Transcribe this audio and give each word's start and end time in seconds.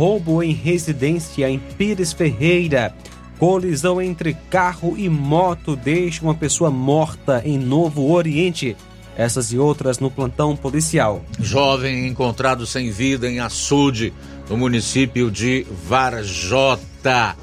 roubo 0.00 0.42
em 0.42 0.54
residência 0.54 1.50
em 1.50 1.58
Pires 1.58 2.10
Ferreira. 2.10 2.94
Colisão 3.38 4.00
entre 4.00 4.32
carro 4.48 4.94
e 4.96 5.10
moto 5.10 5.76
deixa 5.76 6.22
uma 6.22 6.34
pessoa 6.34 6.70
morta 6.70 7.42
em 7.44 7.58
Novo 7.58 8.10
Oriente. 8.10 8.74
Essas 9.14 9.52
e 9.52 9.58
outras 9.58 9.98
no 9.98 10.10
plantão 10.10 10.56
policial. 10.56 11.22
Jovem 11.38 12.06
encontrado 12.06 12.66
sem 12.66 12.90
vida 12.90 13.28
em 13.28 13.40
Açude, 13.40 14.10
no 14.48 14.56
município 14.56 15.30
de 15.30 15.66
Varjota. 15.86 17.36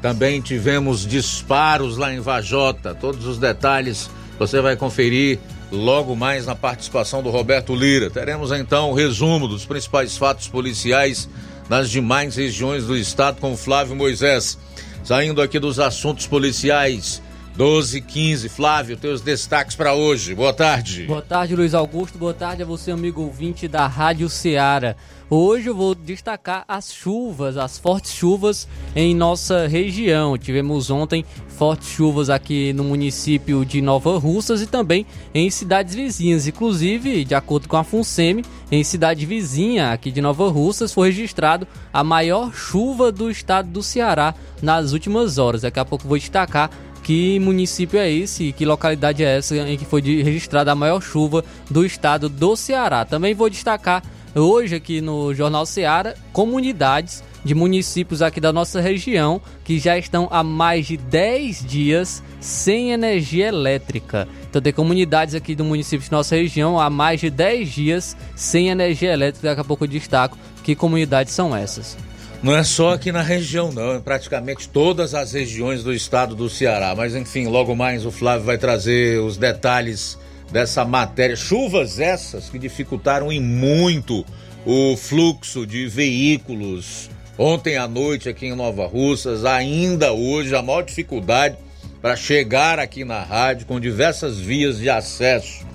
Também 0.00 0.40
tivemos 0.40 1.04
disparos 1.04 1.96
lá 1.96 2.14
em 2.14 2.20
Varjota. 2.20 2.94
Todos 2.94 3.26
os 3.26 3.36
detalhes 3.36 4.08
você 4.38 4.60
vai 4.60 4.76
conferir 4.76 5.40
logo 5.72 6.14
mais 6.14 6.46
na 6.46 6.54
participação 6.54 7.20
do 7.20 7.30
Roberto 7.30 7.74
Lira. 7.74 8.10
Teremos 8.10 8.52
então 8.52 8.92
o 8.92 8.94
resumo 8.94 9.48
dos 9.48 9.66
principais 9.66 10.16
fatos 10.16 10.46
policiais 10.46 11.28
nas 11.68 11.90
demais 11.90 12.36
regiões 12.36 12.84
do 12.84 12.96
estado 12.96 13.40
com 13.40 13.56
Flávio 13.56 13.96
Moisés. 13.96 14.58
Saindo 15.02 15.40
aqui 15.40 15.58
dos 15.58 15.78
assuntos 15.78 16.26
policiais, 16.26 17.22
12 17.56 18.02
15 18.02 18.50
Flávio, 18.50 18.98
teus 18.98 19.22
destaques 19.22 19.74
para 19.74 19.94
hoje. 19.94 20.34
Boa 20.34 20.52
tarde. 20.52 21.04
Boa 21.04 21.22
tarde, 21.22 21.56
Luiz 21.56 21.72
Augusto. 21.72 22.18
Boa 22.18 22.34
tarde 22.34 22.62
a 22.62 22.66
você, 22.66 22.90
amigo 22.90 23.22
ouvinte 23.22 23.66
da 23.66 23.86
Rádio 23.86 24.28
Ceará. 24.28 24.94
Hoje 25.28 25.68
eu 25.68 25.74
vou 25.74 25.94
destacar 25.94 26.64
as 26.68 26.92
chuvas, 26.92 27.56
as 27.56 27.78
fortes 27.78 28.12
chuvas 28.12 28.68
em 28.94 29.14
nossa 29.14 29.66
região. 29.66 30.36
Tivemos 30.36 30.90
ontem 30.90 31.24
fortes 31.48 31.88
chuvas 31.88 32.28
aqui 32.28 32.74
no 32.74 32.84
município 32.84 33.64
de 33.64 33.80
Nova 33.80 34.18
Russas 34.18 34.60
e 34.60 34.66
também 34.66 35.06
em 35.34 35.48
cidades 35.50 35.94
vizinhas. 35.94 36.46
Inclusive, 36.46 37.24
de 37.24 37.34
acordo 37.34 37.66
com 37.68 37.76
a 37.76 37.82
FUNSEMI, 37.82 38.44
em 38.70 38.84
cidade 38.84 39.24
vizinha 39.24 39.92
aqui 39.92 40.12
de 40.12 40.20
Nova 40.20 40.48
Russas 40.48 40.92
foi 40.92 41.08
registrado 41.08 41.66
a 41.92 42.04
maior 42.04 42.52
chuva 42.52 43.10
do 43.10 43.30
estado 43.30 43.68
do 43.68 43.82
Ceará 43.82 44.34
nas 44.62 44.92
últimas 44.92 45.38
horas. 45.38 45.62
Daqui 45.62 45.80
a 45.80 45.84
pouco 45.84 46.06
vou 46.06 46.18
destacar 46.18 46.70
que 47.06 47.38
município 47.38 48.00
é 48.00 48.10
esse 48.10 48.48
e 48.48 48.52
que 48.52 48.64
localidade 48.64 49.22
é 49.22 49.36
essa 49.36 49.56
em 49.56 49.76
que 49.76 49.84
foi 49.84 50.00
registrada 50.00 50.72
a 50.72 50.74
maior 50.74 51.00
chuva 51.00 51.44
do 51.70 51.86
estado 51.86 52.28
do 52.28 52.56
Ceará. 52.56 53.04
Também 53.04 53.32
vou 53.32 53.48
destacar 53.48 54.02
hoje 54.34 54.74
aqui 54.74 55.00
no 55.00 55.32
Jornal 55.32 55.64
Seara 55.64 56.16
comunidades 56.32 57.22
de 57.44 57.54
municípios 57.54 58.22
aqui 58.22 58.40
da 58.40 58.52
nossa 58.52 58.80
região 58.80 59.40
que 59.62 59.78
já 59.78 59.96
estão 59.96 60.26
há 60.32 60.42
mais 60.42 60.88
de 60.88 60.96
10 60.96 61.64
dias 61.64 62.24
sem 62.40 62.90
energia 62.90 63.46
elétrica. 63.46 64.26
Então 64.50 64.60
tem 64.60 64.72
comunidades 64.72 65.36
aqui 65.36 65.54
do 65.54 65.64
município 65.64 66.04
de 66.04 66.10
nossa 66.10 66.34
região 66.34 66.80
há 66.80 66.90
mais 66.90 67.20
de 67.20 67.30
10 67.30 67.68
dias 67.68 68.16
sem 68.34 68.68
energia 68.68 69.12
elétrica. 69.12 69.46
Daqui 69.46 69.60
a 69.60 69.64
pouco 69.64 69.84
eu 69.84 69.88
destaco 69.88 70.36
que 70.64 70.74
comunidades 70.74 71.32
são 71.32 71.54
essas. 71.54 71.96
Não 72.42 72.54
é 72.54 72.62
só 72.62 72.92
aqui 72.92 73.10
na 73.10 73.22
região, 73.22 73.72
não, 73.72 73.94
é 73.94 73.98
praticamente 73.98 74.68
todas 74.68 75.14
as 75.14 75.32
regiões 75.32 75.82
do 75.82 75.92
estado 75.92 76.34
do 76.34 76.48
Ceará. 76.48 76.94
Mas 76.94 77.14
enfim, 77.14 77.46
logo 77.46 77.74
mais 77.74 78.04
o 78.04 78.10
Flávio 78.10 78.44
vai 78.44 78.58
trazer 78.58 79.20
os 79.20 79.36
detalhes 79.36 80.18
dessa 80.52 80.84
matéria. 80.84 81.34
Chuvas 81.34 81.98
essas 81.98 82.48
que 82.48 82.58
dificultaram 82.58 83.32
em 83.32 83.40
muito 83.40 84.24
o 84.64 84.96
fluxo 84.96 85.66
de 85.66 85.86
veículos. 85.86 87.08
Ontem 87.38 87.76
à 87.76 87.88
noite 87.88 88.28
aqui 88.28 88.46
em 88.46 88.54
Nova 88.54 88.86
Russas, 88.86 89.44
ainda 89.44 90.12
hoje, 90.12 90.54
a 90.54 90.62
maior 90.62 90.82
dificuldade 90.82 91.56
para 92.00 92.16
chegar 92.16 92.78
aqui 92.78 93.04
na 93.04 93.22
rádio 93.22 93.66
com 93.66 93.80
diversas 93.80 94.38
vias 94.38 94.78
de 94.78 94.88
acesso 94.88 95.66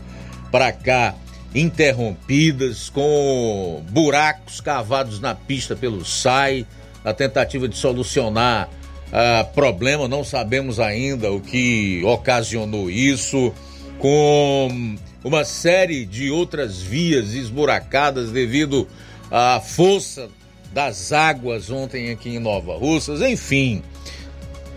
para 0.52 0.72
cá 0.72 1.16
interrompidas, 1.54 2.90
com 2.90 3.84
buracos 3.90 4.62
cavados 4.62 5.20
na 5.20 5.36
pista 5.36 5.76
pelo 5.76 6.06
SAI, 6.06 6.66
na 7.04 7.14
tentativa 7.14 7.68
de 7.68 7.78
solucionar 7.78 8.70
uh, 9.08 9.54
problema, 9.54 10.08
não 10.08 10.24
sabemos 10.24 10.80
ainda 10.80 11.32
o 11.32 11.42
que 11.42 12.02
ocasionou 12.06 12.90
isso 12.90 13.54
com 14.00 14.96
uma 15.24 15.44
série 15.44 16.06
de 16.06 16.32
outras 16.32 16.82
vias 16.82 17.34
esburacadas 17.34 18.32
devido 18.32 18.88
à 19.30 19.60
força 19.60 20.30
das 20.74 21.12
águas 21.12 21.70
ontem 21.70 22.12
aqui 22.12 22.30
em 22.30 22.40
Nova 22.40 22.78
Russas, 22.78 23.22
enfim. 23.22 23.84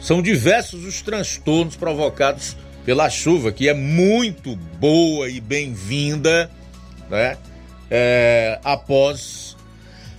São 0.00 0.20
diversos 0.20 0.84
os 0.84 1.00
transtornos 1.00 1.76
provocados 1.76 2.56
pela 2.84 3.08
chuva, 3.08 3.50
que 3.50 3.68
é 3.68 3.74
muito 3.74 4.54
boa 4.78 5.30
e 5.30 5.40
bem-vinda, 5.40 6.50
né? 7.10 7.36
É, 7.90 8.58
após 8.64 9.56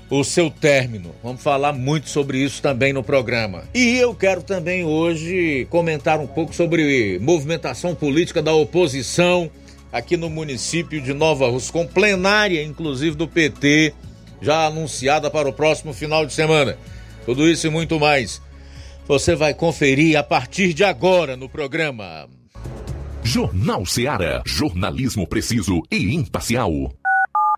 o 0.09 0.23
seu 0.23 0.49
término. 0.49 1.15
Vamos 1.23 1.41
falar 1.41 1.73
muito 1.73 2.09
sobre 2.09 2.37
isso 2.37 2.61
também 2.61 2.93
no 2.93 3.03
programa. 3.03 3.63
E 3.73 3.97
eu 3.97 4.13
quero 4.13 4.43
também 4.43 4.83
hoje 4.83 5.67
comentar 5.69 6.19
um 6.19 6.27
pouco 6.27 6.53
sobre 6.53 7.19
movimentação 7.19 7.95
política 7.95 8.41
da 8.41 8.53
oposição 8.53 9.49
aqui 9.91 10.17
no 10.17 10.29
município 10.29 11.01
de 11.01 11.13
Nova 11.13 11.49
Rússia, 11.49 11.71
com 11.71 11.87
plenária, 11.87 12.61
inclusive, 12.61 13.15
do 13.15 13.27
PT, 13.27 13.93
já 14.41 14.65
anunciada 14.65 15.31
para 15.31 15.47
o 15.47 15.53
próximo 15.53 15.93
final 15.93 16.25
de 16.25 16.33
semana. 16.33 16.77
Tudo 17.25 17.47
isso 17.47 17.65
e 17.67 17.69
muito 17.69 17.99
mais. 17.99 18.41
Você 19.07 19.35
vai 19.35 19.53
conferir 19.53 20.17
a 20.17 20.23
partir 20.23 20.73
de 20.73 20.83
agora 20.83 21.37
no 21.37 21.47
programa. 21.47 22.27
Jornal 23.27 23.87
Seara. 23.87 24.43
Jornalismo 24.45 25.27
preciso 25.27 25.81
e 25.89 26.13
imparcial. 26.13 26.71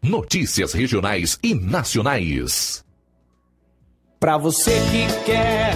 Notícias 0.02 0.72
regionais 0.72 1.38
e 1.44 1.54
nacionais. 1.54 2.86
Para 4.18 4.38
você 4.38 4.72
que 4.72 5.26
quer 5.26 5.76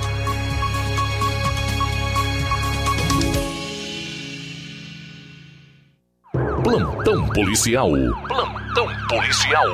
Plantão 6.71 7.27
policial. 7.27 7.89
Plantão 8.29 8.87
policial. 9.09 9.65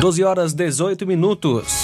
Doze 0.00 0.24
horas 0.24 0.52
18 0.52 1.06
minutos. 1.06 1.81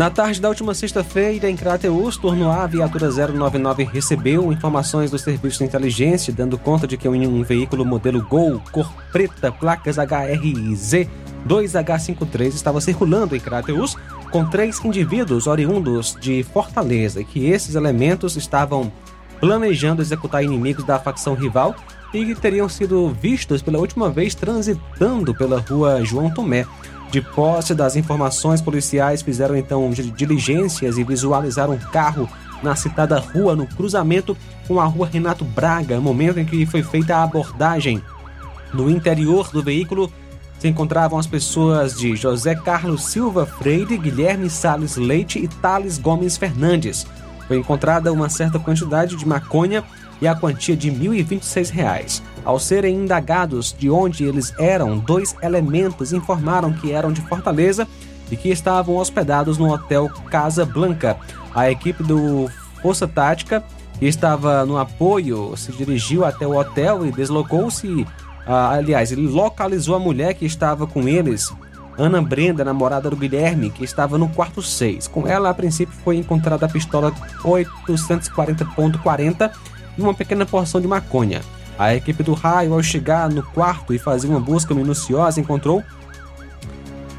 Na 0.00 0.08
tarde 0.08 0.40
da 0.40 0.48
última 0.48 0.72
sexta-feira, 0.72 1.50
em 1.50 1.54
Crateus, 1.54 2.16
turno 2.16 2.50
A, 2.50 2.66
viatura 2.66 3.10
099 3.10 3.84
recebeu 3.84 4.50
informações 4.50 5.10
dos 5.10 5.20
serviços 5.20 5.58
de 5.58 5.64
inteligência, 5.64 6.32
dando 6.32 6.56
conta 6.56 6.86
de 6.86 6.96
que 6.96 7.06
um 7.06 7.42
veículo 7.42 7.84
modelo 7.84 8.26
Gol, 8.26 8.62
cor 8.72 8.90
preta, 9.12 9.52
placas 9.52 9.98
HRZ 9.98 11.06
2H53 11.46 12.46
estava 12.46 12.80
circulando 12.80 13.36
em 13.36 13.40
Crateus 13.40 13.94
com 14.30 14.42
três 14.48 14.82
indivíduos 14.82 15.46
oriundos 15.46 16.16
de 16.18 16.42
Fortaleza 16.44 17.20
e 17.20 17.24
que 17.26 17.50
esses 17.50 17.74
elementos 17.74 18.36
estavam 18.36 18.90
planejando 19.38 20.00
executar 20.00 20.42
inimigos 20.42 20.86
da 20.86 20.98
facção 20.98 21.34
rival 21.34 21.76
e 22.14 22.24
que 22.24 22.34
teriam 22.34 22.70
sido 22.70 23.10
vistos 23.10 23.60
pela 23.60 23.78
última 23.78 24.08
vez 24.08 24.34
transitando 24.34 25.34
pela 25.34 25.60
rua 25.60 26.02
João 26.02 26.30
Tomé. 26.30 26.64
De 27.10 27.20
posse 27.20 27.74
das 27.74 27.96
informações 27.96 28.60
policiais, 28.60 29.20
fizeram 29.20 29.56
então 29.56 29.90
diligências 29.90 30.96
e 30.96 31.02
visualizaram 31.02 31.74
um 31.74 31.78
carro 31.78 32.28
na 32.62 32.76
citada 32.76 33.18
rua, 33.18 33.56
no 33.56 33.66
cruzamento 33.66 34.36
com 34.68 34.78
a 34.80 34.84
rua 34.84 35.08
Renato 35.08 35.44
Braga, 35.44 36.00
momento 36.00 36.38
em 36.38 36.44
que 36.44 36.64
foi 36.66 36.82
feita 36.82 37.16
a 37.16 37.24
abordagem. 37.24 38.00
No 38.72 38.88
interior 38.88 39.50
do 39.50 39.62
veículo 39.62 40.12
se 40.60 40.68
encontravam 40.68 41.18
as 41.18 41.26
pessoas 41.26 41.98
de 41.98 42.14
José 42.14 42.54
Carlos 42.54 43.06
Silva 43.06 43.46
Freire, 43.46 43.96
Guilherme 43.96 44.48
Sales 44.48 44.96
Leite 44.96 45.38
e 45.38 45.48
Thales 45.48 45.98
Gomes 45.98 46.36
Fernandes. 46.36 47.06
Foi 47.48 47.56
encontrada 47.58 48.12
uma 48.12 48.28
certa 48.28 48.58
quantidade 48.58 49.16
de 49.16 49.26
maconha 49.26 49.82
e 50.20 50.28
a 50.28 50.34
quantia 50.34 50.76
de 50.76 50.90
R$ 50.90 51.24
1.026. 51.24 52.22
Ao 52.44 52.58
serem 52.58 52.96
indagados 52.96 53.74
de 53.78 53.88
onde 53.90 54.24
eles 54.24 54.52
eram, 54.58 54.98
dois 54.98 55.36
elementos 55.42 56.12
informaram 56.12 56.72
que 56.72 56.90
eram 56.92 57.12
de 57.12 57.20
Fortaleza 57.22 57.86
e 58.30 58.36
que 58.36 58.48
estavam 58.48 58.96
hospedados 58.96 59.58
no 59.58 59.70
hotel 59.70 60.08
Casa 60.30 60.64
Blanca. 60.64 61.18
A 61.54 61.70
equipe 61.70 62.02
do 62.02 62.50
Força 62.80 63.06
Tática, 63.06 63.62
que 63.98 64.06
estava 64.06 64.64
no 64.64 64.78
apoio, 64.78 65.54
se 65.56 65.70
dirigiu 65.72 66.24
até 66.24 66.46
o 66.46 66.56
hotel 66.56 67.04
e 67.04 67.12
deslocou-se. 67.12 68.06
Ah, 68.46 68.70
aliás, 68.70 69.12
ele 69.12 69.28
localizou 69.28 69.94
a 69.94 69.98
mulher 69.98 70.32
que 70.34 70.46
estava 70.46 70.86
com 70.86 71.06
eles, 71.06 71.52
Ana 71.98 72.22
Brenda, 72.22 72.64
namorada 72.64 73.10
do 73.10 73.16
Guilherme, 73.16 73.68
que 73.70 73.84
estava 73.84 74.16
no 74.16 74.30
quarto 74.30 74.62
6. 74.62 75.08
Com 75.08 75.28
ela, 75.28 75.50
a 75.50 75.54
princípio, 75.54 75.94
foi 76.02 76.16
encontrada 76.16 76.64
a 76.64 76.68
pistola 76.68 77.12
840.40 77.42 79.50
e 79.98 80.00
uma 80.00 80.14
pequena 80.14 80.46
porção 80.46 80.80
de 80.80 80.88
maconha. 80.88 81.42
A 81.80 81.94
equipe 81.94 82.22
do 82.22 82.34
raio, 82.34 82.74
ao 82.74 82.82
chegar 82.82 83.30
no 83.30 83.42
quarto 83.42 83.94
e 83.94 83.98
fazer 83.98 84.28
uma 84.28 84.38
busca 84.38 84.74
minuciosa, 84.74 85.40
encontrou 85.40 85.82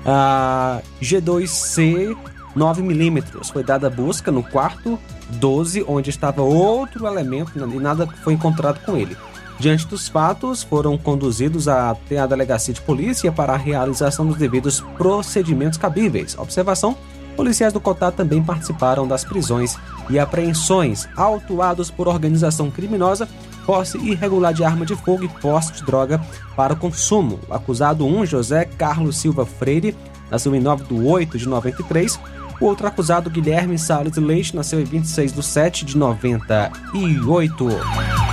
a 0.06 0.82
G2C 1.02 2.16
9mm. 2.56 3.44
Foi 3.52 3.64
dada 3.64 3.90
busca 3.90 4.32
no 4.32 4.44
quarto 4.44 5.00
12, 5.32 5.84
onde 5.88 6.12
estava 6.12 6.44
outro 6.44 7.08
elemento 7.08 7.54
e 7.58 7.80
nada 7.80 8.06
foi 8.24 8.34
encontrado 8.34 8.86
com 8.86 8.96
ele. 8.96 9.18
Diante 9.58 9.88
dos 9.88 10.08
fatos, 10.08 10.62
foram 10.62 10.96
conduzidos 10.96 11.68
até 11.68 12.20
a 12.20 12.28
delegacia 12.28 12.72
de 12.72 12.82
polícia 12.82 13.32
para 13.32 13.54
a 13.54 13.58
realização 13.58 14.28
dos 14.28 14.38
devidos 14.38 14.80
procedimentos 14.96 15.80
cabíveis. 15.80 16.38
Observação: 16.38 16.96
policiais 17.36 17.74
do 17.74 17.82
COTAR 17.82 18.12
também 18.12 18.44
participaram 18.44 19.08
das 19.08 19.24
prisões 19.24 19.76
e 20.08 20.20
apreensões, 20.20 21.10
autuados 21.18 21.90
por 21.90 22.08
organização 22.08 22.70
criminosa, 22.70 23.28
posse 23.66 23.98
irregular 23.98 24.54
de 24.54 24.64
arma 24.64 24.86
de 24.86 24.96
fogo 24.96 25.24
e 25.24 25.28
posse 25.28 25.74
de 25.74 25.84
droga 25.84 26.20
para 26.56 26.76
consumo. 26.76 27.40
O 27.48 27.54
acusado 27.54 28.06
1, 28.06 28.26
José 28.26 28.66
Carlos 28.66 29.18
Silva 29.18 29.46
Freire, 29.46 29.96
nasceu 30.30 30.54
em 30.56 30.60
9 30.60 30.86
de 30.86 30.94
8 30.94 31.38
de 31.38 31.48
93. 31.48 32.20
O 32.60 32.66
outro 32.66 32.88
acusado, 32.88 33.30
Guilherme 33.30 33.78
Salles 33.78 34.18
Leite, 34.18 34.56
nasceu 34.56 34.80
em 34.80 34.84
26 34.84 35.34
de 35.34 35.44
7 35.44 35.86
de 35.86 35.98
98. 35.98 38.31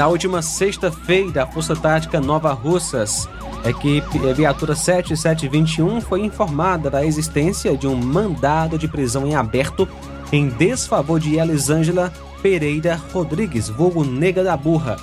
Na 0.00 0.08
última 0.08 0.40
sexta-feira, 0.40 1.42
a 1.42 1.46
Força 1.46 1.76
Tática 1.76 2.22
Nova 2.22 2.54
Russas, 2.54 3.28
equipe 3.66 4.30
a 4.30 4.32
viatura 4.32 4.74
7721, 4.74 6.00
foi 6.00 6.22
informada 6.22 6.88
da 6.88 7.04
existência 7.04 7.76
de 7.76 7.86
um 7.86 7.94
mandado 7.94 8.78
de 8.78 8.88
prisão 8.88 9.26
em 9.26 9.34
aberto 9.34 9.86
em 10.32 10.48
desfavor 10.48 11.20
de 11.20 11.36
Elisângela 11.36 12.10
Pereira 12.40 12.98
Rodrigues, 13.12 13.68
vulgo 13.68 14.02
Nega 14.02 14.42
da 14.42 14.56
Burra. 14.56 14.96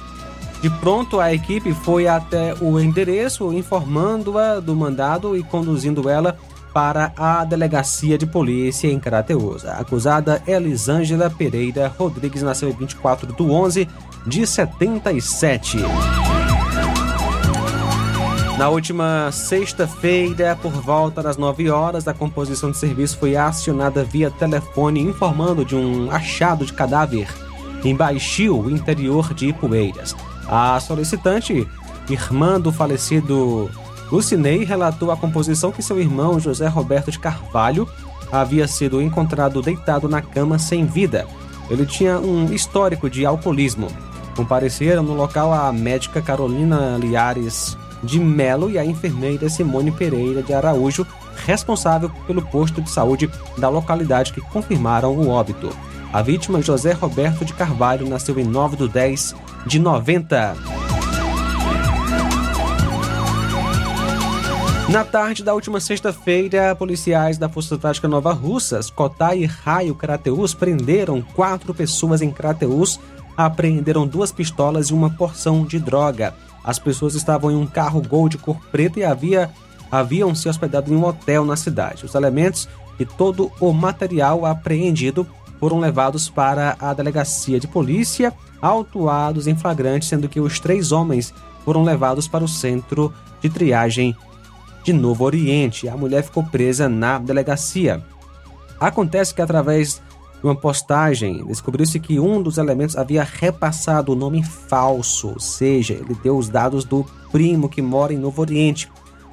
De 0.63 0.69
pronto, 0.79 1.19
a 1.19 1.31
equipe 1.31 1.75
foi 1.75 2.07
até 2.07 2.55
o 2.55 2.79
endereço, 2.79 3.53
informando-a 3.53 4.59
do 4.59 4.75
mandado 4.75 5.37
e 5.37 5.43
conduzindo 5.43 6.09
ela 6.09 6.35
para 6.73 7.11
a 7.15 7.43
delegacia 7.45 8.17
de 8.17 8.25
polícia 8.25 8.87
em 8.87 8.99
Crateus. 8.99 9.63
A 9.63 9.73
acusada 9.73 10.41
Elisângela 10.47 11.29
Pereira 11.29 11.91
Rodrigues 11.97 12.41
nasceu 12.41 12.69
em 12.69 12.73
24 12.73 13.31
de 13.31 13.43
11 13.43 13.87
de 14.27 14.46
77. 14.46 15.77
Na 18.57 18.69
última 18.69 19.31
sexta-feira, 19.31 20.57
por 20.62 20.72
volta 20.72 21.24
das 21.24 21.38
9 21.38 21.69
horas, 21.69 22.07
a 22.07 22.13
composição 22.13 22.72
de 22.72 22.77
serviço 22.77 23.17
foi 23.17 23.38
acionada 23.38 24.03
via 24.03 24.29
telefone 24.29 25.00
informando 25.00 25.63
de 25.63 25.75
um 25.75 26.12
achado 26.12 26.65
de 26.65 26.74
cadáver 26.74 27.27
em 27.84 27.96
Baixio, 27.96 28.69
interior 28.69 29.34
de 29.34 29.48
Ipueiras. 29.48 30.15
A 30.48 30.79
solicitante, 30.79 31.67
irmã 32.10 32.60
do 32.60 32.72
falecido 32.72 33.69
Lucinei, 34.12 34.65
relatou 34.65 35.12
à 35.12 35.17
composição 35.17 35.72
que 35.72 35.84
seu 35.84 36.00
irmão 36.00 36.39
José 36.39 36.67
Roberto 36.67 37.12
de 37.12 37.19
Carvalho 37.19 37.88
havia 38.31 38.67
sido 38.67 39.01
encontrado 39.01 39.62
deitado 39.62 40.10
na 40.10 40.22
cama 40.22 40.60
sem 40.60 40.86
vida. 40.86 41.25
Ele 41.69 41.86
tinha 41.86 42.17
um 42.17 42.53
histórico 42.53 43.10
de 43.10 43.25
alcoolismo. 43.25 43.88
Compareceram 44.38 45.01
no 45.01 45.15
local 45.15 45.51
a 45.51 45.74
médica 45.74 46.22
Carolina 46.22 46.96
Liares 46.98 47.75
de 48.03 48.20
Melo 48.20 48.70
e 48.70 48.77
a 48.77 48.86
enfermeira 48.86 49.50
Simone 49.50 49.91
Pereira 49.91 50.44
de 50.44 50.53
Araújo, 50.53 51.08
responsável 51.46 52.12
pelo 52.27 52.44
posto 52.44 52.79
de 52.79 52.91
saúde 52.91 53.27
da 53.58 53.67
localidade 53.67 54.32
que 54.32 54.39
confirmaram 54.39 55.12
o 55.15 55.27
óbito. 55.29 55.75
A 56.13 56.22
vítima, 56.22 56.62
José 56.62 56.94
Roberto 56.94 57.44
de 57.44 57.53
Carvalho, 57.53 58.08
nasceu 58.08 58.39
em 58.39 58.44
9 58.44 58.77
de 58.77 58.88
10 58.88 59.36
de 59.65 59.79
90. 59.79 60.56
Na 64.89 65.03
tarde 65.03 65.44
da 65.44 65.53
última 65.53 65.82
sexta-feira, 65.82 66.74
policiais 66.74 67.38
da 67.38 67.50
Força 67.50 67.77
Tática 67.77 68.08
Nova 68.08 68.32
Russas, 68.32 68.89
Cotai 68.89 69.39
e 69.39 69.46
Raio 69.46 69.94
Crateus 69.94 70.53
prenderam 70.53 71.22
quatro 71.22 71.74
pessoas 71.74 72.22
em 72.22 72.32
Crateus, 72.32 72.98
apreenderam 73.38 74.08
duas 74.08 74.32
pistolas 74.32 74.88
e 74.88 74.94
uma 74.94 75.12
porção 75.12 75.63
de 75.63 75.79
droga. 75.79 76.34
As 76.63 76.79
pessoas 76.79 77.13
estavam 77.13 77.51
em 77.51 77.56
um 77.56 77.67
carro 77.67 78.01
Gol 78.01 78.27
de 78.27 78.38
cor 78.38 78.58
preta 78.72 79.00
e 79.00 79.03
havia, 79.03 79.51
haviam 79.91 80.34
se 80.34 80.50
hospedado 80.50 80.91
em 80.91 80.98
um 80.98 81.06
hotel 81.06 81.46
na 81.46 81.56
cidade. 81.56 82.03
Os 82.03 82.15
elementos 82.15 82.67
e 83.00 83.06
todo 83.06 83.51
o 83.60 83.72
material 83.72 84.46
apreendido 84.46 85.25
foram 85.60 85.79
levados 85.79 86.29
para 86.29 86.75
a 86.79 86.94
delegacia 86.94 87.60
de 87.60 87.67
polícia, 87.67 88.34
autuados 88.62 89.48
em 89.48 89.56
flagrante, 89.56 90.06
sendo 90.06 90.27
que 90.27 90.39
os 90.39 90.60
três 90.60 90.91
homens 90.91 91.34
foram 91.63 91.84
levados 91.84 92.27
para 92.27 92.44
o 92.44 92.48
centro 92.48 93.13
de 93.41 93.50
triagem 93.50 94.15
de 94.84 94.94
Novo 94.94 95.24
Oriente. 95.25 95.88
A 95.88 95.98
mulher 95.98 96.24
ficou 96.24 96.44
presa 96.44 96.88
na 96.88 97.20
delegacia. 97.20 98.01
Acontece 98.79 99.34
que 99.34 99.41
através 99.41 100.01
uma 100.44 100.56
postagem 100.56 101.44
descobriu-se 101.46 102.00
que 102.00 102.20
um 102.20 102.41
dos 102.41 102.58
elementos 102.58 102.96
havia 102.96 103.24
repassado 103.24 104.12
o 104.12 104.15
nome 104.15 104.44
falso, 104.44 105.29
ou 105.29 105.39
seja, 105.39 105.94
ele 105.94 106.15
deu 106.24 106.38
os 106.38 106.48
dados 106.48 106.86
do 106.86 107.06
primo 107.32 107.67
que 107.67 107.82
mora 107.82 108.13
em 108.13 108.17
Novo 108.17 108.41
Oriente. 108.41 108.89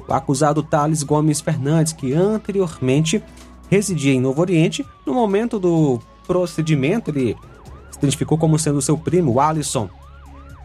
O 0.09 0.13
acusado 0.13 0.63
Thales 0.63 1.03
Gomes 1.03 1.41
Fernandes, 1.41 1.93
que 1.93 2.13
anteriormente 2.13 3.23
residia 3.71 4.13
em 4.13 4.21
Novo 4.21 4.41
Oriente, 4.41 4.85
no 5.07 5.15
momento 5.15 5.59
do 5.59 6.01
procedimento 6.27 7.11
ele 7.11 7.37
se 7.91 7.99
identificou 7.99 8.39
como 8.39 8.59
sendo 8.59 8.83
seu 8.83 8.97
primo, 8.97 9.41
Alisson, 9.41 9.89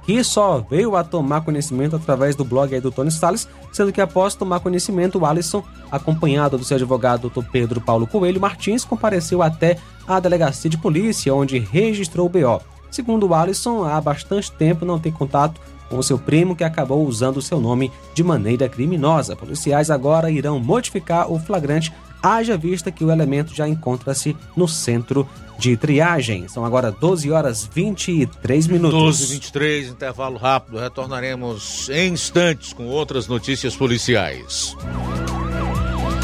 que 0.09 0.23
só 0.23 0.65
veio 0.67 0.95
a 0.95 1.03
tomar 1.03 1.41
conhecimento 1.41 1.95
através 1.95 2.35
do 2.35 2.43
blog 2.43 2.79
do 2.79 2.89
Tony 2.89 3.11
Salles, 3.11 3.47
sendo 3.71 3.91
que 3.91 4.01
após 4.01 4.33
tomar 4.33 4.59
conhecimento, 4.59 5.19
o 5.19 5.25
Alisson, 5.27 5.63
acompanhado 5.91 6.57
do 6.57 6.63
seu 6.63 6.77
advogado 6.77 7.29
Dr. 7.29 7.43
Pedro 7.51 7.79
Paulo 7.79 8.07
Coelho 8.07 8.41
Martins, 8.41 8.83
compareceu 8.83 9.43
até 9.43 9.77
a 10.07 10.19
delegacia 10.19 10.67
de 10.67 10.79
polícia, 10.79 11.31
onde 11.31 11.59
registrou 11.59 12.25
o 12.25 12.29
BO. 12.29 12.59
Segundo 12.89 13.27
o 13.27 13.35
Alisson, 13.35 13.83
há 13.83 14.01
bastante 14.01 14.51
tempo 14.51 14.83
não 14.83 14.97
tem 14.97 15.11
contato 15.11 15.61
com 15.91 16.01
seu 16.01 16.17
primo 16.17 16.55
que 16.55 16.63
acabou 16.63 17.05
usando 17.05 17.39
seu 17.39 17.59
nome 17.59 17.91
de 18.15 18.23
maneira 18.23 18.67
criminosa. 18.67 19.35
Policiais 19.35 19.91
agora 19.91 20.31
irão 20.31 20.59
modificar 20.59 21.31
o 21.31 21.37
flagrante, 21.37 21.93
haja 22.21 22.57
vista 22.57 22.91
que 22.91 23.03
o 23.03 23.11
elemento 23.11 23.53
já 23.53 23.67
encontra-se 23.67 24.35
no 24.55 24.67
centro 24.67 25.27
de 25.57 25.75
triagem. 25.75 26.47
São 26.47 26.65
agora 26.65 26.91
12 26.91 27.31
horas 27.31 27.69
23 27.73 28.67
minutos. 28.67 28.99
12 28.99 29.23
e 29.23 29.27
23, 29.35 29.87
intervalo 29.89 30.37
rápido. 30.37 30.79
Retornaremos 30.79 31.89
em 31.89 32.13
instantes 32.13 32.73
com 32.73 32.87
outras 32.87 33.27
notícias 33.27 33.75
policiais. 33.75 34.75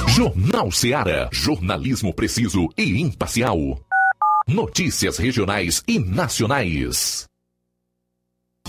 Jornal 0.08 0.72
Seara. 0.72 1.30
Jornalismo 1.32 2.14
preciso 2.14 2.70
e 2.78 3.02
imparcial. 3.02 3.58
Notícias 4.48 5.18
regionais 5.18 5.84
e 5.88 6.00
nacionais. 6.00 7.28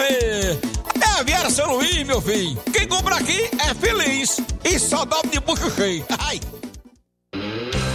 É 0.00 1.20
a 1.20 1.22
Viera 1.22 1.50
São 1.50 1.74
Luís, 1.74 2.06
meu 2.06 2.20
filho. 2.20 2.56
Quem 2.72 2.86
compra 2.88 3.16
aqui 3.16 3.50
é 3.58 3.74
feliz. 3.74 4.40
E 4.64 4.78
só 4.78 5.04
dobra 5.04 5.28
de 5.30 5.40
bucho 5.40 5.70
cheio. 5.70 6.04
Ai. 6.18 6.40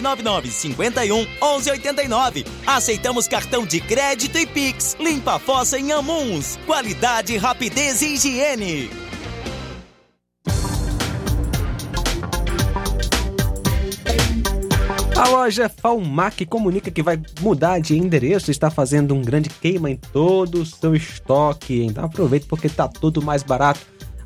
999 0.00 0.50
51 0.50 1.26
11 1.42 1.70
89. 1.70 2.46
Aceitamos 2.66 3.28
cartão 3.28 3.66
de 3.66 3.80
crédito 3.80 4.38
e 4.38 4.46
Pix. 4.46 4.96
Limpa 4.98 5.34
a 5.34 5.38
fossa 5.38 5.78
em 5.78 5.92
Amuns. 5.92 6.58
Qualidade, 6.66 7.36
rapidez 7.36 8.02
e 8.02 8.14
higiene. 8.14 8.90
A 15.16 15.28
loja 15.28 15.68
Falmac 15.68 16.44
comunica 16.44 16.90
que 16.90 17.02
vai 17.02 17.20
mudar 17.40 17.78
de 17.78 17.96
endereço 17.96 18.50
está 18.50 18.68
fazendo 18.68 19.14
um 19.14 19.22
grande 19.22 19.48
queima 19.48 19.88
em 19.88 19.96
todo 19.96 20.60
o 20.60 20.66
seu 20.66 20.94
estoque. 20.94 21.84
Então 21.84 22.04
aproveita 22.04 22.46
porque 22.48 22.68
tá 22.68 22.88
tudo 22.88 23.22
mais 23.22 23.42
barato. 23.42 23.80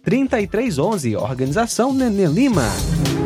88998613311. 0.06 1.20
Organização 1.20 1.92
Nenê 1.92 2.24
Lima. 2.24 2.70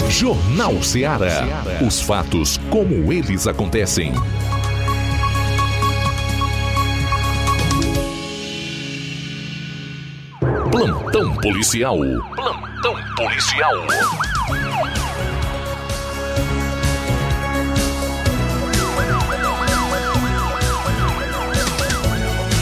Jornal 0.08 0.82
Ceará. 0.82 1.46
Os 1.86 2.00
fatos 2.00 2.58
como 2.68 3.12
eles 3.12 3.46
acontecem. 3.46 4.12
Plantão 10.80 11.34
policial. 11.34 11.98
Plantão 12.34 12.94
policial. 13.14 13.74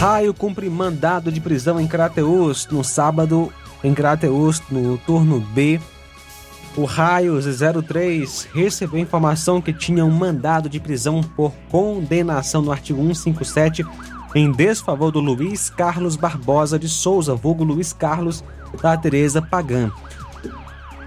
Raio 0.01 0.35
cumpre 0.35 0.69
mandado 0.69 1.31
de 1.31 1.41
prisão 1.41 1.79
em 1.79 1.87
Crateus 1.87 2.67
no 2.67 2.83
sábado 2.83 3.53
em 3.85 3.95
Crateus 3.95 4.61
no 4.69 4.99
turno 4.99 5.39
B. 5.39 5.81
O 6.77 6.85
Raios 6.87 7.45
03 7.87 8.49
recebeu 8.53 8.99
informação 8.99 9.63
que 9.63 9.73
tinha 9.73 10.05
um 10.05 10.11
mandado 10.11 10.69
de 10.69 10.81
prisão 10.81 11.23
por 11.23 11.53
condenação 11.71 12.63
no 12.63 12.73
artigo 12.73 13.01
157 13.01 13.87
em 14.39 14.53
desfavor 14.53 15.11
do 15.11 15.21
Luiz 15.21 15.69
Carlos 15.69 16.15
Barbosa 16.15 16.79
de 16.79 16.89
Souza, 16.89 17.35
vulgo 17.35 17.65
Luiz 17.65 17.93
Carlos 17.93 18.45
da 18.81 18.97
Tereza 18.97 19.43
Pagan. 19.43 19.91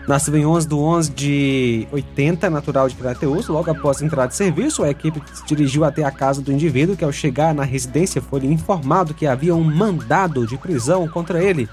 Nascido 0.08 0.38
em 0.38 0.46
11 0.46 0.68
de 0.68 0.74
11 0.74 1.12
de 1.12 1.88
80, 1.92 2.50
natural 2.50 2.90
de 2.90 2.96
Crateus, 2.96 3.48
logo 3.48 3.72
após 3.72 4.02
entrar 4.02 4.26
de 4.26 4.36
serviço, 4.36 4.84
a 4.84 4.90
equipe 4.90 5.22
se 5.34 5.46
dirigiu 5.46 5.86
até 5.86 6.04
a 6.04 6.12
casa 6.12 6.42
do 6.42 6.52
indivíduo 6.52 6.98
que 6.98 7.06
ao 7.06 7.12
chegar 7.12 7.54
na 7.54 7.64
residência 7.64 8.22
foi 8.22 8.44
informado 8.46 9.14
que 9.14 9.28
havia 9.28 9.56
um 9.56 9.64
mandado 9.64 10.46
de 10.46 10.58
prisão 10.58 11.08
contra 11.08 11.42
ele. 11.42 11.70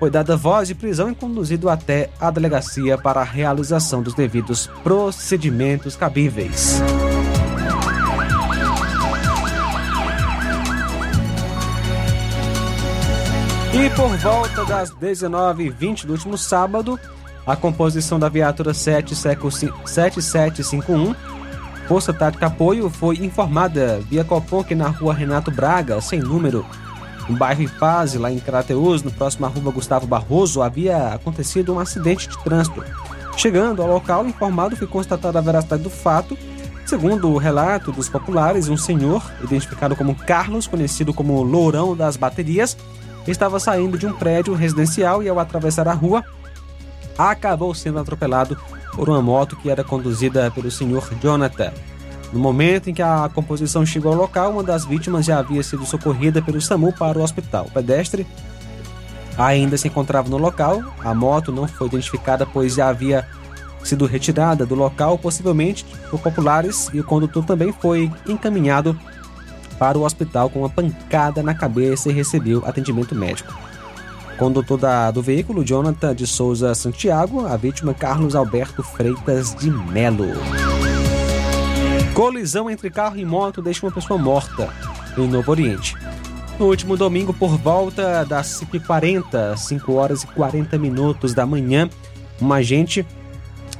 Foi 0.00 0.10
dada 0.10 0.36
voz 0.36 0.66
de 0.66 0.74
prisão 0.74 1.10
e 1.10 1.14
conduzido 1.14 1.68
até 1.68 2.10
a 2.18 2.30
delegacia 2.30 2.98
para 2.98 3.20
a 3.20 3.24
realização 3.24 4.02
dos 4.02 4.14
devidos 4.14 4.68
procedimentos 4.82 5.94
cabíveis. 5.94 6.82
E 13.74 13.90
por 13.90 14.16
volta 14.18 14.64
das 14.64 14.92
19h20 14.92 16.06
do 16.06 16.12
último 16.12 16.38
sábado, 16.38 16.96
a 17.44 17.56
composição 17.56 18.20
da 18.20 18.28
viatura 18.28 18.72
7751, 18.72 21.12
Força 21.88 22.14
Tática 22.14 22.46
Apoio, 22.46 22.88
foi 22.88 23.16
informada 23.16 24.00
via 24.08 24.22
Copom 24.22 24.62
que 24.62 24.76
na 24.76 24.86
rua 24.86 25.12
Renato 25.12 25.50
Braga, 25.50 26.00
sem 26.00 26.20
número, 26.20 26.64
no 27.28 27.36
bairro 27.36 27.62
Ipaz, 27.62 28.14
lá 28.14 28.30
em 28.30 28.38
Crateus, 28.38 29.02
no 29.02 29.10
próximo 29.10 29.44
à 29.44 29.48
rua 29.48 29.72
Gustavo 29.72 30.06
Barroso, 30.06 30.62
havia 30.62 31.08
acontecido 31.08 31.74
um 31.74 31.80
acidente 31.80 32.28
de 32.28 32.38
trânsito. 32.44 32.80
Chegando 33.36 33.82
ao 33.82 33.88
local, 33.88 34.24
informado 34.24 34.76
foi 34.76 34.86
constatada 34.86 35.40
a 35.40 35.42
veracidade 35.42 35.82
do 35.82 35.90
fato. 35.90 36.38
Segundo 36.86 37.28
o 37.28 37.38
relato 37.38 37.90
dos 37.90 38.08
populares, 38.08 38.68
um 38.68 38.76
senhor, 38.76 39.20
identificado 39.42 39.96
como 39.96 40.14
Carlos, 40.14 40.68
conhecido 40.68 41.12
como 41.12 41.42
Lourão 41.42 41.96
das 41.96 42.16
Baterias, 42.16 42.76
estava 43.26 43.58
saindo 43.58 43.98
de 43.98 44.06
um 44.06 44.12
prédio 44.12 44.54
residencial 44.54 45.22
e, 45.22 45.28
ao 45.28 45.38
atravessar 45.38 45.88
a 45.88 45.92
rua, 45.92 46.24
acabou 47.16 47.74
sendo 47.74 47.98
atropelado 47.98 48.56
por 48.94 49.08
uma 49.08 49.22
moto 49.22 49.56
que 49.56 49.70
era 49.70 49.84
conduzida 49.84 50.50
pelo 50.50 50.70
senhor 50.70 51.08
Jonathan. 51.22 51.72
No 52.32 52.40
momento 52.40 52.90
em 52.90 52.94
que 52.94 53.02
a 53.02 53.30
composição 53.32 53.86
chegou 53.86 54.12
ao 54.12 54.18
local, 54.18 54.50
uma 54.50 54.62
das 54.62 54.84
vítimas 54.84 55.24
já 55.24 55.38
havia 55.38 55.62
sido 55.62 55.86
socorrida 55.86 56.42
pelo 56.42 56.60
SAMU 56.60 56.92
para 56.92 57.18
o 57.18 57.22
hospital. 57.22 57.66
O 57.66 57.70
pedestre 57.70 58.26
ainda 59.38 59.76
se 59.76 59.88
encontrava 59.88 60.28
no 60.28 60.36
local. 60.36 60.82
A 61.00 61.14
moto 61.14 61.52
não 61.52 61.68
foi 61.68 61.86
identificada, 61.86 62.44
pois 62.44 62.74
já 62.74 62.88
havia 62.88 63.26
sido 63.84 64.06
retirada 64.06 64.64
do 64.66 64.74
local, 64.74 65.18
possivelmente 65.18 65.84
por 66.10 66.20
populares, 66.20 66.88
e 66.92 67.00
o 67.00 67.04
condutor 67.04 67.44
também 67.44 67.72
foi 67.72 68.10
encaminhado 68.26 68.98
para 69.74 69.98
o 69.98 70.04
hospital 70.04 70.48
com 70.48 70.60
uma 70.60 70.68
pancada 70.68 71.42
na 71.42 71.54
cabeça 71.54 72.08
e 72.08 72.12
recebeu 72.12 72.62
atendimento 72.66 73.14
médico. 73.14 73.52
Condutor 74.36 74.78
da, 74.78 75.10
do 75.10 75.22
veículo, 75.22 75.64
Jonathan 75.64 76.14
de 76.14 76.26
Souza 76.26 76.74
Santiago, 76.74 77.46
a 77.46 77.56
vítima 77.56 77.94
Carlos 77.94 78.34
Alberto 78.34 78.82
Freitas 78.82 79.54
de 79.54 79.70
Melo. 79.70 80.26
Colisão 82.14 82.68
entre 82.68 82.90
carro 82.90 83.16
e 83.16 83.24
moto 83.24 83.62
deixa 83.62 83.84
uma 83.84 83.92
pessoa 83.92 84.18
morta 84.18 84.68
em 85.16 85.28
Novo 85.28 85.50
Oriente. 85.50 85.96
No 86.58 86.66
último 86.66 86.96
domingo, 86.96 87.32
por 87.34 87.56
volta 87.58 88.24
das 88.24 88.60
5h40, 88.60 89.56
5 89.56 89.92
horas 89.92 90.22
e 90.22 90.26
40 90.28 90.78
minutos 90.78 91.34
da 91.34 91.44
manhã, 91.44 91.90
um 92.40 92.52
agente 92.52 93.04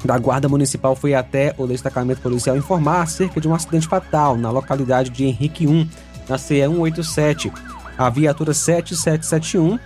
da 0.04 0.18
Guarda 0.18 0.48
Municipal 0.48 0.94
foi 0.94 1.14
até 1.14 1.54
o 1.56 1.66
destacamento 1.66 2.20
policial 2.20 2.54
informar 2.56 3.00
acerca 3.02 3.40
de 3.40 3.48
um 3.48 3.54
acidente 3.54 3.88
fatal 3.88 4.36
na 4.36 4.50
localidade 4.50 5.08
de 5.10 5.24
Henrique 5.24 5.66
1, 5.66 5.88
na 6.28 6.36
CE 6.36 6.60
187. 6.60 7.50
A 7.96 8.10
viatura 8.10 8.52
7771 8.52 9.78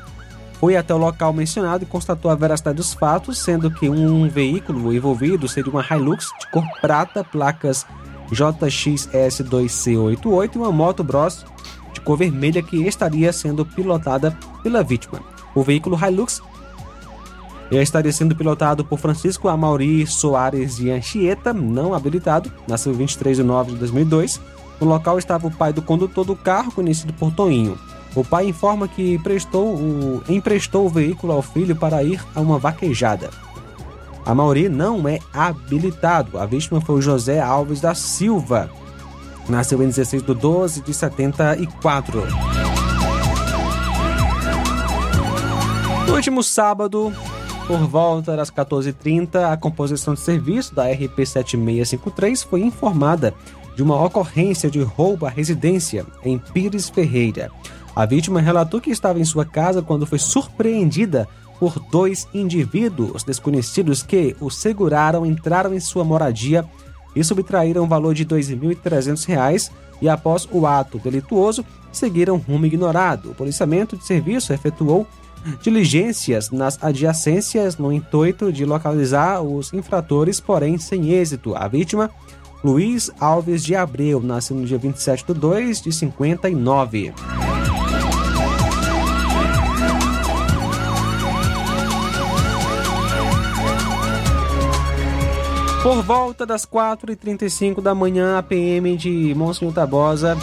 foi 0.55 0.75
até 0.77 0.93
o 0.93 0.99
local 0.99 1.33
mencionado 1.33 1.85
e 1.85 1.87
constatou 1.87 2.29
a 2.31 2.35
veracidade 2.35 2.79
dos 2.79 2.93
fatos, 2.93 3.39
sendo 3.39 3.71
que 3.71 3.89
um 3.89 4.29
veículo 4.29 4.93
envolvido 4.93 5.47
seria 5.47 5.71
uma 5.71 5.87
Hilux 5.89 6.33
de 6.41 6.51
cor 6.51 6.65
prata, 6.81 7.23
placas 7.23 7.87
JXS2C88 8.33 10.55
e 10.55 10.59
uma 10.59 10.73
moto 10.73 11.05
Bros 11.05 11.47
de 11.93 12.01
cor 12.01 12.19
vermelha 12.19 12.61
que 12.61 12.89
estaria 12.89 13.33
sendo 13.33 13.65
pilotada 13.65 14.37
pela 14.63 14.83
vítima. 14.83 15.21
O 15.55 15.63
veículo 15.63 15.97
Hilux 15.97 16.43
estaria 17.83 18.13
sendo 18.13 18.35
pilotado 18.35 18.85
por 18.85 18.99
Francisco 18.99 19.49
Amauri 19.49 20.07
Soares 20.07 20.77
de 20.77 20.91
Anchieta, 20.91 21.53
não 21.53 21.93
habilitado, 21.93 22.51
nasceu 22.67 22.95
23 22.95 23.37
de 23.37 23.43
nove 23.43 23.73
de 23.73 23.79
2002. 23.79 24.41
No 24.81 24.87
local 24.87 25.19
estava 25.19 25.47
o 25.47 25.51
pai 25.51 25.73
do 25.73 25.83
condutor 25.83 26.25
do 26.25 26.37
carro, 26.37 26.73
conhecido 26.73 27.13
por 27.13 27.33
Toinho. 27.33 27.79
O 28.15 28.25
pai 28.25 28.47
informa 28.47 28.89
que 28.89 29.21
o, 29.53 30.23
emprestou 30.29 30.87
o 30.87 30.89
veículo 30.89 31.33
ao 31.33 31.43
filho 31.43 31.77
para 31.77 32.03
ir 32.03 32.25
a 32.35 32.41
uma 32.41 32.59
vaquejada. 32.59 33.31
A 34.25 34.35
Mauri 34.35 34.69
não 34.69 35.07
é 35.09 35.19
habilitado. 35.33 36.39
A 36.39 36.47
vítima 36.47 36.81
foi 36.81 36.97
o 36.97 37.03
José 37.03 37.41
Alves 37.41 37.81
da 37.81 37.95
Silva. 37.95 38.71
Nasceu 39.49 39.83
em 39.83 39.87
16 39.87 40.23
de 40.23 40.35
12 40.35 40.83
de 40.83 40.93
74. 40.93 42.23
No 46.07 46.15
último 46.15 46.43
sábado, 46.43 47.13
por 47.69 47.87
volta 47.87 48.35
das 48.35 48.51
14h30, 48.51 49.53
a 49.53 49.55
composição 49.55 50.15
de 50.15 50.21
serviço 50.21 50.75
da 50.75 50.91
RP 50.91 51.27
7653 51.27 52.43
foi 52.43 52.63
informada 52.63 53.35
de 53.77 53.83
uma 53.83 54.03
ocorrência 54.03 54.71
de 54.71 54.81
roubo 54.81 55.27
à 55.27 55.29
residência 55.29 56.07
em 56.25 56.39
Pires 56.39 56.89
Ferreira. 56.89 57.51
A 57.95 58.07
vítima 58.07 58.41
relatou 58.41 58.81
que 58.81 58.89
estava 58.89 59.21
em 59.21 59.25
sua 59.25 59.45
casa 59.45 59.83
quando 59.83 60.07
foi 60.07 60.19
surpreendida 60.19 61.29
por 61.61 61.79
dois 61.91 62.27
indivíduos 62.33 63.23
desconhecidos 63.23 64.03
que 64.03 64.35
o 64.41 64.49
seguraram, 64.49 65.27
entraram 65.27 65.75
em 65.75 65.81
sua 65.81 66.05
moradia 66.05 66.65
e 67.15 67.23
subtraíram 67.23 67.85
o 67.85 67.89
valor 67.89 68.15
de 68.15 68.23
R$ 68.23 68.31
2.300 68.31 69.71
e 70.01 70.09
após 70.09 70.49
o 70.51 70.67
ato 70.67 70.99
delituoso 70.99 71.63
seguiram 71.93 72.39
rumo 72.39 72.65
ignorado. 72.65 73.33
O 73.33 73.35
policiamento 73.35 73.95
de 73.95 74.07
serviço 74.07 74.55
efetuou 74.55 75.07
diligências 75.61 76.51
nas 76.51 76.83
adjacências 76.83 77.77
no 77.77 77.93
intuito 77.93 78.53
de 78.53 78.65
localizar 78.65 79.43
os 79.43 79.73
infratores, 79.73 80.41
porém 80.41 80.79
sem 80.79 81.11
êxito. 81.13 81.55
A 81.55 81.67
vítima, 81.69 82.11
Luiz 82.63 83.11
Alves 83.21 83.65
de 83.65 83.75
Abreu, 83.75 84.21
nasceu 84.21 84.57
no 84.57 84.65
dia 84.65 84.79
27 84.79 85.25
de 85.27 85.35
2 85.35 85.83
de 85.83 85.93
59. 85.93 87.13
Por 95.83 96.03
volta 96.03 96.45
das 96.45 96.67
4h35 96.67 97.81
da 97.81 97.95
manhã, 97.95 98.37
a 98.37 98.43
PM 98.43 98.97
de 98.97 99.35
Monsenhor 99.35 99.73
Tabosa 99.73 100.37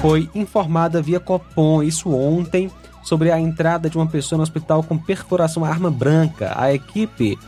foi 0.00 0.28
informada 0.34 1.00
via 1.00 1.18
Copom, 1.18 1.82
isso 1.82 2.10
ontem, 2.10 2.70
sobre 3.02 3.30
a 3.30 3.38
entrada 3.38 3.90
de 3.90 3.96
uma 3.96 4.06
pessoa 4.06 4.36
no 4.36 4.42
hospital 4.42 4.82
com 4.82 4.96
perfuração 4.96 5.64
à 5.64 5.68
arma 5.68 5.90
branca. 5.90 6.52
A 6.56 6.72
equipe 6.72 7.38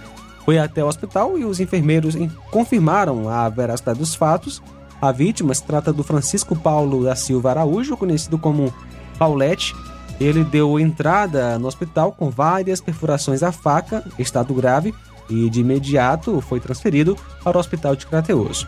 foi 0.44 0.58
até 0.58 0.84
o 0.84 0.88
hospital 0.88 1.38
e 1.38 1.44
os 1.44 1.60
enfermeiros 1.60 2.14
confirmaram 2.50 3.28
a 3.28 3.48
veracidade 3.48 3.98
dos 3.98 4.14
fatos. 4.14 4.62
A 5.00 5.10
vítima 5.12 5.54
se 5.54 5.62
trata 5.62 5.92
do 5.92 6.02
Francisco 6.02 6.54
Paulo 6.56 7.04
da 7.04 7.14
Silva 7.14 7.50
Araújo, 7.50 7.96
conhecido 7.96 8.38
como 8.38 8.72
Paulette. 9.18 9.74
Ele 10.20 10.44
deu 10.44 10.78
entrada 10.78 11.58
no 11.58 11.66
hospital 11.66 12.12
com 12.12 12.30
várias 12.30 12.80
perfurações 12.80 13.42
à 13.42 13.50
faca, 13.50 14.04
estado 14.18 14.54
grave, 14.54 14.94
e 15.28 15.48
de 15.48 15.60
imediato 15.60 16.40
foi 16.40 16.60
transferido 16.60 17.16
para 17.42 17.56
o 17.56 17.60
hospital 17.60 17.96
de 17.96 18.06
Crateus. 18.06 18.66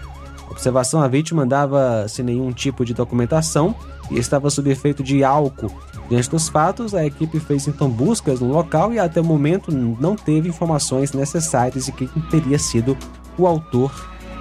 Observação: 0.51 1.03
a 1.03 1.09
vítima 1.09 1.43
andava 1.43 2.07
sem 2.09 2.25
nenhum 2.25 2.53
tipo 2.53 2.85
de 2.85 2.95
documentação 2.95 3.75
e 4.11 4.19
estava 4.19 4.51
sob 4.51 4.71
efeito 4.71 5.03
de 5.03 5.25
álcool. 5.25 5.71
Diante 6.09 6.31
dos 6.31 6.49
fatos, 6.49 6.95
a 6.95 7.05
equipe 7.05 7.41
fez 7.41 7.67
então 7.67 7.89
buscas 7.91 8.41
no 8.41 8.53
local 8.53 8.93
e 8.93 8.99
até 8.99 9.21
o 9.21 9.25
momento 9.25 9.73
não 9.73 10.15
teve 10.15 10.49
informações 10.49 11.13
necessárias 11.13 11.87
de 11.87 11.93
quem 11.93 12.09
teria 12.31 12.59
sido 12.59 12.97
o 13.37 13.47
autor 13.47 13.93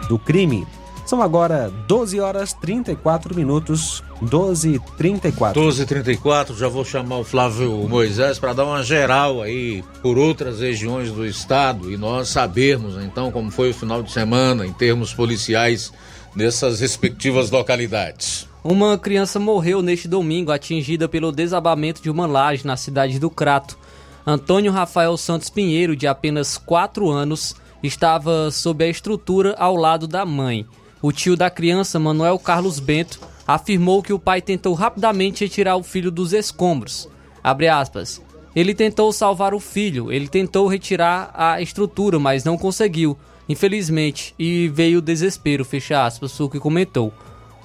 do 0.07 0.19
crime. 0.19 0.67
São 1.05 1.21
agora 1.21 1.71
12 1.87 2.19
horas 2.19 2.53
34 2.53 3.35
minutos, 3.35 4.03
12 4.21 4.81
34 4.97 5.61
12 5.61 5.85
34 5.85 6.55
já 6.55 6.67
vou 6.67 6.85
chamar 6.85 7.17
o 7.17 7.23
Flávio 7.23 7.87
Moisés 7.87 8.39
para 8.39 8.53
dar 8.53 8.65
uma 8.65 8.81
geral 8.81 9.41
aí 9.41 9.83
por 10.01 10.17
outras 10.17 10.61
regiões 10.61 11.11
do 11.11 11.25
estado 11.25 11.91
e 11.91 11.97
nós 11.97 12.29
sabermos 12.29 12.95
então 13.03 13.31
como 13.31 13.51
foi 13.51 13.71
o 13.71 13.73
final 13.73 14.01
de 14.01 14.11
semana 14.11 14.65
em 14.65 14.71
termos 14.71 15.13
policiais 15.13 15.91
nessas 16.35 16.79
respectivas 16.79 17.49
localidades. 17.49 18.47
Uma 18.63 18.97
criança 18.97 19.39
morreu 19.39 19.81
neste 19.81 20.07
domingo 20.07 20.51
atingida 20.51 21.07
pelo 21.07 21.31
desabamento 21.31 22.01
de 22.01 22.09
uma 22.09 22.25
laje 22.25 22.65
na 22.65 22.75
cidade 22.75 23.19
do 23.19 23.29
Crato. 23.29 23.77
Antônio 24.25 24.71
Rafael 24.71 25.15
Santos 25.17 25.51
Pinheiro, 25.51 25.95
de 25.95 26.07
apenas 26.07 26.57
4 26.57 27.09
anos, 27.11 27.55
estava 27.83 28.49
sob 28.49 28.83
a 28.83 28.87
estrutura 28.87 29.55
ao 29.59 29.75
lado 29.75 30.07
da 30.07 30.25
mãe. 30.25 30.65
O 30.99 31.11
tio 31.11 31.37
da 31.37 31.49
criança, 31.49 31.99
Manuel 31.99 32.39
Carlos 32.39 32.79
Bento, 32.79 33.19
afirmou 33.47 34.01
que 34.01 34.13
o 34.13 34.19
pai 34.19 34.41
tentou 34.41 34.73
rapidamente 34.73 35.43
retirar 35.43 35.75
o 35.75 35.83
filho 35.83 36.11
dos 36.11 36.33
escombros. 36.33 37.09
Aspas, 37.43 38.21
ele 38.55 38.73
tentou 38.73 39.11
salvar 39.11 39.53
o 39.53 39.59
filho, 39.59 40.11
ele 40.11 40.27
tentou 40.27 40.67
retirar 40.67 41.29
a 41.33 41.61
estrutura, 41.61 42.17
mas 42.17 42.43
não 42.43 42.57
conseguiu, 42.57 43.17
infelizmente, 43.47 44.33
e 44.39 44.67
veio 44.69 44.99
o 44.99 45.01
desespero, 45.01 45.65
fecha 45.65 46.05
aspas, 46.05 46.39
o 46.39 46.49
que 46.49 46.59
comentou. 46.59 47.13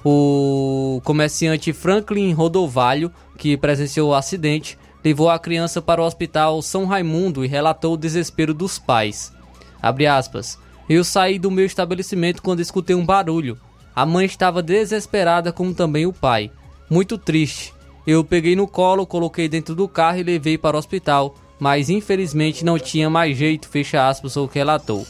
O 0.03 1.01
comerciante 1.03 1.71
Franklin 1.73 2.33
Rodovalho, 2.33 3.11
que 3.37 3.55
presenciou 3.55 4.09
o 4.09 4.13
acidente, 4.13 4.77
levou 5.03 5.29
a 5.29 5.39
criança 5.39 5.81
para 5.81 6.01
o 6.01 6.05
hospital 6.05 6.61
São 6.61 6.85
Raimundo 6.85 7.43
e 7.45 7.47
relatou 7.47 7.93
o 7.93 7.97
desespero 7.97 8.53
dos 8.53 8.77
pais. 8.77 9.33
Aspas. 9.81 10.59
Eu 10.89 11.03
saí 11.03 11.39
do 11.39 11.49
meu 11.49 11.65
estabelecimento 11.65 12.41
quando 12.41 12.59
escutei 12.59 12.95
um 12.95 13.05
barulho. 13.05 13.57
A 13.95 14.05
mãe 14.05 14.25
estava 14.25 14.61
desesperada, 14.61 15.51
como 15.51 15.73
também 15.73 16.05
o 16.05 16.13
pai. 16.13 16.51
Muito 16.89 17.17
triste. 17.17 17.73
Eu 18.05 18.23
peguei 18.23 18.55
no 18.55 18.67
colo, 18.67 19.05
coloquei 19.05 19.47
dentro 19.47 19.75
do 19.75 19.87
carro 19.87 20.17
e 20.17 20.23
levei 20.23 20.57
para 20.57 20.75
o 20.75 20.79
hospital, 20.79 21.35
mas 21.59 21.89
infelizmente 21.89 22.65
não 22.65 22.79
tinha 22.79 23.09
mais 23.09 23.37
jeito, 23.37 23.69
fecha 23.69 24.07
aspas, 24.07 24.35
o 24.37 24.47
que 24.47 24.59
relatou. 24.59 25.05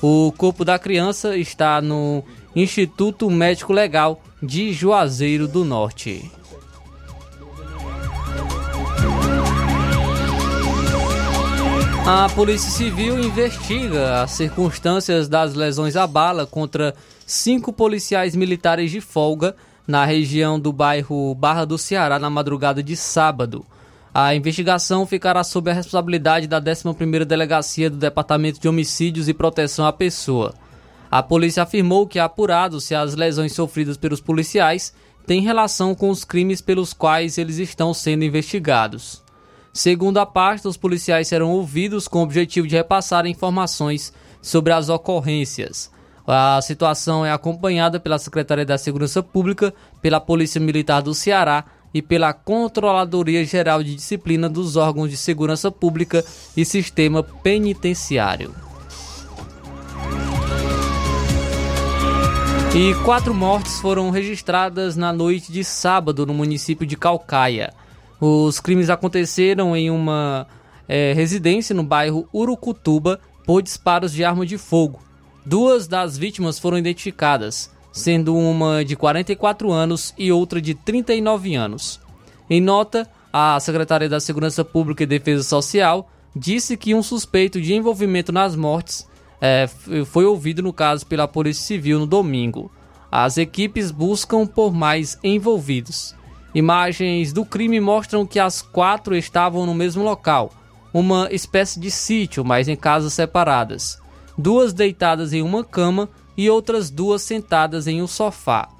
O 0.00 0.32
corpo 0.36 0.64
da 0.64 0.78
criança 0.78 1.36
está 1.36 1.80
no 1.82 2.24
Instituto 2.56 3.28
Médico 3.28 3.72
Legal 3.72 4.22
de 4.42 4.72
Juazeiro 4.72 5.46
do 5.46 5.64
Norte. 5.64 6.30
A 12.06 12.28
Polícia 12.30 12.70
Civil 12.70 13.20
investiga 13.20 14.22
as 14.22 14.32
circunstâncias 14.32 15.28
das 15.28 15.54
lesões 15.54 15.96
à 15.96 16.06
bala 16.06 16.46
contra 16.46 16.94
cinco 17.30 17.72
policiais 17.72 18.34
militares 18.34 18.90
de 18.90 19.00
folga 19.00 19.54
na 19.86 20.04
região 20.04 20.58
do 20.58 20.72
bairro 20.72 21.32
Barra 21.34 21.64
do 21.64 21.78
Ceará 21.78 22.18
na 22.18 22.28
madrugada 22.28 22.82
de 22.82 22.96
sábado. 22.96 23.64
A 24.12 24.34
investigação 24.34 25.06
ficará 25.06 25.44
sob 25.44 25.70
a 25.70 25.74
responsabilidade 25.74 26.48
da 26.48 26.60
11ª 26.60 27.24
Delegacia 27.24 27.88
do 27.88 27.96
Departamento 27.96 28.60
de 28.60 28.68
Homicídios 28.68 29.28
e 29.28 29.34
Proteção 29.34 29.86
à 29.86 29.92
Pessoa. 29.92 30.54
A 31.08 31.22
polícia 31.22 31.62
afirmou 31.62 32.06
que 32.06 32.18
é 32.18 32.22
apurado 32.22 32.80
se 32.80 32.96
as 32.96 33.14
lesões 33.14 33.52
sofridas 33.52 33.96
pelos 33.96 34.20
policiais 34.20 34.92
têm 35.24 35.40
relação 35.40 35.94
com 35.94 36.10
os 36.10 36.24
crimes 36.24 36.60
pelos 36.60 36.92
quais 36.92 37.38
eles 37.38 37.58
estão 37.58 37.94
sendo 37.94 38.24
investigados. 38.24 39.22
Segundo 39.72 40.18
a 40.18 40.26
pasta, 40.26 40.68
os 40.68 40.76
policiais 40.76 41.28
serão 41.28 41.52
ouvidos 41.52 42.08
com 42.08 42.18
o 42.18 42.22
objetivo 42.24 42.66
de 42.66 42.74
repassar 42.74 43.24
informações 43.26 44.12
sobre 44.42 44.72
as 44.72 44.88
ocorrências. 44.88 45.90
A 46.32 46.62
situação 46.62 47.26
é 47.26 47.32
acompanhada 47.32 47.98
pela 47.98 48.16
Secretaria 48.16 48.64
da 48.64 48.78
Segurança 48.78 49.20
Pública, 49.20 49.74
pela 50.00 50.20
Polícia 50.20 50.60
Militar 50.60 51.02
do 51.02 51.12
Ceará 51.12 51.64
e 51.92 52.00
pela 52.00 52.32
Controladoria 52.32 53.44
Geral 53.44 53.82
de 53.82 53.96
Disciplina 53.96 54.48
dos 54.48 54.76
órgãos 54.76 55.10
de 55.10 55.16
segurança 55.16 55.72
pública 55.72 56.24
e 56.56 56.64
sistema 56.64 57.24
penitenciário. 57.24 58.54
E 62.76 62.94
quatro 63.04 63.34
mortes 63.34 63.80
foram 63.80 64.10
registradas 64.10 64.94
na 64.94 65.12
noite 65.12 65.50
de 65.50 65.64
sábado 65.64 66.24
no 66.24 66.32
município 66.32 66.86
de 66.86 66.96
Calcaia. 66.96 67.74
Os 68.20 68.60
crimes 68.60 68.88
aconteceram 68.88 69.76
em 69.76 69.90
uma 69.90 70.46
é, 70.86 71.12
residência 71.12 71.74
no 71.74 71.82
bairro 71.82 72.28
Urucutuba 72.32 73.18
por 73.44 73.60
disparos 73.62 74.12
de 74.12 74.22
arma 74.24 74.46
de 74.46 74.56
fogo. 74.56 75.09
Duas 75.50 75.88
das 75.88 76.16
vítimas 76.16 76.60
foram 76.60 76.78
identificadas, 76.78 77.72
sendo 77.90 78.36
uma 78.36 78.84
de 78.84 78.94
44 78.94 79.72
anos 79.72 80.14
e 80.16 80.30
outra 80.30 80.62
de 80.62 80.76
39 80.76 81.56
anos. 81.56 82.00
Em 82.48 82.60
nota, 82.60 83.10
a 83.32 83.58
Secretaria 83.58 84.08
da 84.08 84.20
Segurança 84.20 84.64
Pública 84.64 85.02
e 85.02 85.06
Defesa 85.06 85.42
Social 85.42 86.08
disse 86.36 86.76
que 86.76 86.94
um 86.94 87.02
suspeito 87.02 87.60
de 87.60 87.74
envolvimento 87.74 88.30
nas 88.30 88.54
mortes 88.54 89.08
é, 89.40 89.68
foi 90.06 90.24
ouvido 90.24 90.62
no 90.62 90.72
caso 90.72 91.04
pela 91.04 91.26
Polícia 91.26 91.64
Civil 91.64 91.98
no 91.98 92.06
domingo. 92.06 92.70
As 93.10 93.36
equipes 93.36 93.90
buscam 93.90 94.46
por 94.46 94.72
mais 94.72 95.18
envolvidos. 95.20 96.14
Imagens 96.54 97.32
do 97.32 97.44
crime 97.44 97.80
mostram 97.80 98.24
que 98.24 98.38
as 98.38 98.62
quatro 98.62 99.16
estavam 99.16 99.66
no 99.66 99.74
mesmo 99.74 100.04
local, 100.04 100.52
uma 100.94 101.28
espécie 101.32 101.80
de 101.80 101.90
sítio, 101.90 102.44
mas 102.44 102.68
em 102.68 102.76
casas 102.76 103.14
separadas. 103.14 103.98
Duas 104.42 104.72
deitadas 104.72 105.34
em 105.34 105.42
uma 105.42 105.62
cama 105.62 106.08
e 106.34 106.48
outras 106.48 106.88
duas 106.88 107.20
sentadas 107.20 107.86
em 107.86 108.00
um 108.00 108.06
sofá. 108.06 108.70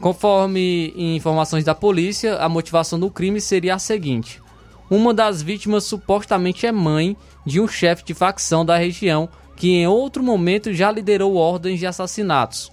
Conforme 0.00 0.92
informações 0.96 1.62
da 1.62 1.72
polícia, 1.72 2.38
a 2.38 2.48
motivação 2.48 2.98
do 2.98 3.08
crime 3.08 3.40
seria 3.40 3.76
a 3.76 3.78
seguinte: 3.78 4.42
uma 4.90 5.14
das 5.14 5.40
vítimas 5.40 5.84
supostamente 5.84 6.66
é 6.66 6.72
mãe 6.72 7.16
de 7.46 7.60
um 7.60 7.68
chefe 7.68 8.04
de 8.04 8.12
facção 8.12 8.66
da 8.66 8.76
região 8.76 9.28
que 9.54 9.70
em 9.70 9.86
outro 9.86 10.20
momento 10.20 10.74
já 10.74 10.90
liderou 10.90 11.36
ordens 11.36 11.78
de 11.78 11.86
assassinatos. 11.86 12.72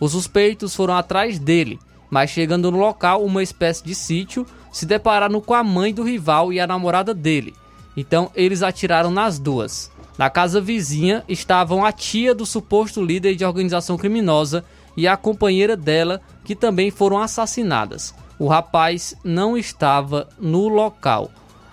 Os 0.00 0.12
suspeitos 0.12 0.74
foram 0.74 0.94
atrás 0.94 1.38
dele, 1.38 1.78
mas 2.08 2.30
chegando 2.30 2.70
no 2.70 2.78
local, 2.78 3.22
uma 3.22 3.42
espécie 3.42 3.84
de 3.84 3.94
sítio, 3.94 4.46
se 4.72 4.86
depararam 4.86 5.42
com 5.42 5.52
a 5.52 5.62
mãe 5.62 5.92
do 5.92 6.02
rival 6.02 6.54
e 6.54 6.58
a 6.58 6.66
namorada 6.66 7.12
dele. 7.12 7.52
Então 7.94 8.30
eles 8.34 8.62
atiraram 8.62 9.10
nas 9.10 9.38
duas. 9.38 9.91
Na 10.18 10.28
casa 10.28 10.60
vizinha 10.60 11.24
estavam 11.28 11.84
a 11.84 11.92
tia 11.92 12.34
do 12.34 12.44
suposto 12.44 13.02
líder 13.02 13.34
de 13.34 13.44
organização 13.44 13.96
criminosa 13.96 14.64
e 14.96 15.08
a 15.08 15.16
companheira 15.16 15.76
dela, 15.76 16.20
que 16.44 16.54
também 16.54 16.90
foram 16.90 17.18
assassinadas. 17.18 18.14
O 18.38 18.46
rapaz 18.46 19.14
não 19.24 19.56
estava 19.56 20.28
no 20.38 20.68
local. 20.68 21.30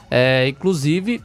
É, 0.10 0.47
inclusive, 0.47 1.21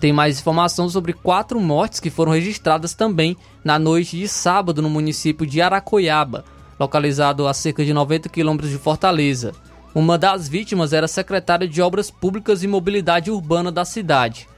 tem 0.00 0.12
mais 0.12 0.40
informação 0.40 0.88
sobre 0.88 1.12
quatro 1.12 1.60
mortes 1.60 2.00
que 2.00 2.08
foram 2.08 2.32
registradas 2.32 2.94
também 2.94 3.36
na 3.62 3.78
noite 3.78 4.16
de 4.16 4.26
sábado 4.26 4.80
no 4.80 4.88
município 4.88 5.46
de 5.46 5.60
Aracoiaba, 5.60 6.44
localizado 6.80 7.46
a 7.46 7.52
cerca 7.52 7.84
de 7.84 7.92
90 7.92 8.28
quilômetros 8.28 8.70
de 8.70 8.78
Fortaleza. 8.78 9.52
Uma 9.94 10.16
das 10.16 10.48
vítimas 10.48 10.92
era 10.92 11.06
secretária 11.06 11.68
de 11.68 11.82
Obras 11.82 12.10
Públicas 12.10 12.62
e 12.62 12.66
Mobilidade 12.66 13.30
Urbana 13.30 13.70
da 13.70 13.84
cidade. 13.84 14.48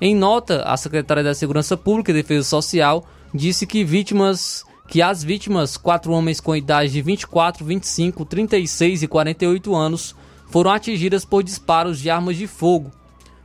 Em 0.00 0.14
nota, 0.14 0.62
a 0.62 0.76
secretária 0.76 1.22
da 1.22 1.34
Segurança 1.34 1.76
Pública 1.76 2.10
e 2.10 2.14
Defesa 2.14 2.46
Social 2.48 3.04
disse 3.34 3.66
que 3.66 3.84
vítimas 3.84 4.64
que 4.88 5.02
as 5.02 5.24
vítimas, 5.24 5.76
quatro 5.76 6.12
homens 6.12 6.40
com 6.40 6.54
idade 6.54 6.92
de 6.92 7.02
24, 7.02 7.64
25, 7.64 8.24
36 8.24 9.02
e 9.02 9.08
48 9.08 9.74
anos, 9.74 10.14
foram 10.48 10.70
atingidas 10.70 11.24
por 11.24 11.42
disparos 11.42 11.98
de 11.98 12.08
armas 12.08 12.36
de 12.36 12.46
fogo 12.46 12.92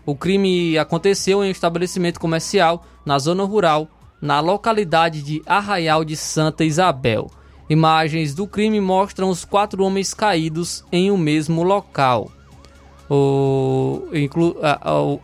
o 0.06 0.16
crime 0.16 0.78
aconteceu 0.78 1.44
em 1.44 1.48
um 1.48 1.52
estabelecimento 1.52 2.20
comercial 2.20 2.86
na 3.06 3.20
zona 3.20 3.44
rural, 3.44 3.88
na 4.22 4.40
localidade 4.40 5.22
de 5.22 5.42
Arraial 5.46 6.04
de 6.04 6.16
Santa 6.16 6.64
Isabel. 6.64 7.30
Imagens 7.70 8.34
do 8.34 8.48
crime 8.48 8.82
mostram 8.82 9.30
os 9.30 9.46
quatro 9.46 9.84
homens 9.84 10.14
caídos 10.14 10.84
em 10.92 11.12
um 11.12 11.18
mesmo 11.18 11.64
local. 11.64 12.32
O, 13.10 14.04
inclu, 14.14 14.58
a, 14.62 14.72
a, 14.72 14.92
a 14.92 15.18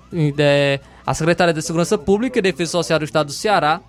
Secretaria 1.13 1.53
da 1.53 1.61
Segurança 1.61 1.97
Pública 1.97 2.39
e 2.39 2.41
Defesa 2.41 2.71
Social 2.71 2.99
do 2.99 3.05
Estado 3.05 3.27
do 3.27 3.33
Ceará 3.33 3.81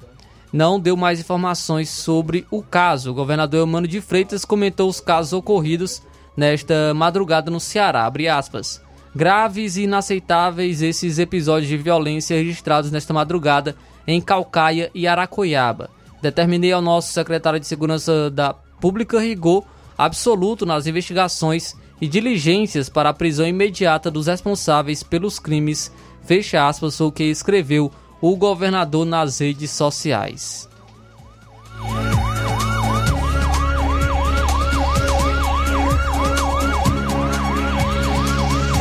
não 0.52 0.80
deu 0.80 0.96
mais 0.96 1.20
informações 1.20 1.90
sobre 1.90 2.46
o 2.50 2.62
caso. 2.62 3.10
O 3.10 3.14
governador 3.14 3.66
Emano 3.66 3.86
de 3.86 4.00
Freitas 4.00 4.44
comentou 4.44 4.88
os 4.88 5.00
casos 5.00 5.32
ocorridos 5.32 6.02
nesta 6.36 6.94
madrugada 6.94 7.50
no 7.50 7.60
Ceará. 7.60 8.06
Abre 8.06 8.28
aspas. 8.28 8.80
Graves 9.14 9.76
e 9.76 9.82
inaceitáveis 9.82 10.80
esses 10.80 11.18
episódios 11.18 11.68
de 11.68 11.76
violência 11.76 12.36
registrados 12.36 12.90
nesta 12.90 13.12
madrugada 13.12 13.74
em 14.06 14.20
Calcaia 14.20 14.90
e 14.94 15.06
Aracoiaba. 15.06 15.90
Determinei 16.22 16.72
ao 16.72 16.82
nosso 16.82 17.12
secretário 17.12 17.60
de 17.60 17.66
Segurança 17.66 18.30
da 18.30 18.52
Pública 18.52 19.20
rigor 19.20 19.64
absoluto 19.98 20.64
nas 20.64 20.86
investigações 20.86 21.74
e 22.00 22.06
diligências 22.06 22.88
para 22.88 23.10
a 23.10 23.14
prisão 23.14 23.46
imediata 23.46 24.10
dos 24.10 24.28
responsáveis 24.28 25.02
pelos 25.02 25.40
crimes, 25.40 25.92
fecha 26.28 26.68
aspas, 26.68 27.00
o 27.00 27.10
que 27.10 27.24
escreveu 27.24 27.90
o 28.20 28.36
governador 28.36 29.06
nas 29.06 29.38
redes 29.38 29.70
sociais. 29.70 30.68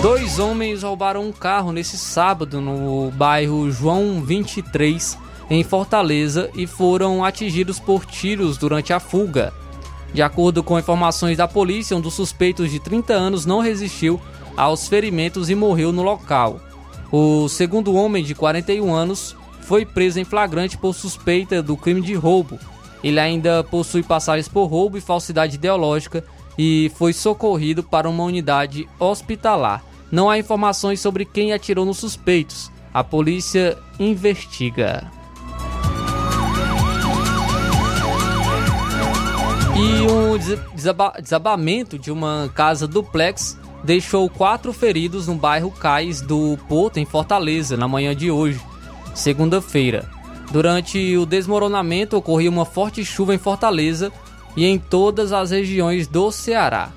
Dois 0.01 0.39
homens 0.39 0.83
roubaram 0.83 1.23
um 1.23 1.31
carro 1.31 1.71
nesse 1.71 1.97
sábado 1.97 2.59
no 2.59 3.11
bairro 3.11 3.71
João 3.71 4.21
23, 4.21 5.17
em 5.49 5.63
Fortaleza, 5.63 6.51
e 6.53 6.67
foram 6.67 7.23
atingidos 7.23 7.79
por 7.79 8.05
tiros 8.05 8.57
durante 8.57 8.91
a 8.91 8.99
fuga. 8.99 9.53
De 10.13 10.21
acordo 10.21 10.61
com 10.61 10.77
informações 10.77 11.37
da 11.37 11.47
polícia, 11.47 11.95
um 11.95 12.01
dos 12.01 12.13
suspeitos 12.13 12.69
de 12.69 12.81
30 12.81 13.13
anos 13.13 13.45
não 13.45 13.61
resistiu 13.61 14.19
aos 14.57 14.89
ferimentos 14.89 15.49
e 15.49 15.55
morreu 15.55 15.93
no 15.93 16.01
local. 16.01 16.66
O 17.11 17.47
segundo 17.47 17.95
homem, 17.95 18.23
de 18.23 18.35
41 18.35 18.93
anos, 18.93 19.35
foi 19.61 19.85
preso 19.85 20.19
em 20.19 20.23
flagrante 20.23 20.77
por 20.77 20.93
suspeita 20.93 21.61
do 21.61 21.77
crime 21.77 22.01
de 22.01 22.13
roubo. 22.13 22.59
Ele 23.03 23.19
ainda 23.19 23.63
possui 23.63 24.03
passagens 24.03 24.47
por 24.47 24.65
roubo 24.65 24.97
e 24.97 25.01
falsidade 25.01 25.55
ideológica 25.55 26.23
e 26.57 26.91
foi 26.95 27.13
socorrido 27.13 27.83
para 27.83 28.09
uma 28.09 28.23
unidade 28.23 28.87
hospitalar. 28.99 29.83
Não 30.11 30.29
há 30.29 30.37
informações 30.37 30.99
sobre 30.99 31.25
quem 31.25 31.53
atirou 31.53 31.85
nos 31.85 31.97
suspeitos. 31.97 32.71
A 32.93 33.03
polícia 33.03 33.77
investiga. 33.99 35.11
E 39.75 40.11
um 40.11 40.37
desaba 40.73 41.13
desabamento 41.21 41.99
de 41.99 42.11
uma 42.11 42.49
casa 42.55 42.87
duplex 42.87 43.57
deixou 43.83 44.29
quatro 44.29 44.73
feridos 44.73 45.27
no 45.27 45.35
bairro 45.35 45.71
Cais 45.71 46.21
do 46.21 46.57
Porto, 46.67 46.97
em 46.97 47.05
Fortaleza, 47.05 47.77
na 47.77 47.87
manhã 47.87 48.15
de 48.15 48.31
hoje, 48.31 48.59
segunda-feira. 49.13 50.09
Durante 50.51 51.17
o 51.17 51.25
desmoronamento, 51.25 52.15
ocorreu 52.15 52.51
uma 52.51 52.65
forte 52.65 53.03
chuva 53.03 53.35
em 53.35 53.37
Fortaleza 53.37 54.11
e 54.55 54.65
em 54.65 54.79
todas 54.79 55.33
as 55.33 55.51
regiões 55.51 56.07
do 56.07 56.31
Ceará. 56.31 56.89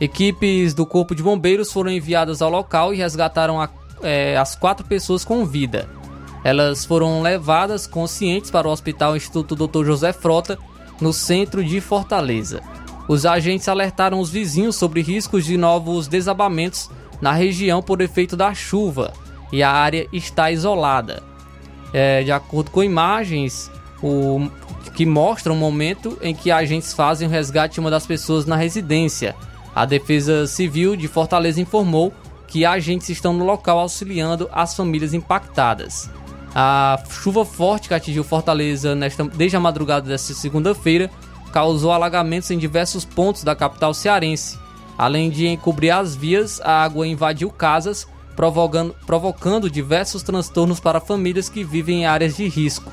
Equipes 0.00 0.74
do 0.74 0.86
Corpo 0.86 1.14
de 1.14 1.22
Bombeiros 1.22 1.72
foram 1.72 1.90
enviadas 1.90 2.40
ao 2.40 2.50
local 2.50 2.94
e 2.94 2.98
resgataram 2.98 3.60
a, 3.60 3.68
é, 4.02 4.36
as 4.36 4.54
quatro 4.54 4.86
pessoas 4.86 5.24
com 5.24 5.44
vida. 5.44 5.88
Elas 6.44 6.84
foram 6.84 7.20
levadas 7.20 7.86
conscientes 7.86 8.50
para 8.50 8.68
o 8.68 8.70
Hospital 8.70 9.16
Instituto 9.16 9.56
Dr. 9.56 9.84
José 9.84 10.12
Frota, 10.12 10.58
no 11.00 11.12
centro 11.12 11.64
de 11.64 11.80
Fortaleza. 11.80 12.62
Os 13.08 13.24
agentes 13.24 13.66
alertaram 13.68 14.20
os 14.20 14.30
vizinhos 14.30 14.76
sobre 14.76 15.00
riscos 15.00 15.46
de 15.46 15.56
novos 15.56 16.06
desabamentos 16.06 16.90
na 17.20 17.32
região 17.32 17.82
por 17.82 18.02
efeito 18.02 18.36
da 18.36 18.54
chuva 18.54 19.14
e 19.50 19.62
a 19.62 19.72
área 19.72 20.06
está 20.12 20.50
isolada. 20.52 21.22
É, 21.92 22.22
de 22.22 22.30
acordo 22.30 22.70
com 22.70 22.84
imagens 22.84 23.70
o, 24.02 24.50
que 24.94 25.06
mostram 25.06 25.54
o 25.54 25.58
momento 25.58 26.18
em 26.20 26.34
que 26.34 26.50
agentes 26.50 26.92
fazem 26.92 27.26
o 27.26 27.30
resgate 27.30 27.74
de 27.74 27.80
uma 27.80 27.90
das 27.90 28.06
pessoas 28.06 28.44
na 28.44 28.56
residência. 28.56 29.34
A 29.74 29.86
Defesa 29.86 30.46
Civil 30.46 30.94
de 30.94 31.08
Fortaleza 31.08 31.60
informou 31.60 32.12
que 32.46 32.66
agentes 32.66 33.08
estão 33.08 33.32
no 33.32 33.44
local 33.44 33.78
auxiliando 33.78 34.48
as 34.52 34.74
famílias 34.74 35.14
impactadas. 35.14 36.10
A 36.54 37.02
chuva 37.08 37.44
forte 37.44 37.88
que 37.88 37.94
atingiu 37.94 38.24
Fortaleza 38.24 38.94
nesta, 38.94 39.24
desde 39.24 39.56
a 39.56 39.60
madrugada 39.60 40.08
desta 40.08 40.34
segunda-feira 40.34 41.10
causou 41.52 41.92
alagamentos 41.92 42.50
em 42.50 42.58
diversos 42.58 43.04
pontos 43.04 43.42
da 43.42 43.56
capital 43.56 43.92
cearense. 43.94 44.58
Além 44.96 45.30
de 45.30 45.46
encobrir 45.46 45.90
as 45.90 46.16
vias, 46.16 46.60
a 46.60 46.82
água 46.82 47.06
invadiu 47.06 47.50
casas, 47.50 48.06
provocando, 48.34 48.94
provocando 49.06 49.70
diversos 49.70 50.22
transtornos 50.22 50.80
para 50.80 51.00
famílias 51.00 51.48
que 51.48 51.64
vivem 51.64 52.02
em 52.02 52.06
áreas 52.06 52.36
de 52.36 52.48
risco. 52.48 52.92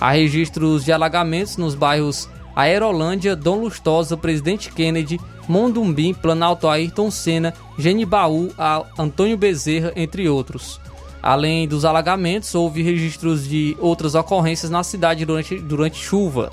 Há 0.00 0.10
registros 0.10 0.84
de 0.84 0.92
alagamentos 0.92 1.56
nos 1.56 1.74
bairros 1.74 2.28
Aerolândia, 2.54 3.36
Dom 3.36 3.60
Lustosa, 3.60 4.16
Presidente 4.16 4.72
Kennedy, 4.72 5.20
Mondumbim, 5.46 6.14
Planalto 6.14 6.66
Ayrton 6.66 7.10
Senna, 7.10 7.52
Genibaú, 7.78 8.50
Antônio 8.98 9.36
Bezerra, 9.36 9.92
entre 9.94 10.28
outros. 10.28 10.80
Além 11.22 11.68
dos 11.68 11.84
alagamentos, 11.84 12.54
houve 12.54 12.82
registros 12.82 13.48
de 13.48 13.76
outras 13.80 14.14
ocorrências 14.14 14.70
na 14.70 14.82
cidade 14.82 15.24
durante, 15.24 15.58
durante 15.58 15.96
chuva. 15.96 16.50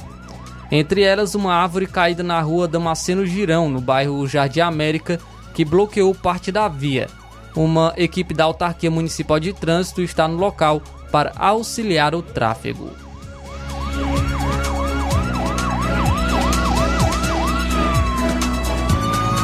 Entre 0.76 1.04
elas, 1.04 1.36
uma 1.36 1.54
árvore 1.54 1.86
caída 1.86 2.24
na 2.24 2.42
rua 2.42 2.68
Damasceno 2.68 3.28
Girão, 3.28 3.70
no 3.70 3.80
bairro 3.80 4.28
Jardim 4.28 4.62
América, 4.62 5.20
que 5.54 5.64
bloqueou 5.64 6.16
parte 6.16 6.52
da 6.52 6.68
via. 6.68 7.08
Uma 7.56 7.94
equipe 7.96 8.34
da 8.34 8.46
Autarquia 8.46 8.90
Municipal 8.90 9.40
de 9.40 9.54
Trânsito 9.54 10.02
está 10.02 10.28
no 10.28 10.36
local 10.36 10.82
para 11.12 11.32
auxiliar 11.36 12.16
o 12.16 12.24
tráfego. 12.24 12.90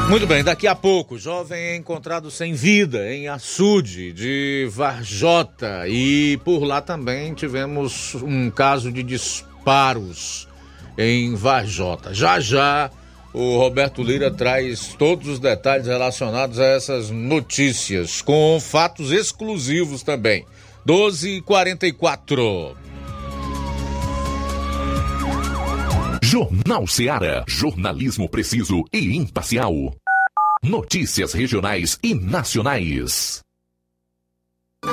Muito 0.10 0.26
bem, 0.26 0.44
daqui 0.44 0.66
a 0.66 0.74
pouco, 0.74 1.20
jovem 1.20 1.60
é 1.60 1.76
encontrado 1.76 2.32
sem 2.32 2.56
vida 2.56 3.14
em 3.14 3.28
açude 3.28 4.12
de 4.14 4.68
Varjota 4.72 5.88
e 5.88 6.40
por 6.44 6.64
lá 6.64 6.82
também 6.82 7.36
tivemos 7.36 8.16
um 8.16 8.50
caso 8.50 8.92
de 8.92 9.04
disparos 9.04 10.49
em 10.98 11.36
Varjota. 11.36 12.14
Já 12.14 12.40
já 12.40 12.92
o 13.34 13.58
Roberto 13.58 14.02
Lira 14.02 14.32
traz 14.32 14.96
todos 14.98 15.28
os 15.28 15.40
detalhes 15.40 15.86
relacionados 15.88 16.60
a 16.60 16.66
essas 16.66 17.10
notícias, 17.12 18.22
com 18.22 18.60
fatos 18.60 19.12
exclusivos 19.12 20.02
também. 20.04 20.46
12h44. 20.88 22.76
Jornal 26.24 26.86
Seara. 26.88 27.44
Jornalismo 27.48 28.30
preciso 28.30 28.84
e 28.94 29.16
imparcial. 29.16 29.74
Notícias 30.64 31.34
regionais 31.34 31.98
e 32.04 32.14
nacionais. 32.14 33.42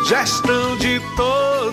Gestão 0.08 0.76
de 0.78 1.00
todos 1.16 1.45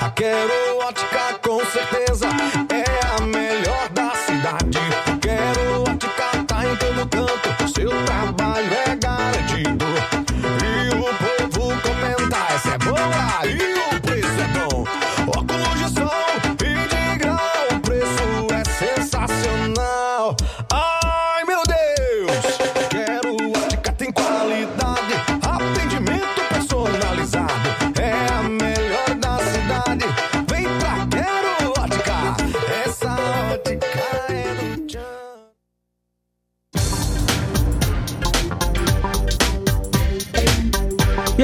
A 0.00 0.10
Quero 0.10 0.71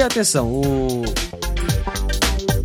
atenção, 0.09 0.51
o 0.51 1.03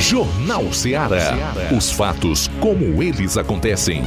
Jornal 0.00 0.72
Ceará. 0.72 1.36
Os 1.76 1.92
fatos 1.92 2.48
como 2.58 3.02
eles 3.02 3.36
acontecem. 3.36 4.02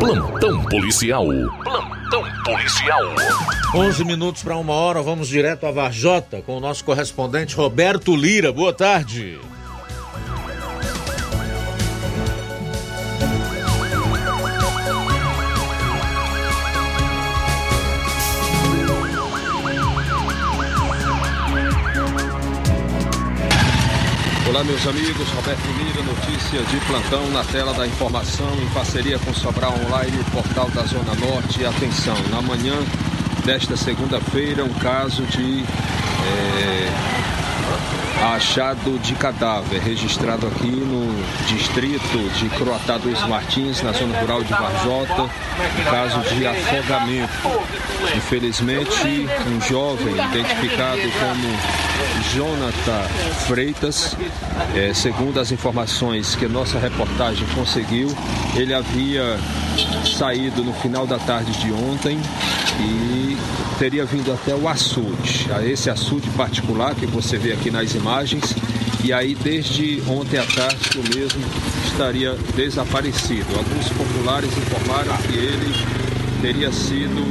Plantão 0.00 0.64
policial. 0.64 1.26
Plantão 1.62 2.24
policial. 2.44 3.00
11 3.72 4.04
minutos 4.04 4.42
para 4.42 4.56
uma 4.56 4.72
hora, 4.72 5.00
vamos 5.02 5.28
direto 5.28 5.66
a 5.66 5.70
Varjota 5.70 6.42
com 6.42 6.56
o 6.56 6.60
nosso 6.60 6.84
correspondente 6.84 7.54
Roberto 7.54 8.16
Lira. 8.16 8.52
Boa 8.52 8.72
tarde. 8.72 9.38
Olá, 24.58 24.64
meus 24.64 24.84
amigos. 24.88 25.28
Roberto 25.28 25.68
Lira, 25.78 26.02
notícia 26.02 26.60
de 26.64 26.80
plantão 26.86 27.30
na 27.30 27.44
tela 27.44 27.72
da 27.74 27.86
informação 27.86 28.60
em 28.60 28.68
parceria 28.70 29.16
com 29.20 29.32
Sobral 29.32 29.72
Online, 29.86 30.18
portal 30.32 30.68
da 30.70 30.82
Zona 30.82 31.14
Norte. 31.14 31.64
Atenção, 31.64 32.16
na 32.28 32.42
manhã 32.42 32.74
desta 33.44 33.76
segunda-feira, 33.76 34.64
um 34.64 34.74
caso 34.80 35.22
de 35.26 35.62
é, 35.62 36.88
achado 38.22 38.98
de 38.98 39.14
cadáver 39.14 39.80
registrado 39.80 40.46
aqui 40.46 40.70
no 40.70 41.08
distrito 41.46 42.18
de 42.38 42.48
Croatá 42.50 42.98
dos 42.98 43.20
Martins, 43.28 43.82
na 43.82 43.92
zona 43.92 44.18
rural 44.20 44.42
de 44.42 44.52
Varjota, 44.52 45.30
caso 45.84 46.20
de 46.34 46.46
afogamento. 46.46 47.32
Infelizmente, 48.16 49.28
um 49.46 49.60
jovem 49.60 50.14
identificado 50.14 51.02
como 51.20 51.88
Jonathan 52.34 53.08
Freitas, 53.46 54.16
é, 54.74 54.92
segundo 54.92 55.40
as 55.40 55.52
informações 55.52 56.34
que 56.34 56.46
nossa 56.46 56.78
reportagem 56.78 57.46
conseguiu, 57.54 58.14
ele 58.54 58.74
havia 58.74 59.38
saído 60.04 60.64
no 60.64 60.72
final 60.74 61.06
da 61.06 61.18
tarde 61.18 61.52
de 61.52 61.72
ontem 61.72 62.18
e 62.80 63.36
teria 63.78 64.04
vindo 64.04 64.32
até 64.32 64.54
o 64.54 64.68
açude, 64.68 65.46
a 65.54 65.64
esse 65.64 65.88
açude 65.88 66.28
particular 66.30 66.94
que 66.94 67.06
você 67.06 67.36
vê 67.36 67.52
aqui 67.52 67.70
nas 67.70 67.94
imagens. 67.94 68.07
E 69.04 69.12
aí, 69.12 69.34
desde 69.34 70.02
ontem 70.08 70.38
à 70.38 70.44
tarde, 70.44 70.98
o 70.98 71.16
mesmo 71.16 71.44
estaria 71.86 72.34
desaparecido. 72.56 73.46
Alguns 73.56 73.88
populares 73.90 74.50
informaram 74.56 75.16
que 75.18 75.36
ele 75.36 75.74
teria 76.40 76.72
sido 76.72 77.22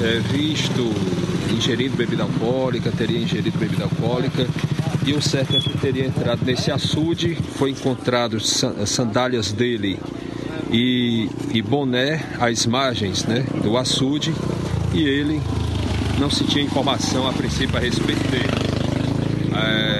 é, 0.00 0.20
visto 0.32 0.92
ingerindo 1.52 1.96
bebida 1.96 2.22
alcoólica, 2.22 2.90
teria 2.90 3.18
ingerido 3.18 3.58
bebida 3.58 3.84
alcoólica 3.84 4.46
e 5.06 5.12
o 5.14 5.22
certo 5.22 5.56
é 5.56 5.60
que 5.60 5.76
teria 5.78 6.06
entrado 6.06 6.44
nesse 6.44 6.70
açude, 6.70 7.36
foi 7.56 7.70
encontrado 7.70 8.38
sandálias 8.40 9.52
dele 9.52 9.98
e, 10.70 11.28
e 11.52 11.62
boné 11.62 12.24
às 12.38 12.66
margens 12.66 13.24
né, 13.24 13.44
do 13.62 13.76
açude 13.76 14.32
e 14.92 15.02
ele 15.02 15.40
não 16.18 16.30
se 16.30 16.44
tinha 16.44 16.64
informação 16.64 17.26
a 17.28 17.32
princípio 17.32 17.76
a 17.76 17.80
respeito 17.80 18.22
dele. 18.30 18.48
É, 19.54 19.99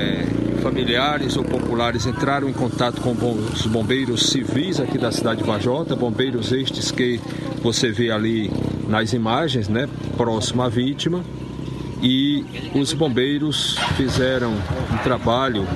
familiares 0.70 1.36
ou 1.36 1.42
populares 1.42 2.06
entraram 2.06 2.48
em 2.48 2.52
contato 2.52 3.00
com 3.00 3.10
os 3.12 3.66
bombeiros 3.66 4.30
civis 4.30 4.78
aqui 4.78 4.96
da 4.96 5.10
cidade 5.10 5.40
de 5.42 5.46
Vajota, 5.46 5.96
bombeiros 5.96 6.52
estes 6.52 6.92
que 6.92 7.20
você 7.60 7.90
vê 7.90 8.12
ali 8.12 8.48
nas 8.88 9.12
imagens, 9.12 9.68
né, 9.68 9.88
próximo 10.16 10.62
à 10.62 10.68
vítima. 10.68 11.24
E 12.00 12.70
os 12.72 12.92
bombeiros 12.92 13.76
fizeram 13.96 14.52
um 14.52 14.96
trabalho 15.02 15.66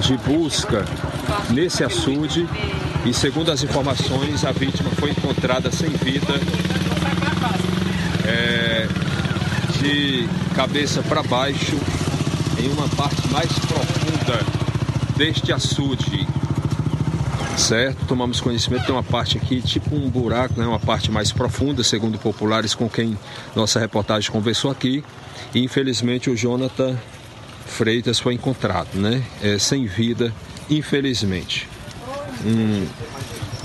de 0.00 0.16
busca 0.16 0.86
nesse 1.50 1.84
açude 1.84 2.48
e 3.04 3.12
segundo 3.12 3.52
as 3.52 3.62
informações 3.62 4.42
a 4.42 4.52
vítima 4.52 4.88
foi 4.92 5.10
encontrada 5.10 5.70
sem 5.70 5.90
vida 5.90 6.40
é, 8.24 8.88
de 9.78 10.26
cabeça 10.56 11.02
para 11.02 11.22
baixo 11.22 11.76
em 12.62 12.68
uma 12.70 12.88
parte 12.90 13.28
mais 13.28 13.50
deste 15.22 15.52
açude 15.52 16.26
certo? 17.56 18.06
Tomamos 18.06 18.40
conhecimento, 18.40 18.86
tem 18.86 18.94
uma 18.94 19.04
parte 19.04 19.38
aqui, 19.38 19.62
tipo 19.62 19.94
um 19.94 20.10
buraco, 20.10 20.58
né? 20.58 20.66
uma 20.66 20.80
parte 20.80 21.12
mais 21.12 21.30
profunda, 21.30 21.84
segundo 21.84 22.18
populares 22.18 22.74
com 22.74 22.88
quem 22.88 23.16
nossa 23.54 23.78
reportagem 23.78 24.32
conversou 24.32 24.68
aqui. 24.68 25.04
E 25.54 25.62
infelizmente 25.62 26.28
o 26.28 26.36
Jonathan 26.36 26.98
Freitas 27.66 28.18
foi 28.18 28.34
encontrado, 28.34 28.96
né? 28.96 29.22
É, 29.40 29.58
sem 29.58 29.86
vida, 29.86 30.34
infelizmente. 30.68 31.68
Hum, 32.44 32.84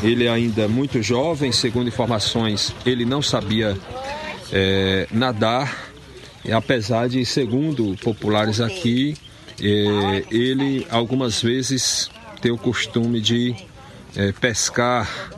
ele 0.04 0.28
ainda 0.28 0.64
é 0.64 0.68
muito 0.68 1.02
jovem, 1.02 1.52
segundo 1.52 1.88
informações, 1.88 2.76
ele 2.86 3.04
não 3.04 3.22
sabia 3.22 3.76
é, 4.52 5.08
nadar, 5.12 5.90
apesar 6.52 7.10
de, 7.10 7.26
segundo 7.26 7.98
populares 8.04 8.62
aqui, 8.62 9.18
é, 9.62 10.24
ele 10.30 10.86
algumas 10.90 11.42
vezes 11.42 12.10
tem 12.42 12.52
o 12.52 12.58
costume 12.58 13.20
de 13.20 13.56
é, 14.16 14.32
pescar 14.32 15.32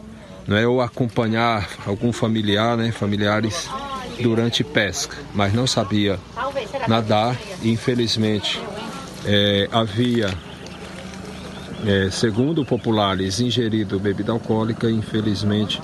é 0.58 0.68
ou 0.68 0.82
acompanhar 0.82 1.70
algum 1.86 2.12
familiar, 2.12 2.76
né, 2.76 2.92
familiares 2.92 3.70
durante 4.20 4.64
pesca, 4.64 5.16
mas 5.34 5.54
não 5.54 5.68
sabia 5.68 6.20
nadar. 6.88 7.38
E 7.62 7.70
infelizmente 7.70 8.60
é, 9.26 9.70
havia, 9.72 10.34
é, 11.86 12.10
segundo 12.10 12.66
populares, 12.66 13.40
ingerido 13.40 14.00
bebida 14.00 14.32
alcoólica. 14.32 14.90
E 14.90 14.94
infelizmente 14.94 15.80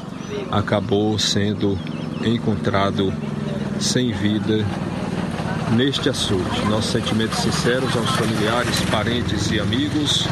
acabou 0.52 1.20
sendo 1.20 1.78
encontrado 2.26 3.14
sem 3.80 4.12
vida 4.12 4.66
neste 5.72 6.10
açude. 6.10 6.66
Nossos 6.70 6.92
sentimentos 6.92 7.40
sinceros 7.40 7.96
aos 7.96 8.10
familiares, 8.12 8.80
parentes 8.92 9.52
e 9.52 9.60
amigos 9.60 10.28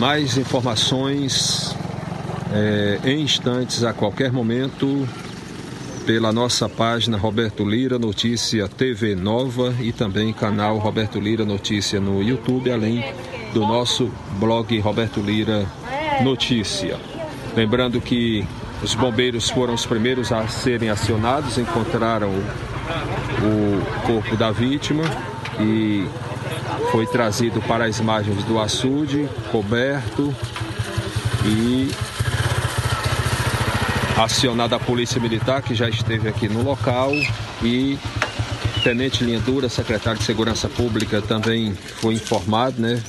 mais 0.00 0.38
informações 0.38 1.76
é, 2.52 3.00
em 3.04 3.22
instantes, 3.22 3.84
a 3.84 3.92
qualquer 3.92 4.32
momento, 4.32 5.06
pela 6.06 6.32
nossa 6.32 6.68
página 6.68 7.16
Roberto 7.16 7.64
Lira 7.64 7.98
Notícia 7.98 8.66
TV 8.66 9.14
Nova 9.14 9.74
e 9.80 9.92
também 9.92 10.32
canal 10.32 10.78
Roberto 10.78 11.20
Lira 11.20 11.44
Notícia 11.44 12.00
no 12.00 12.22
YouTube, 12.22 12.72
além 12.72 13.04
do 13.52 13.60
nosso 13.60 14.10
blog 14.38 14.78
Roberto 14.80 15.20
Lira 15.20 15.66
Notícia. 16.22 16.98
Lembrando 17.54 18.00
que 18.00 18.46
os 18.82 18.94
bombeiros 18.94 19.50
foram 19.50 19.74
os 19.74 19.84
primeiros 19.84 20.32
a 20.32 20.48
serem 20.48 20.88
acionados, 20.88 21.58
encontraram 21.58 22.32
o 23.42 24.06
corpo 24.06 24.36
da 24.36 24.50
vítima 24.50 25.04
que 25.56 26.08
foi 26.90 27.06
trazido 27.06 27.60
para 27.62 27.84
as 27.84 28.00
margens 28.00 28.42
do 28.44 28.58
açude, 28.58 29.28
coberto 29.50 30.34
e 31.44 31.90
acionada 34.16 34.76
a 34.76 34.78
Polícia 34.78 35.20
Militar, 35.20 35.62
que 35.62 35.74
já 35.74 35.88
esteve 35.88 36.28
aqui 36.28 36.48
no 36.48 36.62
local, 36.62 37.12
e 37.62 37.98
Tenente 38.82 39.24
Linha 39.24 39.40
Dura, 39.40 39.68
secretário 39.68 40.18
de 40.18 40.24
Segurança 40.24 40.68
Pública, 40.68 41.22
também 41.22 41.74
foi 41.74 42.14
informado 42.14 42.80
né, 42.80 43.02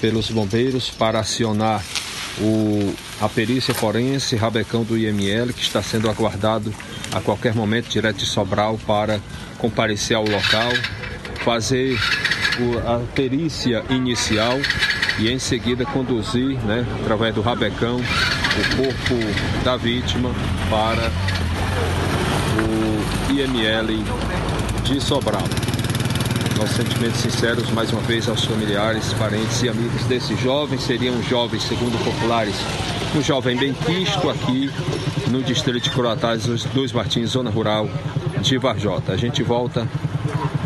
pelos 0.00 0.30
bombeiros 0.30 0.90
para 0.90 1.20
acionar 1.20 1.82
o, 2.40 2.94
a 3.20 3.28
perícia 3.28 3.74
forense, 3.74 4.36
rabecão 4.36 4.84
do 4.84 4.96
IML, 4.96 5.52
que 5.52 5.62
está 5.62 5.82
sendo 5.82 6.08
aguardado 6.08 6.72
a 7.12 7.20
qualquer 7.20 7.54
momento 7.54 7.88
direto 7.88 8.18
de 8.18 8.26
Sobral 8.26 8.78
para 8.86 9.20
comparecer 9.58 10.16
ao 10.16 10.24
local, 10.24 10.72
fazer 11.44 11.98
a 12.86 13.00
perícia 13.14 13.84
inicial 13.90 14.58
e 15.18 15.30
em 15.30 15.38
seguida 15.38 15.84
conduzir, 15.86 16.58
né, 16.64 16.84
através 17.00 17.34
do 17.34 17.40
rabecão, 17.40 17.96
o 17.98 18.76
corpo 18.76 19.64
da 19.64 19.76
vítima 19.76 20.30
para 20.70 21.10
o 22.62 23.32
IML 23.32 24.04
de 24.84 25.00
Sobral. 25.00 25.67
Nossos 26.58 26.74
sentimentos 26.74 27.20
sinceros 27.20 27.70
mais 27.70 27.92
uma 27.92 28.02
vez 28.02 28.28
aos 28.28 28.44
familiares, 28.44 29.12
parentes 29.12 29.62
e 29.62 29.68
amigos 29.68 30.02
desse 30.06 30.34
jovem. 30.34 30.76
Seriam 30.76 31.14
um 31.14 31.22
jovem, 31.22 31.60
segundo 31.60 31.96
populares, 32.04 32.56
um 33.14 33.22
jovem 33.22 33.56
bem 33.56 33.72
quisto 33.72 34.28
aqui 34.28 34.68
no 35.30 35.40
distrito 35.40 35.84
de 35.84 35.90
Coroatás 35.92 36.46
dos 36.46 36.92
Martins, 36.92 37.30
zona 37.30 37.48
rural 37.48 37.88
de 38.42 38.58
Varjota. 38.58 39.12
A 39.12 39.16
gente 39.16 39.40
volta 39.44 39.88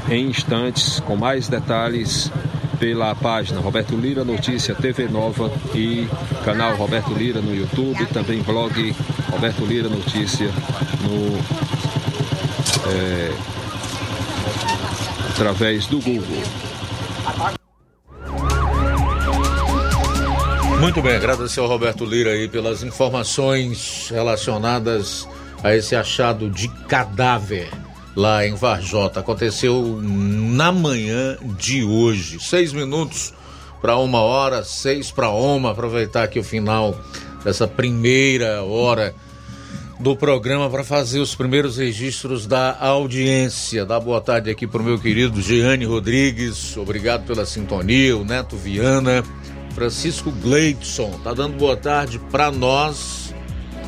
em 0.09 0.31
instantes 0.31 0.99
com 1.01 1.15
mais 1.15 1.47
detalhes 1.47 2.33
pela 2.81 3.15
página 3.15 3.61
Roberto 3.61 3.95
Lira 3.95 4.25
Notícia 4.25 4.75
TV 4.75 5.09
Nova 5.09 5.53
e 5.75 6.09
canal 6.43 6.75
Roberto 6.75 7.13
Lira 7.13 7.43
no 7.43 7.55
YouTube, 7.55 8.07
também 8.07 8.43
blog 8.43 8.97
Roberto 9.31 9.67
Lira 9.67 9.91
Notícia 9.91 10.51
no 11.03 11.39
é, 12.91 13.33
através 15.43 15.87
do 15.87 15.99
Google. 15.99 16.43
Muito 20.81 21.03
bem, 21.03 21.17
agradecer 21.17 21.59
ao 21.59 21.67
Roberto 21.67 22.05
Lira 22.05 22.31
aí 22.31 22.47
pelas 22.47 22.85
informações 22.85 24.09
relacionadas 24.09 25.29
a 25.63 25.75
esse 25.75 25.97
achado 25.97 26.49
de 26.49 26.69
cadáver 26.87 27.69
lá 28.15 28.47
em 28.47 28.55
Varjota. 28.55 29.19
Aconteceu 29.19 30.01
na 30.01 30.71
manhã 30.71 31.37
de 31.59 31.83
hoje, 31.83 32.39
seis 32.41 32.73
minutos 32.73 33.35
para 33.81 33.97
uma 33.97 34.21
hora, 34.21 34.63
seis 34.63 35.11
para 35.11 35.31
uma. 35.31 35.73
Aproveitar 35.73 36.23
aqui 36.23 36.39
o 36.39 36.45
final 36.45 36.97
dessa 37.43 37.67
primeira 37.67 38.63
hora 38.63 39.13
do 40.03 40.17
programa 40.17 40.69
para 40.69 40.83
fazer 40.83 41.21
os 41.21 41.33
primeiros 41.33 41.77
registros 41.77 42.45
da 42.45 42.77
audiência. 42.81 43.87
Dá 43.87 44.01
boa 44.01 44.21
tarde 44.21 44.51
aqui 44.51 44.67
para 44.67 44.83
o 44.83 44.85
meu 44.85 44.99
querido 44.99 45.41
Jeane 45.41 45.85
Rodrigues, 45.85 46.77
obrigado 46.77 47.25
pela 47.25 47.47
sintonia, 47.47 48.17
o 48.17 48.25
Neto 48.25 48.57
Viana, 48.57 49.23
Francisco 49.77 50.33
Gleidson, 50.33 51.21
tá 51.23 51.33
dando 51.33 51.57
boa 51.57 51.77
tarde 51.77 52.19
para 52.33 52.51
nós 52.51 53.33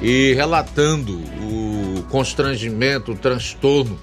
e 0.01 0.33
relatando 0.35 1.21
o 1.43 2.05
constrangimento, 2.09 3.11
o 3.11 3.17
transtorno 3.17 3.99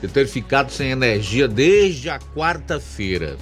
de 0.00 0.06
ter 0.06 0.28
ficado 0.28 0.70
sem 0.70 0.92
energia 0.92 1.48
desde 1.48 2.08
a 2.08 2.20
quarta-feira. 2.20 3.36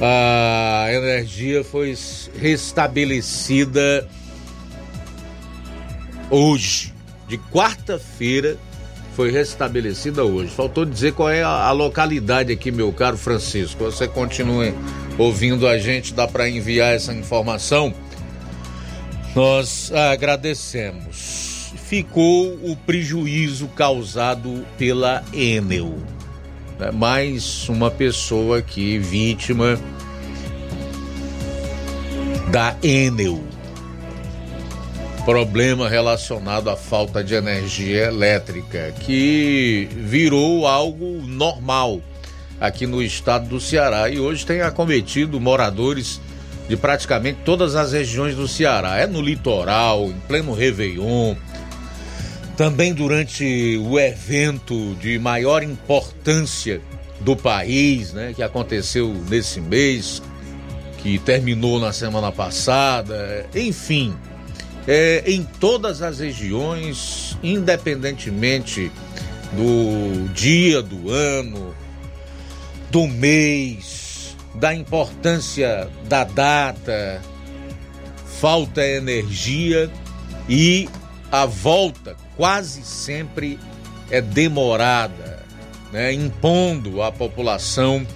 A 0.00 0.86
energia 0.92 1.64
foi 1.64 1.96
restabelecida 2.38 4.08
hoje, 6.32 6.94
de 7.28 7.36
quarta-feira, 7.36 8.56
foi 9.14 9.30
restabelecida 9.30 10.24
hoje. 10.24 10.50
Faltou 10.50 10.86
dizer 10.86 11.12
qual 11.12 11.28
é 11.28 11.42
a, 11.42 11.48
a, 11.48 11.72
localidade 11.72 12.50
aqui, 12.50 12.72
meu 12.72 12.90
caro 12.92 13.18
Francisco. 13.18 13.84
Você 13.84 14.08
continue 14.08 14.74
ouvindo 15.18 15.68
a 15.68 15.78
gente, 15.78 16.14
dá 16.14 16.26
para 16.26 16.48
enviar 16.48 16.94
essa 16.94 17.12
informação. 17.12 17.94
Nós 19.34 19.92
agradecemos. 19.92 21.72
Ficou 21.86 22.54
o 22.62 22.74
prejuízo 22.74 23.68
causado 23.68 24.64
pela 24.78 25.22
Enel. 25.34 25.98
É 26.80 26.90
mais 26.90 27.68
uma 27.68 27.90
pessoa 27.90 28.58
aqui 28.58 28.98
vítima 28.98 29.78
da 32.50 32.74
Enel 32.82 33.51
problema 35.24 35.88
relacionado 35.88 36.68
à 36.68 36.76
falta 36.76 37.22
de 37.22 37.34
energia 37.34 38.06
elétrica, 38.06 38.92
que 39.00 39.88
virou 39.92 40.66
algo 40.66 41.22
normal 41.22 42.00
aqui 42.60 42.86
no 42.86 43.00
estado 43.00 43.48
do 43.48 43.60
Ceará. 43.60 44.08
E 44.08 44.18
hoje 44.18 44.44
tem 44.44 44.62
acometido 44.62 45.40
moradores 45.40 46.20
de 46.68 46.76
praticamente 46.76 47.38
todas 47.44 47.76
as 47.76 47.92
regiões 47.92 48.34
do 48.34 48.48
Ceará. 48.48 48.98
É 48.98 49.06
no 49.06 49.20
litoral, 49.20 50.06
em 50.06 50.20
pleno 50.26 50.52
Réveillon, 50.52 51.36
também 52.56 52.92
durante 52.92 53.78
o 53.78 53.98
evento 54.00 54.96
de 54.96 55.18
maior 55.20 55.62
importância 55.62 56.80
do 57.20 57.36
país, 57.36 58.12
né, 58.12 58.32
que 58.34 58.42
aconteceu 58.42 59.14
nesse 59.28 59.60
mês, 59.60 60.20
que 60.98 61.18
terminou 61.20 61.78
na 61.78 61.92
semana 61.92 62.32
passada, 62.32 63.46
enfim 63.54 64.12
é, 64.86 65.22
em 65.26 65.44
todas 65.44 66.02
as 66.02 66.18
regiões, 66.18 67.36
independentemente 67.42 68.90
do 69.52 70.28
dia 70.32 70.82
do 70.82 71.10
ano, 71.10 71.74
do 72.90 73.06
mês, 73.06 74.36
da 74.54 74.74
importância 74.74 75.88
da 76.08 76.24
data, 76.24 77.22
falta 78.40 78.84
energia 78.86 79.90
e 80.48 80.88
a 81.30 81.46
volta 81.46 82.16
quase 82.36 82.82
sempre 82.82 83.58
é 84.10 84.20
demorada, 84.20 85.42
né, 85.92 86.12
impondo 86.12 87.02
à 87.02 87.10
população 87.10 88.06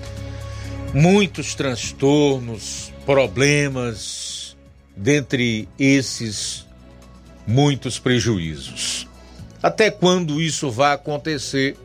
muitos 0.93 1.55
transtornos, 1.55 2.93
problemas, 3.05 4.26
dentre 4.97 5.69
esses 5.79 6.67
muitos 7.47 7.99
prejuízos. 7.99 9.07
Até 9.63 9.91
quando 9.91 10.41
isso 10.41 10.71
vai 10.71 10.95
acontecer, 10.95 11.77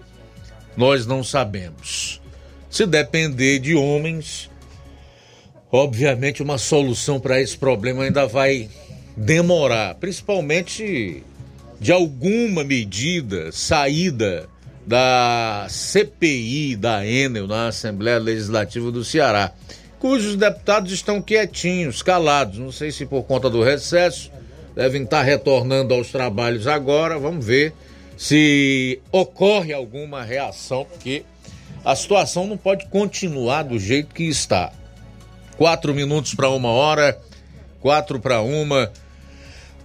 nós 0.77 1.05
não 1.05 1.23
sabemos. 1.23 2.21
Se 2.69 2.85
depender 2.85 3.59
de 3.59 3.75
homens, 3.75 4.49
obviamente 5.71 6.41
uma 6.41 6.57
solução 6.57 7.19
para 7.19 7.41
esse 7.41 7.57
problema 7.57 8.03
ainda 8.03 8.25
vai 8.25 8.69
demorar, 9.15 9.95
principalmente 9.95 11.23
de 11.79 11.91
alguma 11.91 12.63
medida 12.63 13.51
saída 13.51 14.47
da 14.85 15.67
CPI 15.69 16.75
da 16.75 17.05
Enel 17.05 17.47
na 17.47 17.67
Assembleia 17.67 18.19
Legislativa 18.19 18.91
do 18.91 19.03
Ceará 19.03 19.53
cujos 20.01 20.35
deputados 20.35 20.91
estão 20.91 21.21
quietinhos, 21.21 22.01
calados. 22.01 22.57
Não 22.57 22.71
sei 22.71 22.91
se 22.91 23.05
por 23.05 23.23
conta 23.23 23.51
do 23.51 23.63
recesso, 23.63 24.31
devem 24.75 25.03
estar 25.03 25.21
retornando 25.21 25.93
aos 25.93 26.11
trabalhos 26.11 26.65
agora. 26.65 27.19
Vamos 27.19 27.45
ver 27.45 27.71
se 28.17 28.99
ocorre 29.11 29.71
alguma 29.71 30.23
reação, 30.23 30.85
porque 30.85 31.23
a 31.85 31.95
situação 31.95 32.47
não 32.47 32.57
pode 32.57 32.87
continuar 32.87 33.63
do 33.63 33.77
jeito 33.79 34.13
que 34.13 34.23
está. 34.23 34.73
Quatro 35.55 35.93
minutos 35.93 36.33
para 36.33 36.49
uma 36.49 36.69
hora, 36.69 37.19
quatro 37.79 38.19
para 38.19 38.41
uma. 38.41 38.91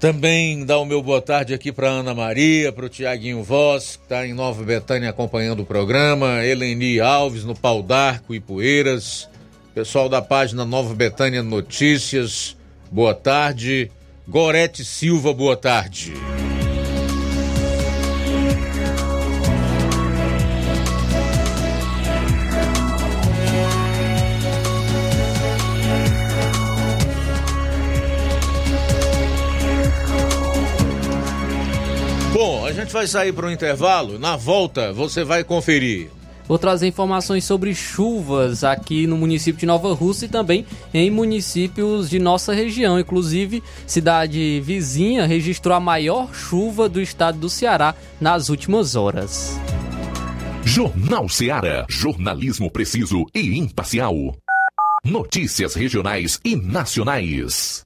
Também 0.00 0.64
dá 0.64 0.78
o 0.78 0.84
meu 0.86 1.02
boa 1.02 1.20
tarde 1.20 1.52
aqui 1.52 1.70
para 1.70 1.88
Ana 1.88 2.14
Maria, 2.14 2.72
para 2.72 2.86
o 2.86 2.88
Tiaguinho 2.88 3.42
Voz, 3.42 3.96
que 3.96 4.02
está 4.02 4.26
em 4.26 4.32
Nova 4.32 4.62
Betânia 4.62 5.10
acompanhando 5.10 5.60
o 5.60 5.66
programa, 5.66 6.44
Eleni 6.44 7.00
Alves 7.00 7.44
no 7.44 7.54
Pau 7.54 7.82
d'Arco 7.82 8.34
e 8.34 8.40
Poeiras, 8.40 9.28
Pessoal 9.77 10.09
da 10.09 10.22
página 10.22 10.64
Nova 10.64 10.95
Betânia 10.95 11.43
Notícias, 11.43 12.57
boa 12.91 13.14
tarde. 13.14 13.93
Gorete 14.27 14.83
Silva, 14.83 15.35
boa 15.35 15.55
tarde. 15.55 16.14
Bom, 32.33 32.64
a 32.64 32.72
gente 32.72 32.91
vai 32.95 33.07
sair 33.07 33.35
para 33.35 33.45
o 33.45 33.51
intervalo. 33.51 34.18
Na 34.18 34.37
volta, 34.37 34.91
você 34.95 35.22
vai 35.22 35.45
conferir 35.45 36.15
Vou 36.49 36.59
trazer 36.59 36.86
informações 36.86 37.44
sobre 37.44 37.74
chuvas 37.74 38.62
aqui 38.62 39.07
no 39.07 39.16
município 39.16 39.61
de 39.61 39.66
Nova 39.66 39.92
Rússia 39.94 40.26
e 40.26 40.28
também 40.28 40.64
em 40.94 41.11
municípios 41.11 42.09
de 42.09 42.18
nossa 42.18 42.55
região. 42.55 42.99
Inclusive, 42.99 43.62
cidade 43.86 44.61
vizinha 44.61 45.26
registrou 45.26 45.76
a 45.76 45.80
maior 45.80 46.32
chuva 46.34 46.88
do 46.88 47.01
estado 47.01 47.38
do 47.38 47.51
Ceará 47.51 47.94
nas 48.20 48.49
últimas 48.49 48.94
horas. 48.94 49.59
Jornal 50.64 51.28
Ceará. 51.28 51.86
Jornalismo 51.88 52.70
preciso 52.70 53.24
e 53.34 53.57
imparcial. 53.57 54.14
Notícias 55.05 55.74
regionais 55.74 56.40
e 56.44 56.57
nacionais. 56.57 57.86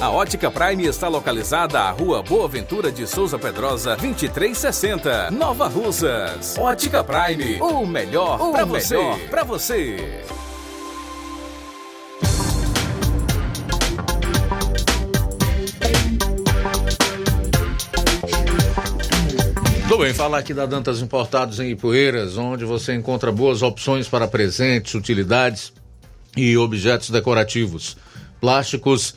A 0.00 0.10
Ótica 0.10 0.48
Prime 0.48 0.86
está 0.86 1.08
localizada 1.08 1.80
à 1.80 1.90
Rua 1.90 2.22
Boa 2.22 2.46
Ventura 2.46 2.92
de 2.92 3.04
Souza 3.04 3.36
Pedrosa, 3.36 3.96
2360, 3.96 5.32
Nova 5.32 5.66
Russas. 5.66 6.56
Ótica 6.56 7.02
Prime, 7.02 7.60
o 7.60 7.84
melhor 7.84 8.38
para 8.52 8.64
você. 8.64 8.96
Para 9.28 9.42
você. 9.42 10.22
Tudo 19.88 20.04
bem, 20.04 20.14
falar 20.14 20.38
aqui 20.38 20.54
da 20.54 20.64
Dantas 20.64 21.02
Importados 21.02 21.58
em 21.58 21.72
Ipueiras, 21.72 22.36
onde 22.36 22.64
você 22.64 22.94
encontra 22.94 23.32
boas 23.32 23.62
opções 23.62 24.06
para 24.06 24.28
presentes, 24.28 24.94
utilidades 24.94 25.72
e 26.36 26.56
objetos 26.56 27.10
decorativos, 27.10 27.96
plásticos, 28.40 29.16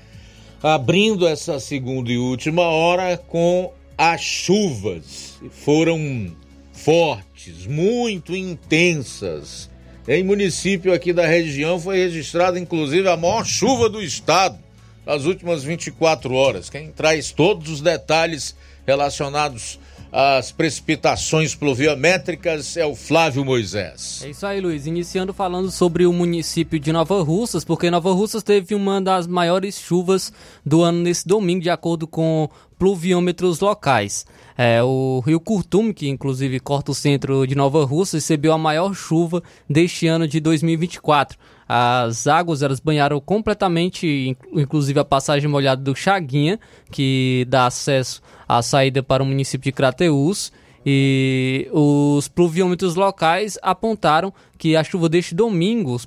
abrindo 0.61 1.27
essa 1.27 1.59
segunda 1.59 2.11
e 2.11 2.17
última 2.17 2.63
hora 2.63 3.17
com 3.17 3.71
as 3.97 4.21
chuvas. 4.21 5.39
Foram 5.51 6.35
fortes, 6.73 7.65
muito 7.65 8.35
intensas 8.35 9.69
em 10.11 10.23
município 10.23 10.91
aqui 10.91 11.13
da 11.13 11.27
região 11.27 11.79
foi 11.79 11.99
registrada 11.99 12.59
inclusive 12.59 13.07
a 13.07 13.15
maior 13.15 13.45
chuva 13.45 13.87
do 13.87 14.01
estado 14.01 14.57
nas 15.05 15.25
últimas 15.25 15.63
24 15.63 16.33
horas. 16.33 16.67
Quem 16.67 16.91
traz 16.91 17.31
todos 17.31 17.69
os 17.69 17.79
detalhes 17.79 18.55
relacionados 18.87 19.79
às 20.11 20.51
precipitações 20.51 21.53
pluviométricas 21.53 22.75
é 22.75 22.85
o 22.85 22.95
Flávio 22.95 23.45
Moisés. 23.45 24.21
É 24.23 24.29
isso 24.29 24.45
aí, 24.45 24.59
Luiz. 24.59 24.87
Iniciando 24.87 25.33
falando 25.33 25.69
sobre 25.69 26.05
o 26.05 26.13
município 26.13 26.79
de 26.79 26.91
Nova 26.91 27.21
Russas, 27.21 27.63
porque 27.63 27.91
Nova 27.91 28.11
Russas 28.11 28.43
teve 28.43 28.73
uma 28.73 28.99
das 28.99 29.27
maiores 29.27 29.79
chuvas 29.79 30.33
do 30.65 30.81
ano 30.81 30.99
nesse 31.01 31.27
domingo, 31.27 31.61
de 31.61 31.69
acordo 31.69 32.07
com 32.07 32.49
pluviômetros 32.79 33.59
locais. 33.59 34.25
É, 34.57 34.81
o 34.81 35.21
rio 35.25 35.39
Curtume, 35.39 35.93
que 35.93 36.07
inclusive 36.07 36.59
corta 36.59 36.91
o 36.91 36.95
centro 36.95 37.45
de 37.45 37.53
Nova 37.53 37.85
Rússia, 37.85 38.17
recebeu 38.17 38.53
a 38.53 38.57
maior 38.57 38.93
chuva 38.93 39.43
deste 39.69 40.07
ano 40.07 40.27
de 40.27 40.39
2024. 40.39 41.37
As 41.67 42.25
águas 42.25 42.63
elas 42.63 42.79
banharam 42.79 43.21
completamente, 43.21 44.35
inclusive 44.51 44.99
a 44.99 45.05
passagem 45.05 45.47
molhada 45.47 45.83
do 45.83 45.95
Chaguinha, 45.95 46.59
que 46.89 47.45
dá 47.47 47.67
acesso 47.67 48.21
à 48.49 48.63
saída 48.63 49.03
para 49.03 49.21
o 49.21 49.25
município 49.25 49.65
de 49.65 49.71
Crateús. 49.71 50.51
E 50.85 51.69
os 51.71 52.27
pluviômetros 52.29 52.95
locais 52.95 53.59
apontaram 53.61 54.33
que 54.57 54.75
a 54.75 54.83
chuva 54.83 55.07
deste 55.07 55.35
domingo, 55.35 55.97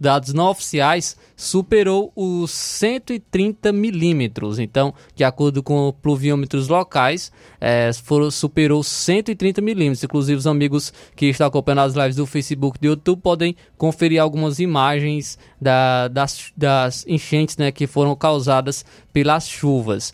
dados 0.00 0.32
não 0.32 0.50
oficiais, 0.50 1.16
superou 1.34 2.12
os 2.16 2.50
130 2.50 3.72
milímetros. 3.72 4.58
Então, 4.58 4.92
de 5.14 5.22
acordo 5.22 5.62
com 5.62 5.94
pluviômetros 6.02 6.68
locais, 6.68 7.30
é, 7.60 7.90
foram, 7.92 8.30
superou 8.30 8.82
130 8.82 9.60
milímetros. 9.60 10.04
Inclusive, 10.04 10.38
os 10.38 10.46
amigos 10.46 10.92
que 11.14 11.26
estão 11.26 11.46
acompanhando 11.46 11.80
as 11.80 11.94
lives 11.94 12.16
do 12.16 12.26
Facebook 12.26 12.78
e 12.78 12.80
do 12.80 12.86
YouTube 12.88 13.20
podem 13.20 13.54
conferir 13.78 14.20
algumas 14.20 14.58
imagens 14.58 15.38
da, 15.60 16.08
das, 16.08 16.52
das 16.56 17.06
enchentes 17.06 17.56
né, 17.56 17.70
que 17.70 17.86
foram 17.86 18.14
causadas 18.16 18.84
pelas 19.12 19.48
chuvas. 19.48 20.12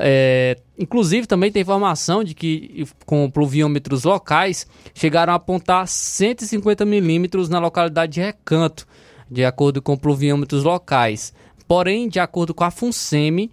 É, 0.00 0.56
inclusive, 0.78 1.26
também 1.26 1.52
tem 1.52 1.62
informação 1.62 2.24
de 2.24 2.34
que, 2.34 2.86
com 3.04 3.30
pluviômetros 3.30 4.04
locais, 4.04 4.66
chegaram 4.94 5.32
a 5.32 5.36
apontar 5.36 5.86
150 5.86 6.84
milímetros 6.84 7.48
na 7.48 7.58
localidade 7.58 8.12
de 8.12 8.20
Recanto, 8.20 8.86
de 9.30 9.44
acordo 9.44 9.82
com 9.82 9.96
pluviômetros 9.96 10.64
locais. 10.64 11.32
Porém, 11.68 12.08
de 12.08 12.18
acordo 12.18 12.54
com 12.54 12.64
a 12.64 12.70
FUNSEMI, 12.70 13.50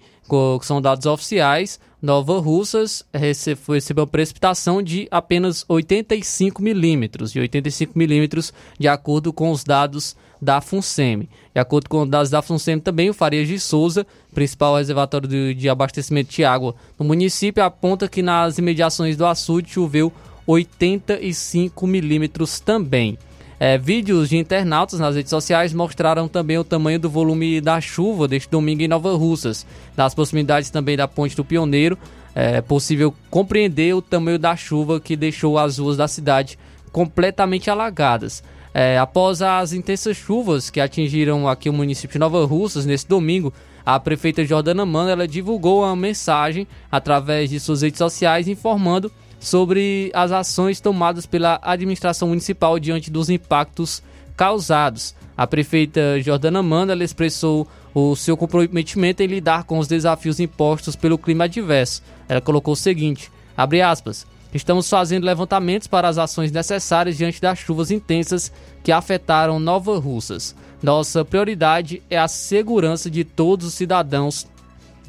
que 0.60 0.66
são 0.66 0.82
dados 0.82 1.06
oficiais, 1.06 1.80
Nova 2.02 2.40
Russas 2.40 3.06
recebeu 3.14 4.08
precipitação 4.08 4.82
de 4.82 5.08
apenas 5.12 5.66
85 5.68 6.62
milímetros, 6.62 7.32
de 7.32 7.40
85 7.40 7.98
milímetros, 7.98 8.54
de 8.80 8.88
acordo 8.88 9.32
com 9.32 9.52
os 9.52 9.64
dados 9.64 10.16
da 10.42 10.60
FUNSEMI. 10.60 11.30
De 11.54 11.62
acordo 11.62 11.88
com 11.88 12.02
os 12.02 12.10
dados 12.10 12.30
da 12.30 12.42
FUNSEMI 12.42 12.82
também, 12.82 13.10
o 13.10 13.14
Farias 13.14 13.48
de 13.48 13.60
Souza, 13.60 14.06
principal 14.34 14.78
reservatório 14.78 15.28
de, 15.28 15.54
de 15.54 15.70
abastecimento 15.70 16.32
de 16.32 16.44
água 16.44 16.74
no 16.98 17.06
município, 17.06 17.64
aponta 17.64 18.08
que 18.08 18.22
nas 18.22 18.58
imediações 18.58 19.16
do 19.16 19.26
açude 19.26 19.72
choveu 19.72 20.12
85 20.48 21.86
milímetros 21.86 22.60
também. 22.60 23.18
É, 23.60 23.78
vídeos 23.78 24.30
de 24.30 24.38
internautas 24.38 25.00
nas 25.00 25.16
redes 25.16 25.30
sociais 25.30 25.72
mostraram 25.72 26.28
também 26.28 26.58
o 26.58 26.64
tamanho 26.64 26.98
do 26.98 27.08
volume 27.08 27.62
da 27.62 27.80
chuva 27.80 28.28
deste 28.28 28.50
domingo 28.50 28.82
em 28.82 28.88
Nova 28.88 29.16
Russas. 29.16 29.68
Nas 29.96 30.16
proximidades 30.16 30.72
também 30.72 30.98
da 30.98 31.08
Ponte 31.08 31.36
do 31.36 31.46
Pioneiro, 31.46 31.96
é 32.34 32.60
possível 32.60 33.14
compreender 33.30 33.94
o 33.94 34.02
tamanho 34.02 34.40
da 34.40 34.56
chuva 34.56 35.00
que 35.00 35.16
deixou 35.16 35.60
as 35.60 35.78
ruas 35.78 35.98
da 35.98 36.08
cidade 36.08 36.58
completamente 36.92 37.70
alagadas. 37.70 38.44
É, 38.74 38.98
após 38.98 39.42
as 39.42 39.74
intensas 39.74 40.16
chuvas 40.16 40.70
que 40.70 40.80
atingiram 40.80 41.48
aqui 41.48 41.70
o 41.70 41.74
município 41.74 42.14
de 42.14 42.20
Nova 42.20 42.46
Russas 42.46 42.86
nesse 42.86 43.08
domingo, 43.08 43.54
a 43.86 44.00
prefeita 44.00 44.46
Jordana 44.46 44.86
Mano 44.86 45.10
ela 45.10 45.28
divulgou 45.28 45.84
uma 45.84 45.96
mensagem 45.96 46.68
através 46.92 47.50
de 47.50 47.60
suas 47.60 47.82
redes 47.82 47.98
sociais 47.98 48.48
informando 48.48 49.12
sobre 49.40 50.12
as 50.14 50.32
ações 50.32 50.80
tomadas 50.80 51.26
pela 51.26 51.60
administração 51.62 52.30
municipal 52.30 52.80
diante 52.80 53.12
dos 53.12 53.30
impactos 53.30 54.02
causados. 54.38 55.16
A 55.36 55.48
prefeita 55.48 56.22
Jordana 56.22 56.62
Manda 56.62 56.96
expressou 57.04 57.68
o 57.94 58.16
seu 58.16 58.38
comprometimento 58.38 59.24
em 59.24 59.28
lidar 59.28 59.64
com 59.64 59.80
os 59.80 59.88
desafios 59.88 60.40
impostos 60.40 60.96
pelo 60.96 61.18
clima 61.18 61.46
adverso. 61.46 62.04
Ela 62.30 62.40
colocou 62.40 62.74
o 62.74 62.78
seguinte: 62.78 63.32
abre 63.58 63.82
aspas. 63.82 64.31
Estamos 64.54 64.90
fazendo 64.90 65.24
levantamentos 65.24 65.88
para 65.88 66.08
as 66.08 66.18
ações 66.18 66.52
necessárias 66.52 67.18
diante 67.18 67.40
das 67.42 67.60
chuvas 67.60 67.90
intensas 67.90 68.52
que 68.84 68.92
afetaram 68.92 69.60
Nova 69.60 69.98
Russas. 69.98 70.56
Nossa 70.84 71.24
prioridade 71.24 72.02
é 72.10 72.18
a 72.18 72.28
segurança 72.28 73.10
de 73.10 73.24
todos 73.24 73.68
os 73.68 73.74
cidadãos. 73.74 74.48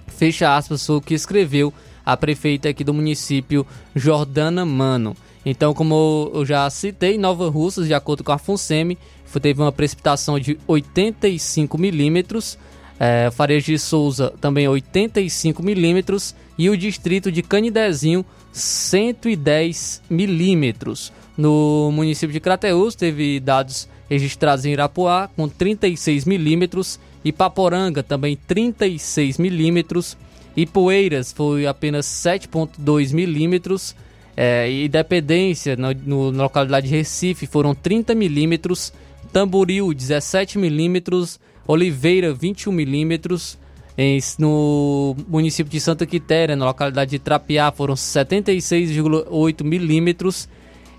Fecha 0.07 0.57
aspas, 0.57 0.89
o 0.89 1.01
que 1.01 1.15
escreveu 1.15 1.73
a 2.05 2.17
prefeita 2.17 2.69
aqui 2.69 2.85
do 2.85 2.95
município, 2.95 3.67
Jordana 3.95 4.65
Mano. 4.65 5.17
Então, 5.45 5.75
como 5.75 6.31
eu 6.35 6.47
já 6.47 6.69
citei, 6.71 7.19
Nova 7.19 7.49
Russas, 7.49 7.87
de 7.87 7.95
acordo 7.95 8.23
com 8.23 8.33
a 8.33 8.39
FUNSEMI, 8.39 8.97
teve 9.41 9.61
uma 9.61 9.73
precipitação 9.73 10.39
de 10.39 10.59
85 10.67 11.79
milímetros. 11.79 12.59
É, 13.01 13.29
de 13.59 13.79
Souza 13.79 14.33
também 14.41 14.69
85 14.69 15.63
milímetros. 15.63 16.35
E 16.57 16.71
o 16.71 16.77
distrito 16.77 17.33
de 17.33 17.43
Canidezinho, 17.43 18.25
110 18.53 20.03
milímetros. 20.09 21.13
No 21.37 21.91
município 21.93 22.33
de 22.33 22.41
Crateús, 22.41 22.95
teve 22.95 23.41
dados 23.41 23.89
registrados 24.09 24.65
em 24.65 24.73
Irapuá 24.73 25.29
com 25.35 25.49
36 25.49 26.25
milímetros. 26.25 27.01
E 27.25 27.33
Paporanga 27.33 28.03
também 28.03 28.37
36 28.37 29.39
milímetros. 29.39 30.17
Ipueiras 30.57 31.33
foi 31.33 31.67
apenas 31.67 32.07
7,2 32.07 33.13
milímetros. 33.13 33.95
É, 34.37 34.71
e 34.71 34.89
Dependência, 34.89 35.77
no, 35.77 36.33
na 36.33 36.43
localidade 36.43 36.89
de 36.89 36.97
Recife, 36.97 37.47
foram 37.47 37.75
30 37.75 38.15
milímetros. 38.15 38.93
Tamboril, 39.33 39.95
17 39.95 40.59
milímetros. 40.59 41.39
Oliveira, 41.67 42.35
21 42.35 42.73
milímetros. 42.73 43.57
Em, 43.97 44.19
no 44.39 45.15
município 45.29 45.71
de 45.71 45.81
Santa 45.81 46.07
Quitéria, 46.07 46.57
na 46.57 46.65
localidade 46.65 47.11
de 47.11 47.19
Trapiá, 47.19 47.71
foram 47.71 47.95
76,8 47.95 49.63
milímetros. 49.63 50.49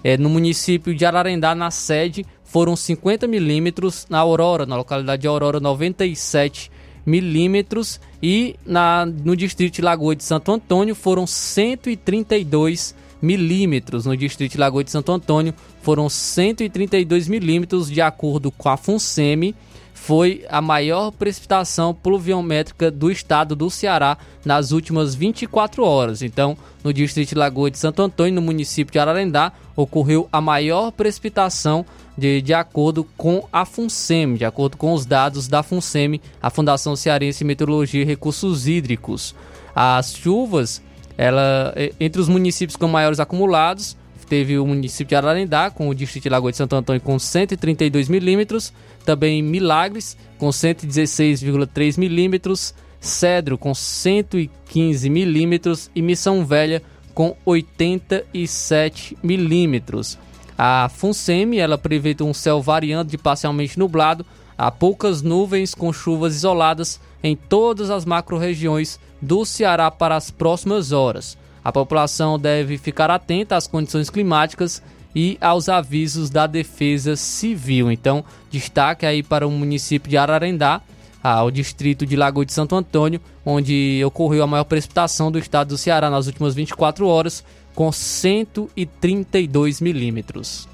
É, 0.03 0.17
no 0.17 0.29
município 0.29 0.93
de 0.93 1.05
Ararendá, 1.05 1.55
na 1.55 1.71
sede, 1.71 2.25
foram 2.43 2.75
50 2.75 3.27
milímetros. 3.27 4.05
Na 4.09 4.19
Aurora, 4.19 4.65
na 4.65 4.75
localidade 4.75 5.21
de 5.23 5.27
Aurora, 5.27 5.59
97 5.59 6.71
milímetros. 7.05 7.99
E 8.21 8.55
na, 8.65 9.05
no 9.05 9.35
distrito 9.35 9.75
de 9.75 9.81
Lagoa 9.81 10.15
de 10.15 10.23
Santo 10.23 10.51
Antônio, 10.51 10.93
foram 10.93 11.25
132 11.25 12.95
milímetros. 13.21 14.05
No 14.05 14.15
distrito 14.15 14.51
de 14.51 14.57
Lagoa 14.57 14.83
de 14.83 14.91
Santo 14.91 15.11
Antônio, 15.11 15.53
foram 15.81 16.07
132 16.09 17.27
milímetros, 17.27 17.89
de 17.89 18.01
acordo 18.01 18.51
com 18.51 18.69
a 18.69 18.77
FUNSEMI 18.77 19.55
foi 20.03 20.43
a 20.49 20.59
maior 20.59 21.11
precipitação 21.11 21.93
pluviométrica 21.93 22.91
do 22.91 23.09
estado 23.09 23.55
do 23.55 23.69
Ceará 23.69 24.17
nas 24.43 24.73
últimas 24.73 25.15
24 25.15 25.81
horas. 25.81 26.21
Então, 26.21 26.57
no 26.83 26.91
distrito 26.91 27.29
de 27.29 27.35
Lagoa 27.35 27.71
de 27.71 27.77
Santo 27.77 28.01
Antônio, 28.01 28.33
no 28.33 28.41
município 28.41 28.91
de 28.91 28.99
Ararendá, 28.99 29.53
ocorreu 29.77 30.27
a 30.29 30.41
maior 30.41 30.91
precipitação 30.91 31.85
de, 32.17 32.41
de 32.41 32.53
acordo 32.53 33.05
com 33.15 33.47
a 33.51 33.63
FUNSEM, 33.63 34.35
de 34.35 34.43
acordo 34.43 34.75
com 34.75 34.91
os 34.91 35.05
dados 35.05 35.47
da 35.47 35.63
FUNSEM, 35.63 36.19
a 36.41 36.49
Fundação 36.49 36.97
Cearense 36.97 37.39
de 37.39 37.45
Meteorologia 37.45 38.01
e 38.01 38.05
Recursos 38.05 38.67
Hídricos. 38.67 39.33
As 39.73 40.13
chuvas, 40.13 40.81
ela, 41.17 41.73
entre 41.97 42.19
os 42.19 42.27
municípios 42.27 42.75
com 42.75 42.89
maiores 42.89 43.21
acumulados, 43.21 43.95
teve 44.25 44.57
o 44.57 44.65
município 44.65 45.09
de 45.09 45.15
Ararendá, 45.15 45.69
com 45.69 45.89
o 45.89 45.95
distrito 45.95 46.23
de 46.23 46.29
Lagoa 46.29 46.51
de 46.51 46.57
Santo 46.57 46.75
Antônio, 46.75 47.01
com 47.01 47.17
132 47.17 48.09
milímetros, 48.09 48.73
também 49.05 49.41
Milagres, 49.41 50.17
com 50.37 50.49
116,3 50.49 51.97
milímetros, 51.97 52.73
Cedro, 52.99 53.57
com 53.57 53.73
115 53.73 55.09
milímetros 55.09 55.91
e 55.93 56.01
Missão 56.01 56.45
Velha, 56.45 56.81
com 57.13 57.35
87 57.45 59.17
milímetros. 59.21 60.17
A 60.57 60.89
FUNSEMI, 60.89 61.59
ela 61.59 61.77
prevê 61.77 62.15
um 62.21 62.33
céu 62.33 62.61
variando 62.61 63.09
de 63.09 63.17
parcialmente 63.17 63.77
nublado, 63.77 64.25
há 64.57 64.71
poucas 64.71 65.21
nuvens 65.21 65.73
com 65.75 65.91
chuvas 65.91 66.35
isoladas 66.35 66.99
em 67.23 67.35
todas 67.35 67.89
as 67.89 68.05
macro-regiões 68.05 68.99
do 69.21 69.45
Ceará 69.45 69.89
para 69.89 70.15
as 70.15 70.29
próximas 70.29 70.91
horas. 70.91 71.37
A 71.63 71.71
população 71.71 72.37
deve 72.37 72.77
ficar 72.77 73.09
atenta 73.09 73.55
às 73.55 73.67
condições 73.67 74.09
climáticas 74.09 74.81
e 75.15 75.37
aos 75.39 75.69
avisos 75.69 76.29
da 76.29 76.45
Defesa 76.47 77.15
Civil. 77.15 77.91
Então, 77.91 78.25
destaque 78.51 79.05
aí 79.05 79.23
para 79.23 79.47
o 79.47 79.51
município 79.51 80.09
de 80.09 80.17
Ararendá, 80.17 80.81
ao 81.23 81.49
distrito 81.49 82.05
de 82.05 82.17
Lagoa 82.17 82.45
de 82.45 82.51
Santo 82.51 82.75
Antônio, 82.75 83.21
onde 83.45 84.03
ocorreu 84.05 84.43
a 84.43 84.47
maior 84.47 84.65
precipitação 84.65 85.31
do 85.31 85.39
estado 85.39 85.69
do 85.69 85.77
Ceará 85.77 86.09
nas 86.09 86.27
últimas 86.27 86.53
24 86.53 87.07
horas, 87.07 87.45
com 87.73 87.91
132 87.91 89.79
milímetros. 89.79 90.67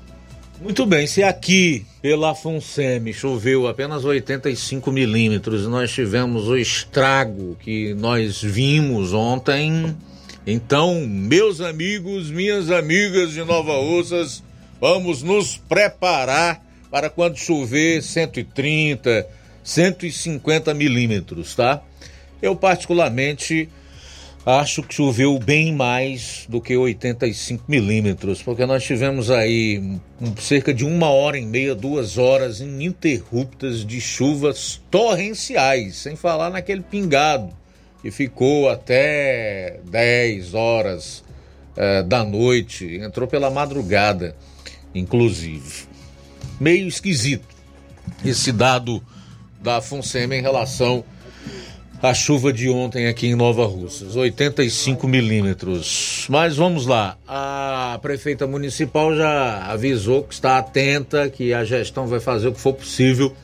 Muito 0.61 0.85
bem, 0.85 1.07
se 1.07 1.23
aqui 1.23 1.85
pela 2.01 2.35
FUNSEMI 2.35 3.13
choveu 3.13 3.67
apenas 3.67 4.03
85 4.03 4.91
milímetros, 4.91 5.65
nós 5.67 5.89
tivemos 5.91 6.49
o 6.49 6.57
estrago 6.57 7.55
que 7.61 7.93
nós 7.93 8.41
vimos 8.41 9.13
ontem 9.13 9.95
então, 10.51 11.05
meus 11.05 11.61
amigos, 11.61 12.31
minhas 12.31 12.71
amigas 12.71 13.33
de 13.33 13.43
Nova 13.43 13.75
Russas, 13.75 14.43
vamos 14.81 15.21
nos 15.21 15.57
preparar 15.57 16.65
para 16.89 17.07
quando 17.07 17.37
chover 17.37 18.01
130, 18.01 19.27
150 19.63 20.73
milímetros, 20.73 21.53
tá? 21.53 21.83
Eu, 22.41 22.55
particularmente, 22.55 23.69
acho 24.43 24.81
que 24.81 24.95
choveu 24.95 25.37
bem 25.37 25.71
mais 25.71 26.45
do 26.49 26.59
que 26.59 26.75
85 26.75 27.65
milímetros, 27.67 28.41
porque 28.41 28.65
nós 28.65 28.83
tivemos 28.83 29.29
aí 29.29 29.99
cerca 30.39 30.73
de 30.73 30.83
uma 30.83 31.09
hora 31.09 31.37
e 31.37 31.45
meia, 31.45 31.75
duas 31.75 32.17
horas 32.17 32.59
ininterruptas 32.59 33.85
de 33.85 34.01
chuvas 34.01 34.81
torrenciais, 34.89 35.97
sem 35.97 36.15
falar 36.15 36.49
naquele 36.49 36.81
pingado 36.81 37.58
que 38.01 38.11
ficou 38.11 38.69
até 38.69 39.79
10 39.85 40.53
horas 40.53 41.23
é, 41.75 42.03
da 42.03 42.23
noite, 42.23 42.97
entrou 42.97 43.27
pela 43.27 43.49
madrugada, 43.49 44.35
inclusive. 44.93 45.87
Meio 46.59 46.87
esquisito 46.87 47.47
esse 48.25 48.51
dado 48.51 49.03
da 49.61 49.81
FUNSEM 49.81 50.33
em 50.33 50.41
relação 50.41 51.03
à 52.01 52.13
chuva 52.13 52.51
de 52.53 52.69
ontem 52.69 53.07
aqui 53.07 53.27
em 53.27 53.35
Nova 53.35 53.65
Russas, 53.65 54.15
85 54.15 55.07
milímetros. 55.07 56.25
Mas 56.29 56.55
vamos 56.55 56.85
lá, 56.85 57.17
a 57.27 57.99
prefeita 58.01 58.47
municipal 58.47 59.15
já 59.15 59.65
avisou 59.65 60.23
que 60.23 60.33
está 60.33 60.57
atenta, 60.57 61.29
que 61.29 61.53
a 61.53 61.65
gestão 61.65 62.07
vai 62.07 62.19
fazer 62.19 62.47
o 62.47 62.53
que 62.53 62.59
for 62.59 62.73
possível 62.73 63.35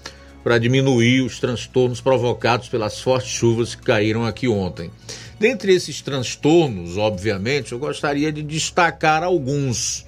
para 0.45 0.59
diminuir 0.59 1.21
os 1.21 1.39
transtornos 1.39 1.99
provocados 1.99 2.69
pelas 2.69 3.01
fortes 3.01 3.31
chuvas 3.31 3.73
que 3.73 3.81
caíram 3.81 4.23
aqui 4.23 4.47
ontem. 4.47 4.91
Dentre 5.39 5.73
esses 5.73 6.03
transtornos, 6.03 6.97
obviamente, 6.97 7.71
eu 7.71 7.79
gostaria 7.79 8.31
de 8.31 8.43
destacar 8.43 9.23
alguns, 9.23 10.05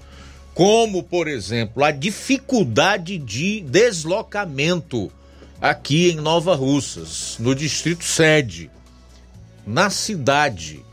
como, 0.53 1.01
por 1.01 1.27
exemplo, 1.27 1.83
a 1.83 1.89
dificuldade 1.89 3.17
de 3.17 3.61
deslocamento 3.61 5.11
aqui 5.59 6.11
em 6.11 6.17
Nova 6.17 6.53
Russas, 6.53 7.37
no 7.39 7.55
distrito 7.55 8.03
sede, 8.03 8.69
na 9.65 9.89
cidade, 9.89 10.85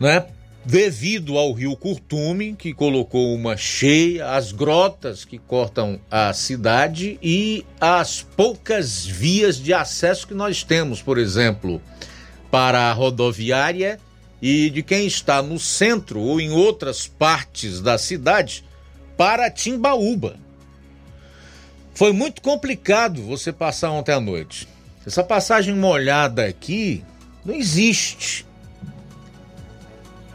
né? 0.00 0.24
Devido 0.64 1.38
ao 1.38 1.52
rio 1.52 1.74
Curtume, 1.76 2.54
que 2.54 2.74
colocou 2.74 3.34
uma 3.34 3.56
cheia, 3.56 4.32
as 4.32 4.52
grotas 4.52 5.24
que 5.24 5.38
cortam 5.38 5.98
a 6.10 6.32
cidade 6.32 7.18
e 7.22 7.64
as 7.80 8.22
poucas 8.22 9.04
vias 9.04 9.56
de 9.56 9.72
acesso 9.72 10.26
que 10.26 10.34
nós 10.34 10.62
temos, 10.62 11.00
por 11.00 11.16
exemplo, 11.18 11.80
para 12.50 12.90
a 12.90 12.92
rodoviária 12.92 13.98
e 14.40 14.70
de 14.70 14.82
quem 14.82 15.06
está 15.06 15.42
no 15.42 15.58
centro 15.58 16.20
ou 16.20 16.40
em 16.40 16.50
outras 16.50 17.06
partes 17.06 17.80
da 17.80 17.98
cidade 17.98 18.64
para 19.16 19.50
Timbaúba. 19.50 20.36
Foi 21.94 22.12
muito 22.12 22.40
complicado 22.40 23.22
você 23.22 23.52
passar 23.52 23.90
ontem 23.90 24.12
à 24.12 24.20
noite. 24.20 24.68
Essa 25.04 25.24
passagem 25.24 25.74
molhada 25.74 26.44
aqui 26.44 27.02
não 27.44 27.54
existe 27.54 28.46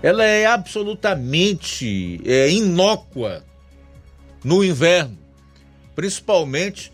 ela 0.03 0.25
é 0.25 0.45
absolutamente 0.45 2.21
é, 2.25 2.51
inócua 2.51 3.41
no 4.43 4.61
inverno, 4.61 5.17
principalmente 5.95 6.91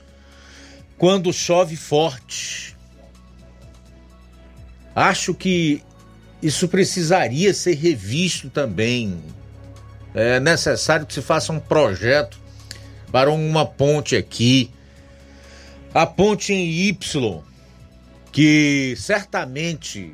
quando 0.95 1.34
chove 1.34 1.76
forte. 1.76 2.78
Acho 4.95 5.34
que 5.34 5.82
isso 6.39 6.68
precisaria 6.68 7.51
ser 7.51 7.74
revisto 7.74 8.47
também. 8.47 9.20
É 10.14 10.39
necessário 10.39 11.07
que 11.07 11.14
se 11.16 11.22
faça 11.24 11.51
um 11.51 11.60
projeto 11.60 12.39
para 13.12 13.32
uma 13.32 13.66
ponte 13.66 14.16
aqui. 14.16 14.70
A 15.95 16.05
ponte 16.05 16.53
em 16.53 16.70
Y, 16.70 17.41
que 18.32 18.93
certamente 18.97 20.14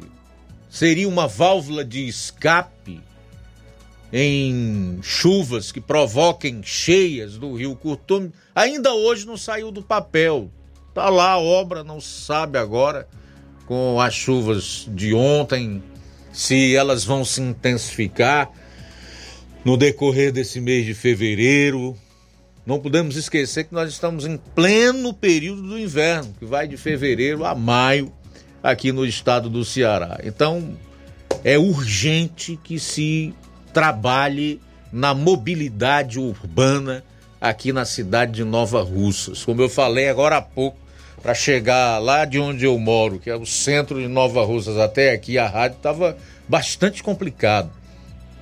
seria 0.76 1.08
uma 1.08 1.26
válvula 1.26 1.86
de 1.86 2.06
escape 2.06 3.00
em 4.12 5.00
chuvas 5.02 5.72
que 5.72 5.80
provoquem 5.80 6.62
cheias 6.62 7.38
do 7.38 7.56
rio 7.56 7.78
Curtume, 7.78 8.34
ainda 8.54 8.94
hoje 8.94 9.26
não 9.26 9.38
saiu 9.38 9.72
do 9.72 9.82
papel. 9.82 10.52
Tá 10.94 11.08
lá 11.08 11.32
a 11.32 11.40
obra, 11.40 11.82
não 11.82 12.02
sabe 12.02 12.58
agora 12.58 13.08
com 13.66 14.02
as 14.02 14.14
chuvas 14.14 14.86
de 14.90 15.14
ontem 15.14 15.82
se 16.34 16.76
elas 16.76 17.06
vão 17.06 17.24
se 17.24 17.40
intensificar 17.40 18.52
no 19.64 19.78
decorrer 19.78 20.34
desse 20.34 20.60
mês 20.60 20.86
de 20.86 20.94
fevereiro. 20.94 21.96
Não 22.66 22.82
podemos 22.82 23.16
esquecer 23.16 23.64
que 23.64 23.74
nós 23.74 23.90
estamos 23.90 24.26
em 24.26 24.36
pleno 24.54 25.14
período 25.14 25.62
do 25.62 25.80
inverno, 25.80 26.36
que 26.38 26.44
vai 26.44 26.68
de 26.68 26.76
fevereiro 26.76 27.46
a 27.46 27.56
maio 27.56 28.12
aqui 28.66 28.92
no 28.92 29.06
estado 29.06 29.48
do 29.48 29.64
Ceará. 29.64 30.20
Então, 30.24 30.76
é 31.44 31.56
urgente 31.56 32.60
que 32.64 32.80
se 32.80 33.32
trabalhe 33.72 34.60
na 34.92 35.14
mobilidade 35.14 36.18
urbana 36.18 37.04
aqui 37.40 37.72
na 37.72 37.86
cidade 37.86 38.32
de 38.32 38.44
Nova 38.44 38.82
Russas. 38.82 39.46
Como 39.46 39.62
eu 39.62 39.70
falei 39.70 40.10
agora 40.10 40.38
há 40.38 40.42
pouco, 40.42 40.80
para 41.22 41.36
chegar 41.36 42.00
lá 42.00 42.26
de 42.26 42.40
onde 42.40 42.66
eu 42.66 42.78
moro, 42.80 43.20
que 43.20 43.30
é 43.30 43.36
o 43.36 43.46
centro 43.46 44.02
de 44.02 44.08
Nova 44.08 44.44
Russas, 44.44 44.78
até 44.78 45.12
aqui 45.12 45.38
a 45.38 45.48
rádio 45.48 45.78
estava 45.78 46.18
bastante 46.48 47.04
complicado. 47.04 47.70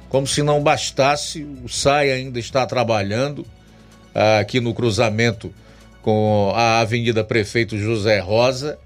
Como 0.07 0.25
se 0.25 0.41
não 0.41 0.63
bastasse, 0.63 1.43
o 1.43 1.67
SAI 1.67 2.11
ainda 2.11 2.39
está 2.39 2.65
trabalhando 2.65 3.45
ah, 4.15 4.39
aqui 4.39 4.61
no 4.61 4.73
cruzamento 4.73 5.53
com 6.01 6.53
a 6.55 6.79
Avenida 6.79 7.23
Prefeito 7.23 7.77
José 7.77 8.19
Rosa 8.19 8.77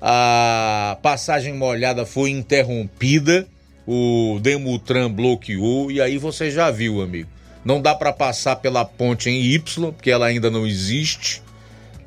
a 0.00 0.98
passagem 1.02 1.54
molhada 1.54 2.06
foi 2.06 2.30
interrompida, 2.30 3.46
o 3.86 4.38
Demutran 4.40 5.10
bloqueou 5.10 5.90
e 5.90 6.00
aí 6.00 6.18
você 6.18 6.50
já 6.50 6.70
viu, 6.70 7.00
amigo. 7.00 7.28
Não 7.64 7.80
dá 7.80 7.94
para 7.94 8.12
passar 8.12 8.56
pela 8.56 8.84
ponte 8.84 9.28
em 9.28 9.42
Y, 9.42 9.92
porque 9.92 10.10
ela 10.10 10.26
ainda 10.26 10.50
não 10.50 10.66
existe, 10.66 11.42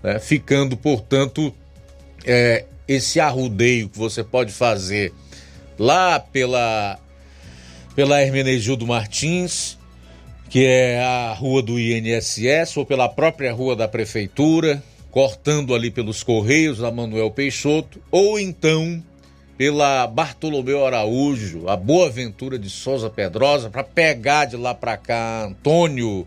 né? 0.02 0.20
ficando, 0.20 0.78
portanto, 0.78 1.54
é, 2.26 2.66
esse 2.88 3.20
arrudeio 3.20 3.90
que 3.90 3.98
você 3.98 4.24
pode 4.24 4.52
fazer 4.52 5.14
lá 5.78 6.20
pela, 6.20 7.00
pela 7.96 8.22
Hermenegildo 8.22 8.88
Martins, 8.88 9.78
que 10.50 10.66
é 10.66 11.02
a 11.02 11.34
rua 11.34 11.62
do 11.62 11.80
INSS, 11.80 12.78
ou 12.78 12.86
pela 12.86 13.08
própria 13.10 13.54
rua 13.54 13.76
da 13.76 13.88
Prefeitura, 13.88 14.84
cortando 15.12 15.76
ali 15.76 15.92
pelos 15.92 16.24
Correios, 16.24 16.82
a 16.82 16.90
Manuel 16.90 17.30
Peixoto, 17.30 18.02
ou 18.10 18.40
então 18.40 19.04
pela 19.58 20.08
Bartolomeu 20.08 20.88
Araújo, 20.88 21.68
a 21.68 21.76
Boa 21.76 22.10
Ventura 22.10 22.58
de 22.58 22.70
Souza 22.70 23.10
Pedrosa, 23.10 23.70
para 23.70 23.84
pegar 23.84 24.46
de 24.46 24.56
lá 24.56 24.74
para 24.74 24.98
cá 24.98 25.44
Antônio 25.44 26.26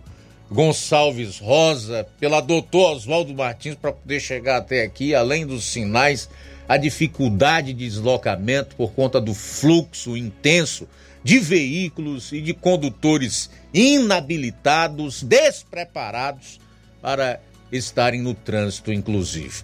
Gonçalves 0.51 1.39
Rosa, 1.39 2.07
pela 2.21 2.41
doutor 2.41 2.93
Oswaldo 2.93 3.35
Martins, 3.35 3.75
para 3.75 3.91
poder 3.91 4.21
chegar 4.21 4.59
até 4.59 4.83
aqui, 4.83 5.15
além 5.15 5.47
dos 5.47 5.65
sinais, 5.65 6.29
a 6.69 6.77
dificuldade 6.77 7.73
de 7.73 7.89
deslocamento 7.89 8.77
por 8.77 8.93
conta 8.93 9.21
do 9.21 9.35
fluxo 9.35 10.17
intenso 10.17 10.87
de 11.25 11.39
veículos 11.39 12.33
e 12.33 12.41
de 12.41 12.53
condutores 12.53 13.51
inabilitados, 13.73 15.23
despreparados 15.23 16.61
para 17.01 17.41
estarem 17.77 18.23
no 18.23 18.35
trânsito, 18.35 18.93
inclusive. 18.93 19.63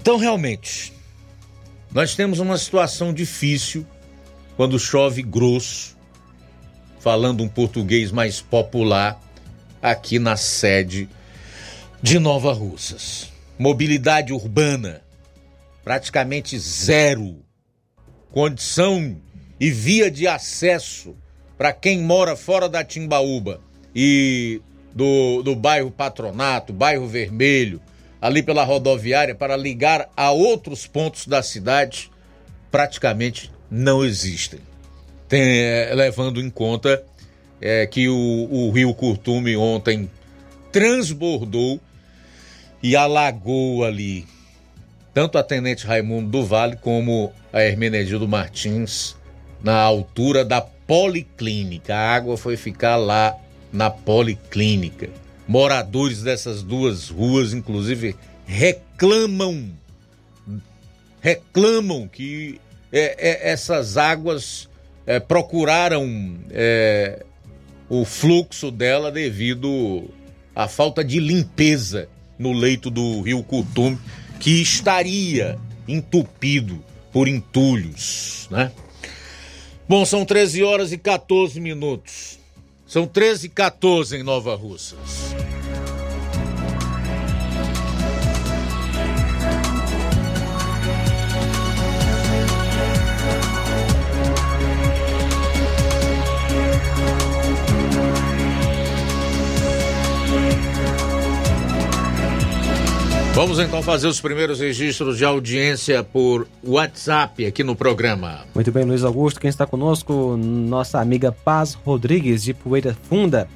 Então, 0.00 0.16
realmente, 0.16 0.92
nós 1.92 2.14
temos 2.14 2.38
uma 2.38 2.56
situação 2.56 3.12
difícil 3.12 3.86
quando 4.56 4.78
chove 4.78 5.22
grosso, 5.22 5.96
falando 6.98 7.42
um 7.42 7.48
português 7.48 8.10
mais 8.10 8.40
popular, 8.40 9.20
aqui 9.82 10.18
na 10.18 10.36
sede 10.36 11.08
de 12.02 12.18
Nova 12.18 12.52
Russas. 12.52 13.30
Mobilidade 13.58 14.32
urbana 14.32 15.02
praticamente 15.82 16.58
zero. 16.58 17.42
Condição 18.30 19.16
e 19.58 19.70
via 19.70 20.10
de 20.10 20.26
acesso 20.26 21.16
para 21.58 21.72
quem 21.72 22.00
mora 22.00 22.36
fora 22.36 22.68
da 22.68 22.84
Timbaúba 22.84 23.60
e 23.94 24.62
do, 24.94 25.42
do 25.42 25.54
bairro 25.54 25.90
Patronato, 25.90 26.72
bairro 26.72 27.06
Vermelho, 27.06 27.80
ali 28.20 28.42
pela 28.42 28.64
rodoviária, 28.64 29.34
para 29.34 29.56
ligar 29.56 30.08
a 30.16 30.30
outros 30.30 30.86
pontos 30.86 31.26
da 31.26 31.42
cidade, 31.42 32.10
praticamente 32.70 33.50
não 33.70 34.04
existem. 34.04 34.60
Tem, 35.28 35.42
é, 35.42 35.92
levando 35.94 36.40
em 36.40 36.50
conta 36.50 37.02
é, 37.60 37.86
que 37.86 38.08
o, 38.08 38.48
o 38.50 38.70
rio 38.70 38.92
Curtume 38.94 39.56
ontem 39.56 40.10
transbordou 40.72 41.80
e 42.82 42.96
alagou 42.96 43.84
ali 43.84 44.26
tanto 45.12 45.38
a 45.38 45.42
Tenente 45.42 45.86
Raimundo 45.86 46.30
do 46.30 46.44
Vale 46.44 46.76
como 46.76 47.32
a 47.52 47.62
Hermenegildo 47.62 48.28
Martins 48.28 49.16
na 49.62 49.76
altura 49.76 50.44
da 50.44 50.60
Policlínica. 50.60 51.94
A 51.94 52.14
água 52.14 52.36
foi 52.36 52.56
ficar 52.56 52.96
lá 52.96 53.36
na 53.72 53.90
Policlínica. 53.90 55.10
Moradores 55.46 56.22
dessas 56.22 56.62
duas 56.62 57.08
ruas, 57.08 57.52
inclusive, 57.52 58.14
reclamam, 58.46 59.70
reclamam 61.20 62.08
que 62.08 62.60
é, 62.92 63.48
é, 63.48 63.50
essas 63.50 63.96
águas 63.96 64.68
é, 65.06 65.18
procuraram 65.20 66.36
é, 66.50 67.24
o 67.88 68.04
fluxo 68.04 68.70
dela 68.70 69.10
devido 69.10 70.08
à 70.54 70.68
falta 70.68 71.04
de 71.04 71.18
limpeza 71.20 72.08
no 72.38 72.52
leito 72.52 72.90
do 72.90 73.20
rio 73.20 73.42
Curtume, 73.42 73.98
que 74.38 74.62
estaria 74.62 75.58
entupido 75.86 76.82
por 77.12 77.28
entulhos, 77.28 78.48
né? 78.50 78.72
Bom, 79.88 80.04
são 80.04 80.24
13 80.24 80.62
horas 80.62 80.92
e 80.92 80.98
14 80.98 81.60
minutos. 81.60 82.39
São 82.90 83.06
13 83.06 83.46
e 83.46 83.50
14 83.50 84.16
em 84.16 84.24
Nova 84.24 84.56
Russas. 84.56 85.32
Vamos 103.32 103.60
então 103.60 103.80
fazer 103.80 104.08
os 104.08 104.20
primeiros 104.20 104.58
registros 104.58 105.16
de 105.16 105.24
audiência 105.24 106.02
por 106.02 106.48
WhatsApp 106.64 107.46
aqui 107.46 107.62
no 107.62 107.76
programa. 107.76 108.40
Muito 108.54 108.72
bem, 108.72 108.84
Luiz 108.84 109.04
Augusto, 109.04 109.40
quem 109.40 109.48
está 109.48 109.64
conosco, 109.66 110.36
nossa 110.36 111.00
amiga 111.00 111.30
Paz 111.30 111.74
Rodrigues, 111.74 112.42
de 112.42 112.52
Poeira 112.52 112.94
Funda. 113.08 113.48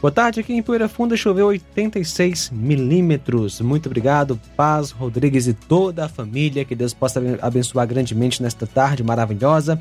Boa 0.00 0.10
tarde, 0.10 0.40
aqui 0.40 0.54
em 0.54 0.62
Poeira 0.62 0.88
Funda 0.88 1.16
choveu 1.16 1.46
86 1.46 2.50
milímetros. 2.50 3.60
Muito 3.60 3.86
obrigado, 3.86 4.40
Paz 4.56 4.90
Rodrigues 4.90 5.46
e 5.46 5.52
toda 5.52 6.06
a 6.06 6.08
família. 6.08 6.64
Que 6.64 6.74
Deus 6.74 6.94
possa 6.94 7.22
abençoar 7.40 7.86
grandemente 7.86 8.42
nesta 8.42 8.66
tarde 8.66 9.04
maravilhosa. 9.04 9.80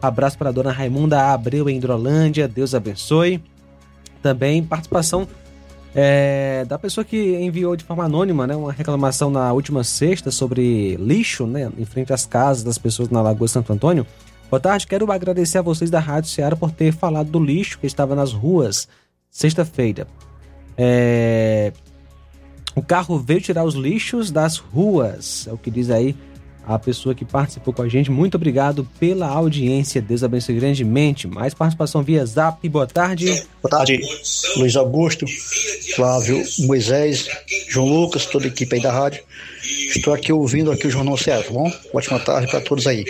Abraço 0.00 0.36
para 0.36 0.48
a 0.48 0.52
dona 0.52 0.72
Raimunda 0.72 1.32
Abreu 1.32 1.68
em 1.68 1.76
Hidrolândia. 1.76 2.48
Deus 2.48 2.74
abençoe. 2.74 3.40
Também 4.22 4.62
participação 4.62 5.28
é, 5.94 6.64
da 6.66 6.78
pessoa 6.78 7.04
que 7.04 7.36
enviou 7.36 7.76
de 7.76 7.84
forma 7.84 8.04
anônima 8.04 8.46
né, 8.46 8.56
uma 8.56 8.72
reclamação 8.72 9.30
na 9.30 9.52
última 9.52 9.84
sexta 9.84 10.30
sobre 10.30 10.96
lixo 10.96 11.46
né, 11.46 11.70
em 11.76 11.84
frente 11.84 12.12
às 12.12 12.24
casas 12.24 12.64
das 12.64 12.78
pessoas 12.78 13.10
na 13.10 13.20
Lagoa 13.20 13.48
Santo 13.48 13.72
Antônio. 13.72 14.06
Boa 14.50 14.60
tarde, 14.60 14.86
quero 14.86 15.10
agradecer 15.10 15.58
a 15.58 15.62
vocês 15.62 15.90
da 15.90 15.98
Rádio 15.98 16.30
Ceará 16.30 16.56
por 16.56 16.70
ter 16.70 16.92
falado 16.92 17.30
do 17.30 17.42
lixo 17.42 17.78
que 17.78 17.86
estava 17.86 18.14
nas 18.14 18.32
ruas 18.32 18.88
sexta-feira. 19.30 20.06
É, 20.76 21.72
o 22.74 22.82
carro 22.82 23.18
veio 23.18 23.40
tirar 23.40 23.64
os 23.64 23.74
lixos 23.74 24.30
das 24.30 24.56
ruas, 24.56 25.46
é 25.46 25.52
o 25.52 25.58
que 25.58 25.70
diz 25.70 25.90
aí 25.90 26.16
a 26.66 26.78
pessoa 26.78 27.14
que 27.14 27.24
participou 27.24 27.74
com 27.74 27.82
a 27.82 27.88
gente. 27.88 28.10
Muito 28.10 28.36
obrigado 28.36 28.86
pela 28.98 29.26
audiência. 29.26 30.00
Deus 30.00 30.22
abençoe 30.22 30.54
grandemente. 30.54 31.26
Mais 31.26 31.54
participação 31.54 32.02
via 32.02 32.24
Zap. 32.24 32.66
Boa 32.68 32.86
tarde. 32.86 33.26
Boa 33.62 33.70
tarde, 33.70 34.00
Luiz 34.56 34.76
Augusto, 34.76 35.26
Flávio, 35.94 36.42
Moisés, 36.60 37.28
João 37.68 37.88
Lucas, 37.88 38.26
toda 38.26 38.44
a 38.46 38.48
equipe 38.48 38.76
aí 38.76 38.82
da 38.82 38.92
rádio. 38.92 39.22
Estou 39.62 40.14
aqui 40.14 40.32
ouvindo 40.32 40.70
aqui 40.70 40.86
o 40.86 40.90
Jornal 40.90 41.16
Ceará, 41.16 41.42
tá 41.42 41.50
bom? 41.50 41.70
Ótima 41.92 42.18
tarde 42.18 42.50
para 42.50 42.60
todos 42.60 42.86
aí. 42.86 43.04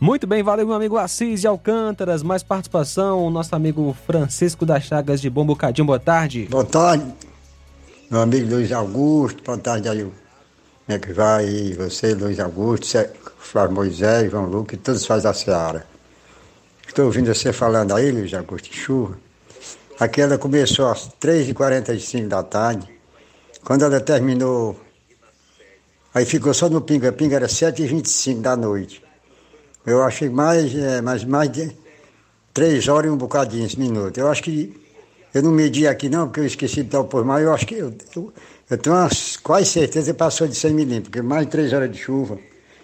Muito 0.00 0.26
bem, 0.26 0.42
valeu 0.42 0.66
meu 0.66 0.74
amigo 0.74 0.96
Assis 0.96 1.44
e 1.44 1.46
Alcântaras. 1.46 2.22
Mais 2.22 2.42
participação, 2.42 3.30
nosso 3.30 3.54
amigo 3.54 3.96
Francisco 4.06 4.66
das 4.66 4.84
Chagas 4.84 5.20
de 5.20 5.30
Bom 5.30 5.46
Bocadinho. 5.46 5.86
Boa 5.86 6.00
tarde. 6.00 6.46
Boa 6.50 6.64
tarde, 6.64 7.04
meu 8.10 8.20
amigo 8.20 8.48
Luiz 8.48 8.72
Augusto. 8.72 9.42
Boa 9.44 9.58
tarde 9.58 9.88
aí, 9.88 10.04
como 10.92 10.96
é 10.96 10.98
que 10.98 11.12
vai? 11.14 11.72
Você, 11.72 12.12
Luiz 12.12 12.38
Augusto, 12.38 12.98
Flávio 13.38 13.74
Moisés, 13.74 14.30
João 14.30 14.44
Lucas, 14.44 14.78
todos 14.82 15.06
fazem 15.06 15.22
da 15.22 15.32
Seara. 15.32 15.86
Estou 16.86 17.06
ouvindo 17.06 17.34
você 17.34 17.50
falando 17.50 17.94
aí, 17.94 18.10
Luiz 18.10 18.34
Augusto, 18.34 18.70
de 18.70 18.76
chuva. 18.76 19.16
Aqui 19.98 20.20
ela 20.20 20.36
começou 20.36 20.88
às 20.88 21.08
3h45 21.18 22.28
da 22.28 22.42
tarde. 22.42 22.86
Quando 23.64 23.86
ela 23.86 24.00
terminou, 24.00 24.78
aí 26.12 26.26
ficou 26.26 26.52
só 26.52 26.68
no 26.68 26.82
pinga. 26.82 27.10
Pinga 27.10 27.36
era 27.36 27.46
7h25 27.46 28.42
da 28.42 28.54
noite. 28.54 29.02
Eu 29.86 30.02
achei 30.02 30.28
mais, 30.28 30.74
é, 30.74 31.00
mais, 31.00 31.24
mais 31.24 31.50
de 31.50 31.74
3 32.52 32.86
horas 32.88 33.10
e 33.10 33.14
um 33.14 33.16
bocadinho, 33.16 33.64
esse 33.64 33.78
minuto. 33.78 34.18
Eu 34.18 34.28
acho 34.28 34.42
que 34.42 34.78
eu 35.32 35.42
não 35.42 35.52
medi 35.52 35.86
aqui 35.86 36.10
não, 36.10 36.26
porque 36.26 36.40
eu 36.40 36.46
esqueci 36.46 36.82
de 36.82 36.90
dar 36.90 37.00
o 37.00 37.04
por 37.04 37.24
mais. 37.24 37.42
Eu 37.42 37.54
acho 37.54 37.66
que 37.66 37.76
eu, 37.76 37.94
eu, 38.14 38.32
eu 38.72 38.78
tenho 38.78 38.96
quase 39.42 39.66
certeza 39.66 40.12
que 40.12 40.18
passou 40.18 40.48
de 40.48 40.54
100 40.54 40.72
milímetros, 40.72 41.08
porque 41.08 41.20
mais 41.20 41.44
de 41.44 41.52
três 41.52 41.72
horas 41.74 41.90
de 41.90 41.98
chuva, 41.98 42.38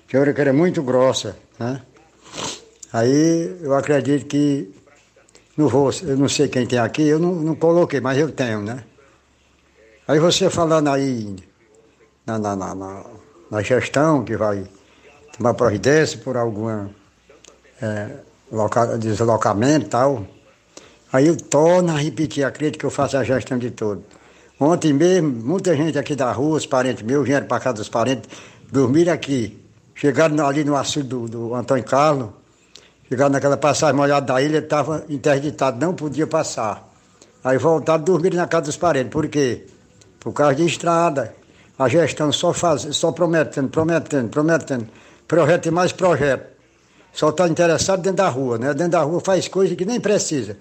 que 0.07 0.18
hora 0.18 0.34
que 0.34 0.41
era 0.41 0.53
muito 0.53 0.82
grossa, 0.82 1.34
né? 1.59 1.80
Aí 2.93 3.57
eu 3.62 3.74
acredito 3.74 4.26
que 4.26 4.70
não 5.57 5.66
vou, 5.66 5.91
eu 6.03 6.16
não 6.16 6.28
sei 6.28 6.47
quem 6.49 6.66
tem 6.66 6.78
aqui, 6.78 7.09
eu 7.09 7.18
não, 7.18 7.34
não 7.34 7.55
coloquei, 7.55 8.01
mas 8.01 8.18
eu 8.18 8.30
tenho, 8.30 8.61
né? 8.61 8.84
Aí 10.07 10.18
você 10.18 10.51
falando 10.51 10.89
aí 10.89 11.34
na, 12.26 12.39
na, 12.39 12.55
na, 12.55 13.05
na, 13.51 13.62
gestão 13.62 14.24
que 14.24 14.36
vai 14.36 14.66
tomar 15.36 15.55
providência 15.55 16.18
por 16.18 16.36
algum 16.36 16.68
é, 17.80 18.11
deslocamento 18.99 19.86
e 19.86 19.89
tal, 19.89 20.26
aí 21.11 21.28
eu 21.28 21.36
torno 21.36 21.93
a 21.93 21.97
repetir, 21.97 22.45
acredito 22.45 22.78
que 22.78 22.84
eu 22.84 22.91
faço 22.91 23.16
a 23.16 23.24
gestão 23.24 23.57
de 23.57 23.70
tudo. 23.70 24.05
Ontem 24.61 24.92
mesmo, 24.92 25.28
muita 25.28 25.76
gente 25.76 25.96
aqui 25.96 26.16
da 26.16 26.32
rua, 26.32 26.56
os 26.56 26.66
parentes 26.66 27.02
meus, 27.02 27.24
vieram 27.24 27.46
para 27.46 27.61
casa 27.61 27.76
dos 27.76 27.88
parentes, 27.88 28.28
dormiram 28.70 29.12
aqui. 29.12 29.56
Chegaram 29.94 30.46
ali 30.46 30.64
no 30.64 30.76
açude 30.76 31.09
do, 31.09 31.28
do 31.28 31.54
Antônio 31.54 31.84
Carlos, 31.84 32.30
chegaram 33.09 33.32
naquela 33.32 33.56
passagem 33.56 33.94
molhada 33.94 34.26
da 34.26 34.42
ilha, 34.42 34.59
estava 34.59 35.04
interditado, 35.09 35.84
não 35.84 35.94
podia 35.94 36.26
passar. 36.26 36.88
Aí 37.42 37.56
voltaram, 37.56 38.02
dormiram 38.02 38.36
na 38.36 38.46
casa 38.46 38.66
dos 38.66 38.76
parentes. 38.76 39.12
Por 39.12 39.28
quê? 39.28 39.66
Por 40.18 40.32
causa 40.32 40.56
de 40.56 40.66
estrada. 40.66 41.34
A 41.78 41.88
gestão 41.88 42.32
só, 42.32 42.52
faz, 42.52 42.82
só 42.96 43.12
prometendo, 43.12 43.68
prometendo, 43.68 44.28
prometendo. 44.28 44.88
Projeto 45.26 45.66
e 45.66 45.70
mais 45.70 45.92
projeto. 45.92 46.46
Só 47.12 47.30
está 47.30 47.48
interessado 47.48 48.02
dentro 48.02 48.16
da 48.16 48.28
rua, 48.28 48.59
né? 48.59 48.74
Dentro 48.74 48.92
da 48.92 49.02
rua 49.02 49.20
faz 49.20 49.46
coisa 49.46 49.76
que 49.76 49.84
nem 49.84 50.00
precisa. 50.00 50.56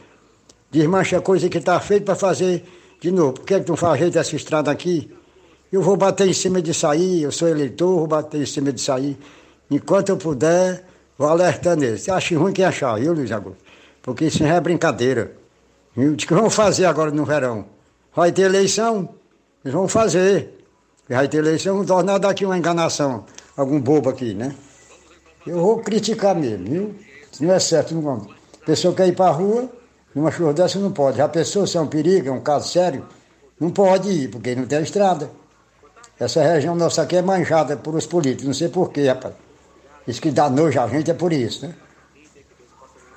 Desmancha 0.72 1.20
coisa 1.20 1.50
que 1.50 1.58
está 1.58 1.80
feita 1.80 2.06
para 2.06 2.16
fazer 2.16 2.64
de 3.00 3.12
novo. 3.12 3.34
Por 3.34 3.46
que, 3.46 3.54
é 3.54 3.60
que 3.60 3.70
não 3.70 3.78
faz 3.78 4.00
jeito 4.00 4.14
dessa 4.14 4.36
estrada 4.36 4.72
aqui? 4.72 5.12
Eu 5.72 5.82
vou 5.82 5.98
bater 5.98 6.28
em 6.28 6.34
cima 6.34 6.62
disso 6.62 6.88
aí, 6.88 7.24
eu 7.24 7.32
sou 7.32 7.48
eleitor, 7.48 7.98
vou 7.98 8.08
bater 8.08 8.42
em 8.42 8.46
cima 8.46 8.72
disso 8.72 8.92
aí. 8.92 9.18
Enquanto 9.70 10.10
eu 10.10 10.18
puder, 10.18 10.86
vou 11.18 11.28
alertando 11.28 11.84
eles. 11.84 12.02
Você 12.02 12.12
acha 12.12 12.38
ruim 12.38 12.54
quem 12.54 12.64
achar, 12.64 12.98
viu, 13.00 13.14
Luiz 13.14 13.32
Augusto? 13.32 13.64
Porque 14.02 14.26
isso 14.26 14.42
não 14.42 14.50
é 14.50 14.62
brincadeira. 14.62 15.34
O 15.96 16.16
que 16.16 16.34
vão 16.34 16.50
fazer 16.50 16.86
agora 16.86 17.12
no 17.12 17.26
verão? 17.26 17.66
Vai 18.16 18.32
ter 18.32 18.44
eleição? 18.44 19.10
Eles 19.64 19.74
vão 19.74 19.88
fazer. 19.88 20.58
Vai 21.10 21.28
ter 21.28 21.38
eleição, 21.38 21.78
não 21.78 21.86
tornar 21.86 22.18
daqui 22.18 22.46
uma 22.46 22.58
enganação. 22.58 23.26
Algum 23.56 23.82
bobo 23.82 24.10
aqui, 24.10 24.34
né? 24.34 24.56
Eu 25.46 25.60
vou 25.60 25.80
criticar 25.80 26.36
mesmo, 26.36 26.66
viu? 26.66 26.96
Não 27.42 27.54
é 27.54 27.60
certo, 27.60 27.94
não 27.94 28.02
vamos. 28.02 28.34
Pessoa 28.66 28.94
quer 28.94 29.08
ir 29.08 29.16
para 29.16 29.32
a 29.32 29.34
rua, 29.34 29.70
numa 30.18 30.32
chuva 30.32 30.52
dessa 30.52 30.80
não 30.80 30.92
pode. 30.92 31.18
Já 31.18 31.30
pensou 31.30 31.68
se 31.68 31.78
é 31.78 31.82
um 31.82 31.86
perigo, 31.86 32.30
é 32.30 32.32
um 32.32 32.42
caso 32.42 32.70
sério? 32.70 33.06
Não 33.60 33.70
pode 33.70 34.10
ir, 34.10 34.30
porque 34.30 34.56
não 34.56 34.66
tem 34.66 34.82
estrada. 34.82 35.30
Essa 36.20 36.42
região 36.42 36.76
nossa 36.76 37.04
aqui 37.04 37.18
é 37.18 37.22
manjada 37.22 37.78
por 37.78 37.94
os 37.94 38.08
políticos, 38.08 38.46
não 38.46 38.54
sei 38.54 38.68
porquê, 38.70 39.08
rapaz. 39.08 39.36
Isso 40.08 40.20
que 40.20 40.32
dá 40.32 40.50
nojo 40.50 40.80
a 40.80 40.88
gente 40.88 41.12
é 41.12 41.14
por 41.14 41.32
isso, 41.32 41.68
né? 41.68 41.76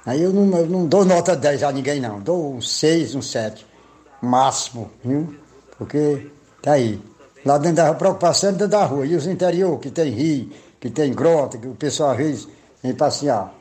Aí 0.05 0.21
eu 0.21 0.31
não, 0.31 0.59
eu 0.59 0.67
não 0.67 0.87
dou 0.87 1.07
nota 1.07 1.35
10 1.35 1.63
a 1.63 1.73
ninguém, 1.73 2.01
não. 2.01 2.21
Dou 2.21 2.57
um 2.57 2.61
6, 2.61 3.15
um 3.15 3.23
7. 3.23 3.67
Máximo, 4.21 4.91
viu? 5.03 5.35
Porque 5.79 6.31
tá 6.61 6.73
aí. 6.73 7.01
Lá 7.47 7.57
dentro 7.57 7.77
da 7.77 7.95
preocupação 7.95 8.51
é 8.51 8.53
dentro 8.53 8.69
da 8.69 8.85
rua. 8.85 9.07
E 9.07 9.17
os 9.17 9.27
interior, 9.27 9.79
que 9.79 9.91
tem 9.91 10.11
rio, 10.11 10.51
que 10.79 10.91
tem 10.91 11.15
grota, 11.15 11.57
que 11.57 11.67
o 11.67 11.75
pessoal 11.75 12.11
às 12.11 12.19
vezes 12.19 12.49
vem 12.83 12.95
passear. 12.95 13.55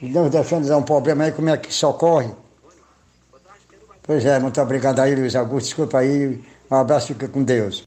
E 0.00 0.08
Deus 0.08 0.30
defende 0.30 0.70
é 0.70 0.76
um 0.76 0.82
problema 0.82 1.24
aí, 1.24 1.32
como 1.32 1.48
é 1.48 1.56
que 1.56 1.74
socorre? 1.74 2.30
Pois 4.06 4.24
é, 4.24 4.38
muito 4.38 4.60
obrigado 4.60 5.00
aí, 5.00 5.14
Luiz 5.14 5.34
Augusto. 5.34 5.66
Desculpa 5.66 5.98
aí. 5.98 6.40
Um 6.70 6.74
abraço, 6.74 7.08
fica 7.08 7.26
com 7.26 7.42
Deus. 7.42 7.84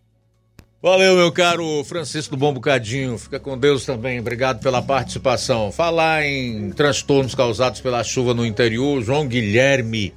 Valeu, 0.81 1.15
meu 1.15 1.31
caro 1.31 1.83
Francisco 1.83 2.35
do 2.35 2.39
Bom 2.39 2.53
Bocadinho. 2.53 3.17
Fica 3.17 3.39
com 3.39 3.57
Deus 3.57 3.85
também. 3.85 4.19
Obrigado 4.19 4.61
pela 4.61 4.81
participação. 4.81 5.71
Falar 5.71 6.25
em 6.25 6.71
transtornos 6.71 7.35
causados 7.35 7.81
pela 7.81 8.03
chuva 8.03 8.33
no 8.33 8.45
interior, 8.45 9.01
João 9.01 9.27
Guilherme. 9.27 10.13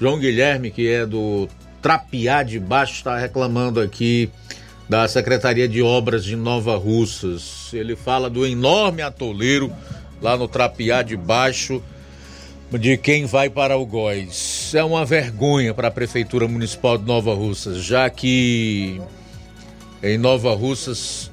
João 0.00 0.18
Guilherme, 0.18 0.70
que 0.70 0.88
é 0.88 1.06
do 1.06 1.48
Trapiá 1.80 2.42
de 2.42 2.58
Baixo, 2.58 2.94
está 2.94 3.16
reclamando 3.16 3.80
aqui 3.80 4.28
da 4.88 5.06
Secretaria 5.06 5.68
de 5.68 5.80
Obras 5.82 6.24
de 6.24 6.34
Nova 6.34 6.76
Russas. 6.76 7.72
Ele 7.72 7.94
fala 7.94 8.28
do 8.28 8.44
enorme 8.44 9.02
atoleiro 9.02 9.72
lá 10.20 10.36
no 10.36 10.48
Trapiá 10.48 11.02
de 11.02 11.16
Baixo 11.16 11.82
de 12.78 12.96
quem 12.96 13.26
vai 13.26 13.50
para 13.50 13.76
o 13.76 13.84
Góis. 13.84 14.72
É 14.74 14.82
uma 14.82 15.04
vergonha 15.04 15.74
para 15.74 15.88
a 15.88 15.90
Prefeitura 15.90 16.48
Municipal 16.48 16.96
de 16.96 17.04
Nova 17.04 17.34
Russas, 17.34 17.82
já 17.84 18.08
que 18.08 19.00
em 20.02 20.18
Nova 20.18 20.54
Russas, 20.54 21.30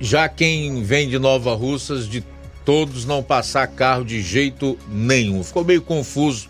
já 0.00 0.28
quem 0.28 0.82
vem 0.82 1.08
de 1.08 1.18
Nova 1.18 1.54
Russas, 1.54 2.08
de 2.08 2.24
todos 2.64 3.04
não 3.04 3.22
passar 3.22 3.66
carro 3.68 4.04
de 4.04 4.20
jeito 4.20 4.76
nenhum. 4.88 5.44
Ficou 5.44 5.64
meio 5.64 5.82
confuso 5.82 6.48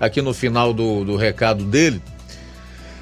aqui 0.00 0.22
no 0.22 0.32
final 0.32 0.72
do, 0.72 1.04
do 1.04 1.16
recado 1.16 1.64
dele. 1.64 2.00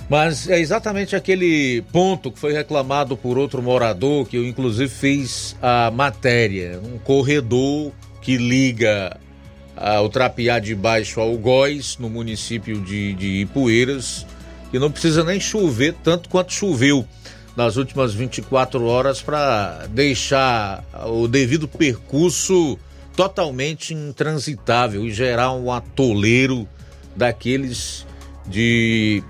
Mas 0.09 0.49
é 0.49 0.59
exatamente 0.61 1.17
aquele 1.17 1.83
ponto 1.93 2.31
que 2.31 2.39
foi 2.39 2.53
reclamado 2.53 3.17
por 3.17 3.37
outro 3.37 3.61
morador, 3.61 4.25
que 4.27 4.37
eu 4.37 4.47
inclusive 4.47 4.89
fiz 4.89 5.57
a 5.61 5.91
matéria. 5.91 6.81
Um 6.83 6.99
corredor 6.99 7.93
que 8.23 8.37
liga 8.37 9.19
o 10.03 10.09
Trapiá 10.09 10.59
de 10.59 10.74
Baixo 10.74 11.20
ao 11.20 11.37
Góis, 11.37 11.99
no 11.99 12.09
município 12.09 12.81
de, 12.81 13.14
de 13.14 13.27
Ipueiras, 13.43 14.27
que 14.70 14.79
não 14.79 14.91
precisa 14.91 15.22
nem 15.22 15.39
chover 15.39 15.95
tanto 16.03 16.29
quanto 16.29 16.53
choveu 16.53 17.07
nas 17.57 17.77
últimas 17.77 18.12
24 18.12 18.85
horas 18.85 19.22
para 19.22 19.87
deixar 19.89 20.85
o 21.07 21.27
devido 21.27 21.66
percurso 21.66 22.79
totalmente 23.16 23.95
intransitável 23.95 25.05
e 25.07 25.12
gerar 25.12 25.53
um 25.53 25.72
atoleiro 25.72 26.68
daqueles 27.16 28.07
de 28.47 29.22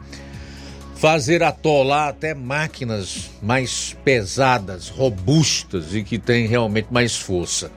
fazer 0.97 1.43
atolar 1.43 2.09
até 2.09 2.35
máquinas 2.35 3.31
mais 3.41 3.97
pesadas, 4.05 4.89
robustas 4.89 5.95
e 5.95 6.03
que 6.03 6.19
têm 6.19 6.47
realmente 6.47 6.89
mais 6.91 7.17
força. 7.17 7.71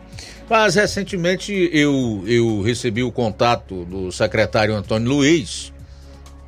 Mas 0.50 0.74
recentemente 0.74 1.70
eu, 1.72 2.24
eu 2.26 2.62
recebi 2.64 3.04
o 3.04 3.12
contato 3.12 3.86
do 3.86 4.12
secretário 4.12 4.76
Antônio 4.76 5.08
Luiz, 5.08 5.72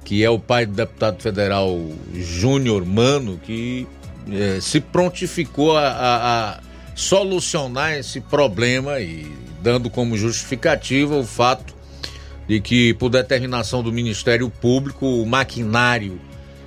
que 0.04 0.24
é 0.24 0.30
o 0.30 0.40
pai 0.40 0.66
do 0.66 0.74
deputado 0.74 1.22
federal 1.22 1.80
Júnior 2.12 2.84
Mano, 2.84 3.40
que 3.44 3.88
é, 4.32 4.60
se 4.60 4.80
prontificou 4.80 5.78
a, 5.78 5.88
a, 5.88 6.50
a 6.50 6.60
solucionar 6.96 7.94
esse 7.94 8.20
problema 8.22 9.00
e 9.00 9.32
dando 9.62 9.88
como 9.88 10.18
justificativa 10.18 11.16
o 11.16 11.24
fato 11.24 11.76
de 12.48 12.60
que, 12.60 12.96
por 12.96 13.10
determinação 13.10 13.84
do 13.84 13.94
Ministério 13.94 14.50
Público, 14.50 15.06
o 15.06 15.28
maquinário 15.28 16.20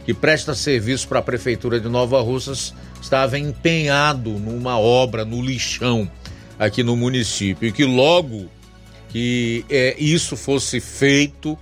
que 0.05 0.14
presta 0.14 0.55
serviço 0.55 1.09
para 1.09 1.18
a 1.18 1.22
Prefeitura 1.22 1.80
de 1.80 1.89
Nova 1.89 2.20
Russas 2.20 2.72
estava 3.03 3.37
empenhado 3.37 4.30
numa 4.30 4.78
obra 4.78 5.24
no 5.24 5.43
lixão 5.43 6.09
aqui 6.59 6.82
no 6.82 6.96
município 6.96 7.68
e 7.68 7.72
que 7.72 7.84
logo 7.84 8.48
que 9.09 9.64
é, 9.70 9.94
isso 9.98 10.36
fosse 10.36 10.80
feito, 10.80 11.57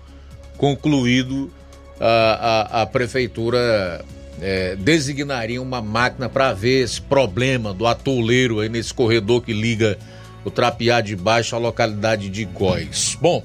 concluído, 0.56 1.52
a, 2.00 2.78
a, 2.78 2.82
a 2.82 2.86
prefeitura 2.86 4.02
é, 4.40 4.74
designaria 4.76 5.60
uma 5.60 5.82
máquina 5.82 6.28
para 6.28 6.52
ver 6.52 6.82
esse 6.82 7.00
problema 7.00 7.74
do 7.74 7.86
atoleiro 7.86 8.60
aí 8.60 8.68
nesse 8.68 8.94
corredor 8.94 9.42
que 9.42 9.52
liga 9.52 9.98
o 10.44 10.50
Trapiá 10.50 11.00
de 11.00 11.14
Baixo 11.14 11.54
à 11.54 11.58
localidade 11.58 12.28
de 12.28 12.44
Góis. 12.44 13.16
Bom, 13.20 13.44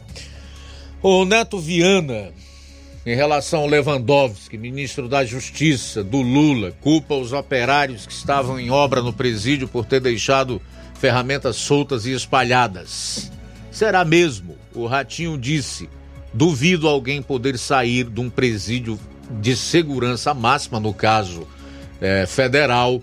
o 1.02 1.26
Neto 1.26 1.60
Viana, 1.60 2.32
em 3.06 3.16
relação 3.16 3.62
ao 3.62 3.68
Lewandowski, 3.68 4.58
ministro 4.58 5.08
da 5.08 5.24
Justiça 5.24 6.04
do 6.04 6.22
Lula, 6.22 6.72
culpa 6.82 7.14
os 7.16 7.34
operários 7.34 8.08
que 8.08 8.14
estavam 8.14 8.60
em 8.60 8.72
obra 8.72 9.02
no 9.02 9.14
presídio 9.14 9.68
por 9.68 9.86
ter 9.86 10.00
deixado 10.00 10.62
ferramentas 11.00 11.56
soltas 11.56 12.06
e 12.06 12.12
espalhadas. 12.12 13.32
Será 13.72 14.04
mesmo? 14.04 14.58
O 14.74 14.86
Ratinho 14.86 15.38
disse. 15.38 15.90
Duvido 16.34 16.88
alguém 16.88 17.22
poder 17.22 17.58
sair 17.58 18.04
de 18.04 18.20
um 18.20 18.30
presídio 18.30 19.00
de 19.42 19.56
segurança 19.56 20.34
máxima, 20.34 20.80
no 20.80 20.94
caso 20.94 21.48
é, 22.00 22.26
federal, 22.26 23.02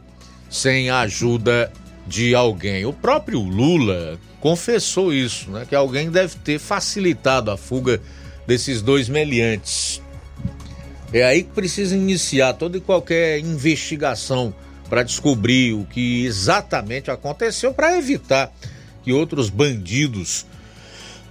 sem 0.48 0.90
a 0.90 1.00
ajuda 1.00 1.72
de 2.06 2.34
alguém. 2.34 2.84
O 2.84 2.92
próprio 2.92 3.40
Lula 3.40 4.18
confessou 4.40 5.12
isso, 5.12 5.50
né? 5.50 5.66
Que 5.68 5.74
alguém 5.74 6.10
deve 6.10 6.36
ter 6.36 6.58
facilitado 6.58 7.50
a 7.50 7.56
fuga 7.56 8.00
desses 8.46 8.82
dois 8.82 9.08
meliantes. 9.08 10.02
É 11.12 11.24
aí 11.24 11.44
que 11.44 11.50
precisa 11.50 11.96
iniciar 11.96 12.54
toda 12.54 12.76
e 12.76 12.80
qualquer 12.80 13.38
investigação 13.38 14.54
para 14.88 15.02
descobrir 15.02 15.74
o 15.74 15.84
que 15.84 16.24
exatamente 16.24 17.10
aconteceu 17.10 17.72
para 17.72 17.96
evitar 17.96 18.52
que 19.02 19.12
outros 19.12 19.50
bandidos 19.50 20.46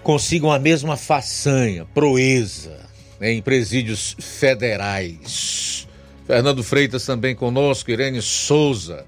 consigam 0.04 0.52
a 0.52 0.60
mesma 0.60 0.98
façanha, 0.98 1.86
proeza 1.94 2.78
em 3.22 3.42
presídios 3.42 4.16
federais. 4.20 5.88
Fernando 6.28 6.64
Freitas 6.64 7.06
também 7.06 7.36
conosco, 7.36 7.90
Irene 7.90 8.22
Souza. 8.22 9.06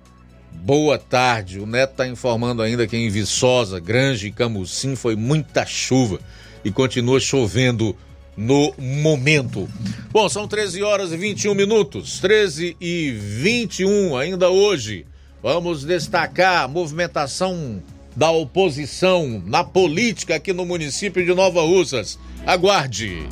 Boa 0.51 0.97
tarde. 0.97 1.59
O 1.59 1.65
Neto 1.65 1.91
está 1.91 2.07
informando 2.07 2.61
ainda 2.61 2.88
que 2.88 2.95
em 2.95 3.09
Viçosa, 3.09 3.80
Grande 3.80 4.27
e 4.27 4.31
Camucim 4.31 4.95
foi 4.95 5.15
muita 5.15 5.65
chuva 5.65 6.19
e 6.63 6.72
continua 6.72 7.19
chovendo 7.19 7.95
no 8.38 8.74
momento. 8.78 9.68
Bom, 10.12 10.28
são 10.30 10.48
13 10.48 10.82
horas 10.84 11.12
e 11.12 11.18
21 11.18 11.53
minutos, 11.53 12.20
13 12.20 12.76
e 12.80 13.12
21 13.12 14.18
ainda 14.18 14.49
hoje. 14.49 15.06
Vamos 15.41 15.84
destacar 15.84 16.64
a 16.64 16.68
movimentação 16.68 17.84
da 18.16 18.32
oposição 18.32 19.44
na 19.45 19.64
política 19.64 20.36
aqui 20.36 20.53
no 20.53 20.66
município 20.66 21.24
de 21.24 21.34
Nova 21.34 21.62
Russas. 21.62 22.18
Aguarde. 22.45 23.28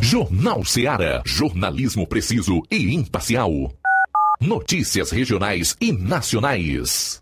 Jornal 0.00 0.64
Seara. 0.64 1.22
Jornalismo 1.24 2.06
preciso 2.06 2.60
e 2.70 2.92
imparcial. 2.92 3.72
Notícias 4.40 5.12
regionais 5.12 5.76
e 5.80 5.92
nacionais. 5.92 7.21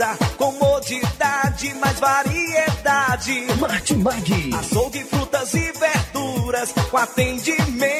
precisa. 0.00 0.16
Comodidade, 0.36 1.74
mais 1.74 2.00
variedade. 2.00 3.46
Martimag. 3.58 4.54
Açougue, 4.58 5.04
frutas 5.04 5.54
e 5.54 5.72
verduras. 5.72 6.72
Com 6.90 6.96
atendimento 6.96 7.99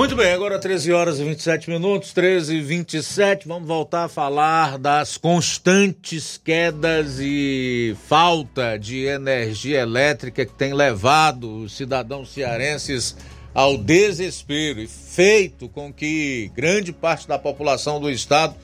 Muito 0.00 0.16
bem, 0.16 0.32
agora 0.32 0.58
13 0.58 0.94
horas 0.94 1.20
e 1.20 1.24
27 1.24 1.68
minutos, 1.68 2.14
13 2.14 2.56
e 2.56 2.62
27. 2.62 3.46
Vamos 3.46 3.68
voltar 3.68 4.04
a 4.04 4.08
falar 4.08 4.78
das 4.78 5.18
constantes 5.18 6.40
quedas 6.42 7.18
e 7.20 7.94
falta 8.08 8.78
de 8.78 9.04
energia 9.04 9.80
elétrica 9.80 10.46
que 10.46 10.54
tem 10.54 10.72
levado 10.72 11.64
os 11.64 11.76
cidadãos 11.76 12.32
cearenses 12.32 13.14
ao 13.52 13.76
desespero 13.76 14.80
e 14.80 14.88
feito 14.88 15.68
com 15.68 15.92
que 15.92 16.50
grande 16.56 16.94
parte 16.94 17.28
da 17.28 17.38
população 17.38 18.00
do 18.00 18.10
estado 18.10 18.54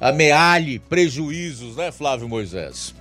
amealhe 0.00 0.80
prejuízos, 0.80 1.76
né, 1.76 1.92
Flávio 1.92 2.28
Moisés? 2.28 2.92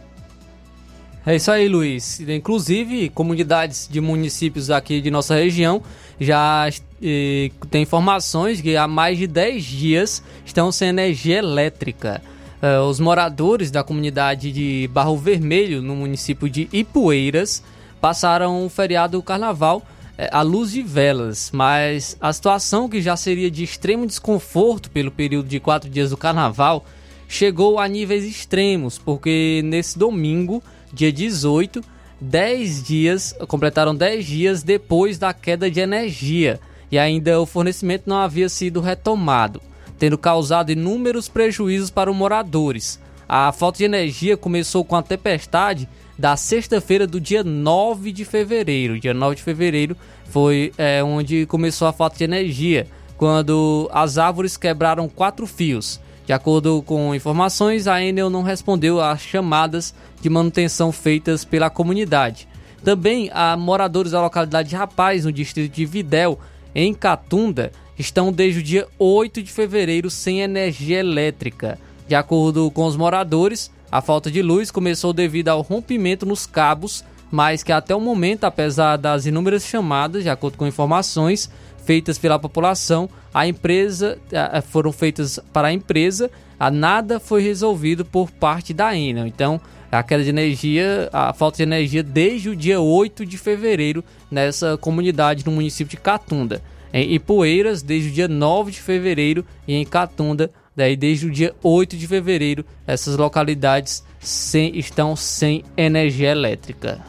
É 1.26 1.36
isso 1.36 1.52
aí, 1.52 1.68
Luiz. 1.68 2.20
Inclusive, 2.20 3.10
comunidades 3.10 3.88
de 3.90 4.00
municípios 4.00 4.70
aqui 4.70 5.02
de 5.02 5.12
nossa 5.12 5.36
região 5.36 5.82
já 6.20 6.70
eh, 7.02 7.52
tem 7.70 7.84
informações 7.84 8.60
que 8.62 8.76
há 8.76 8.88
mais 8.88 9.18
de 9.18 9.26
10 9.26 9.64
dias 9.64 10.24
estão 10.46 10.72
sem 10.72 10.90
energia 10.90 11.38
elétrica. 11.38 12.22
Uh, 12.62 12.84
os 12.90 13.00
moradores 13.00 13.72
da 13.72 13.86
comunidade 13.86 14.52
de 14.52 14.90
Barro 14.92 15.16
Vermelho, 15.16 15.82
no 15.82 15.96
município 15.96 16.50
de 16.50 16.68
Ipueiras, 16.74 17.64
passaram 18.02 18.66
o 18.66 18.70
feriado 18.70 19.18
do 19.18 19.24
carnaval 19.24 19.82
eh, 20.18 20.30
à 20.30 20.42
luz 20.42 20.72
de 20.72 20.82
velas, 20.82 21.52
mas 21.54 22.18
a 22.20 22.34
situação 22.34 22.90
que 22.90 23.02
já 23.02 23.16
seria 23.16 23.50
de 23.50 23.64
extremo 23.64 24.06
desconforto 24.06 24.92
pelo 24.92 25.10
período 25.10 25.48
de 25.48 25.58
quatro 25.58 25.90
dias 25.90 26.10
do 26.10 26.18
carnaval 26.18 26.84
chegou 27.30 27.80
a 27.80 27.88
níveis 27.88 28.26
extremos, 28.26 28.98
porque 28.98 29.62
nesse 29.64 29.98
domingo, 29.98 30.62
dia 30.92 31.14
18, 31.14 31.82
10 32.22 32.84
dias, 32.84 33.36
completaram 33.48 33.96
10 33.96 34.26
dias 34.26 34.64
depois 34.64 35.18
da 35.18 35.34
queda 35.34 35.70
de 35.70 35.80
energia 35.80 36.60
e 36.92 36.98
ainda 36.98 37.40
o 37.40 37.46
fornecimento 37.46 38.04
não 38.08 38.18
havia 38.18 38.50
sido 38.50 38.82
retomado, 38.82 39.62
tendo 39.98 40.18
causado 40.18 40.72
inúmeros 40.72 41.28
prejuízos 41.28 41.90
para 41.90 42.12
os 42.12 42.18
moradores. 42.18 43.00
A 43.28 43.52
falta 43.52 43.78
de 43.78 43.84
energia 43.84 44.36
começou 44.36 44.84
com 44.84 44.96
a 44.96 45.04
tempestade 45.04 45.88
da 46.18 46.36
sexta-feira 46.36 47.06
do 47.06 47.22
dia 47.22 47.44
9 47.44 48.12
de 48.12 48.26
fevereiro. 48.26 49.00
Dia 49.00 49.14
9 49.14 49.36
de 49.36 49.44
fevereiro 49.44 49.96
foi 50.26 50.74
é, 50.78 51.04
onde 51.04 51.46
começou 51.46 51.88
a 51.88 51.94
falta 51.94 52.18
de 52.18 52.24
energia, 52.24 52.88
quando 53.16 53.90
as 53.94 54.18
árvores 54.18 54.58
quebraram 54.58 55.08
quatro 55.08 55.46
fios. 55.46 56.00
De 56.30 56.34
acordo 56.34 56.84
com 56.84 57.16
informações, 57.16 57.88
a 57.88 58.04
Enel 58.04 58.30
não 58.30 58.44
respondeu 58.44 59.02
às 59.02 59.20
chamadas 59.20 59.96
de 60.22 60.30
manutenção 60.30 60.92
feitas 60.92 61.44
pela 61.44 61.72
comunidade. 61.72 62.48
Também 62.84 63.32
há 63.34 63.58
moradores 63.58 64.12
da 64.12 64.22
localidade 64.22 64.70
de 64.70 64.76
Rapaz, 64.76 65.26
no 65.26 65.32
distrito 65.32 65.74
de 65.74 65.88
Videl, 65.88 66.40
em 66.76 66.94
Catunda, 66.94 67.72
estão 67.98 68.32
desde 68.32 68.60
o 68.60 68.64
dia 68.64 68.88
8 69.00 69.42
de 69.42 69.52
fevereiro 69.52 70.08
sem 70.12 70.42
energia 70.42 71.00
elétrica. 71.00 71.80
De 72.08 72.14
acordo 72.14 72.70
com 72.70 72.86
os 72.86 72.96
moradores, 72.96 73.72
a 73.92 74.00
falta 74.00 74.30
de 74.30 74.44
luz 74.44 74.70
começou 74.70 75.12
devido 75.12 75.50
ao 75.50 75.62
rompimento 75.62 76.28
nos 76.28 76.46
cabos, 76.46 77.04
mas 77.32 77.64
que 77.64 77.72
até 77.72 77.96
o 77.96 78.00
momento, 78.00 78.44
apesar 78.44 78.98
das 78.98 79.26
inúmeras 79.26 79.66
chamadas, 79.66 80.22
de 80.22 80.30
acordo 80.30 80.60
com 80.60 80.68
informações 80.68 81.50
feitas 81.90 82.20
pela 82.20 82.38
população, 82.38 83.10
a 83.34 83.48
empresa 83.48 84.20
foram 84.66 84.92
feitas 84.92 85.40
para 85.52 85.70
a 85.70 85.74
empresa, 85.74 86.30
a 86.60 86.70
nada 86.70 87.20
foi 87.20 87.42
resolvido 87.42 88.06
por 88.06 88.30
parte 88.30 88.76
da 88.76 88.96
Enel. 88.96 89.26
Então, 89.26 89.60
a 89.92 90.04
queda 90.04 90.24
de 90.24 90.30
energia, 90.30 91.10
a 91.12 91.34
falta 91.34 91.58
de 91.58 91.64
energia 91.64 92.04
desde 92.04 92.48
o 92.48 92.56
dia 92.56 92.80
8 92.80 93.26
de 93.26 93.40
fevereiro 93.40 94.04
nessa 94.30 94.78
comunidade 94.78 95.44
no 95.44 95.52
município 95.52 95.98
de 95.98 95.98
Catunda. 95.98 96.62
Em 96.94 97.12
Ipueiras, 97.12 97.82
desde 97.82 98.10
o 98.10 98.14
dia 98.14 98.28
9 98.28 98.70
de 98.70 98.82
fevereiro 98.82 99.44
e 99.68 99.74
em 99.74 99.84
Catunda, 99.84 100.52
daí 100.76 100.96
desde 100.96 101.26
o 101.26 101.32
dia 101.32 101.56
8 101.64 101.98
de 101.98 102.06
fevereiro, 102.06 102.64
essas 102.86 103.18
localidades 103.18 104.04
sem, 104.20 104.78
estão 104.78 105.16
sem 105.16 105.64
energia 105.76 106.30
elétrica. 106.30 107.00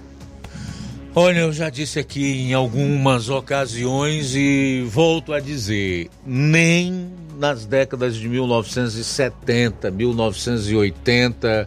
Olha, 1.12 1.40
eu 1.40 1.52
já 1.52 1.68
disse 1.68 1.98
aqui 1.98 2.42
em 2.42 2.54
algumas 2.54 3.28
ocasiões 3.28 4.36
e 4.36 4.86
volto 4.88 5.32
a 5.32 5.40
dizer, 5.40 6.08
nem 6.24 7.10
nas 7.36 7.66
décadas 7.66 8.14
de 8.14 8.28
1970, 8.28 9.90
1980 9.90 11.66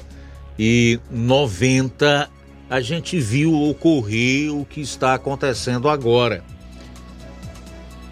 e 0.57 0.97
90 1.11 2.29
a 2.69 2.79
gente 2.79 3.19
viu 3.19 3.53
ocorrer 3.53 4.49
o 4.55 4.63
que 4.63 4.79
está 4.79 5.13
acontecendo 5.13 5.89
agora. 5.89 6.41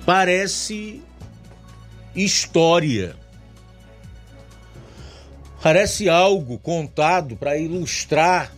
Parece 0.06 1.02
história. 2.14 3.16
Parece 5.64 6.10
algo 6.10 6.60
contado 6.60 7.38
para 7.38 7.58
ilustrar 7.58 8.52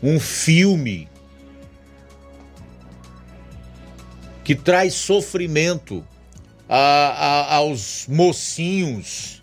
um 0.00 0.20
filme 0.20 1.08
que 4.44 4.54
traz 4.54 4.94
sofrimento 4.94 6.06
a, 6.68 6.76
a, 6.76 7.54
aos 7.56 8.06
mocinhos 8.06 9.42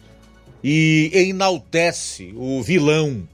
e 0.63 1.09
enaltece 1.13 2.31
o 2.35 2.61
vilão, 2.61 3.27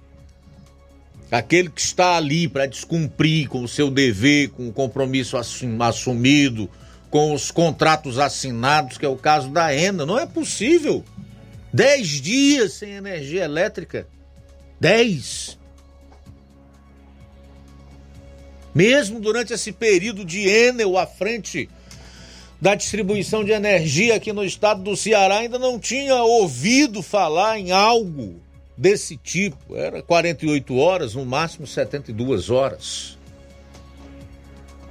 aquele 1.29 1.69
que 1.69 1.81
está 1.81 2.15
ali 2.15 2.47
para 2.47 2.65
descumprir 2.65 3.49
com 3.49 3.63
o 3.63 3.67
seu 3.67 3.91
dever, 3.91 4.49
com 4.49 4.69
o 4.69 4.73
compromisso 4.73 5.37
assumido, 5.37 6.69
com 7.09 7.33
os 7.33 7.51
contratos 7.51 8.17
assinados, 8.17 8.97
que 8.97 9.05
é 9.05 9.09
o 9.09 9.17
caso 9.17 9.49
da 9.49 9.75
ENA. 9.75 10.05
Não 10.05 10.17
é 10.17 10.25
possível. 10.25 11.03
Dez 11.73 12.07
dias 12.21 12.73
sem 12.73 12.91
energia 12.91 13.43
elétrica. 13.43 14.07
Dez. 14.79 15.57
Mesmo 18.77 19.19
durante 19.19 19.53
esse 19.53 19.71
período 19.71 20.23
de 20.23 20.47
Enel 20.47 20.99
à 20.99 21.07
frente 21.07 21.67
da 22.61 22.75
distribuição 22.75 23.43
de 23.43 23.51
energia 23.51 24.15
aqui 24.15 24.31
no 24.31 24.45
estado 24.45 24.83
do 24.83 24.95
Ceará 24.95 25.39
ainda 25.39 25.57
não 25.57 25.79
tinha 25.79 26.21
ouvido 26.21 27.01
falar 27.01 27.57
em 27.57 27.71
algo 27.71 28.39
desse 28.77 29.17
tipo. 29.17 29.75
Era 29.75 30.03
48 30.03 30.77
horas, 30.77 31.15
no 31.15 31.25
máximo 31.25 31.65
72 31.65 32.51
horas. 32.51 33.17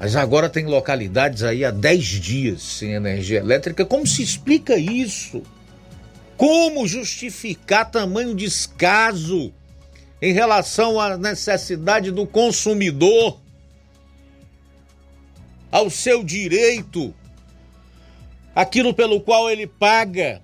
Mas 0.00 0.16
agora 0.16 0.48
tem 0.48 0.66
localidades 0.66 1.44
aí 1.44 1.64
há 1.64 1.70
10 1.70 2.04
dias 2.04 2.62
sem 2.62 2.94
energia 2.94 3.38
elétrica. 3.38 3.86
Como 3.86 4.04
se 4.04 4.20
explica 4.20 4.76
isso? 4.76 5.44
Como 6.36 6.88
justificar 6.88 7.88
tamanho 7.88 8.34
descaso 8.34 9.54
em 10.20 10.32
relação 10.32 10.98
à 10.98 11.16
necessidade 11.16 12.10
do 12.10 12.26
consumidor, 12.26 13.45
ao 15.70 15.90
seu 15.90 16.22
direito 16.22 17.14
aquilo 18.55 18.94
pelo 18.94 19.20
qual 19.20 19.51
ele 19.51 19.66
paga. 19.66 20.40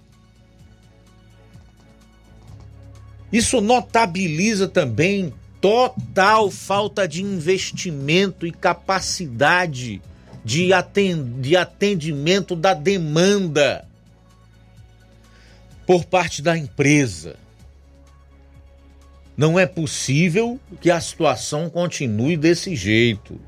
Isso 3.33 3.63
notabiliza 3.63 4.69
também 4.69 5.33
total 5.63 6.51
falta 6.51 7.09
de 7.09 7.23
investimento 7.23 8.47
e 8.47 8.53
capacidade 8.53 10.03
de 10.45 11.57
atendimento 11.57 12.55
da 12.55 12.75
demanda 12.75 13.89
por 15.87 16.05
parte 16.05 16.43
da 16.43 16.59
empresa. 16.59 17.37
Não 19.35 19.59
é 19.59 19.65
possível 19.65 20.61
que 20.81 20.91
a 20.91 21.01
situação 21.01 21.71
continue 21.71 22.37
desse 22.37 22.77
jeito 22.77 23.41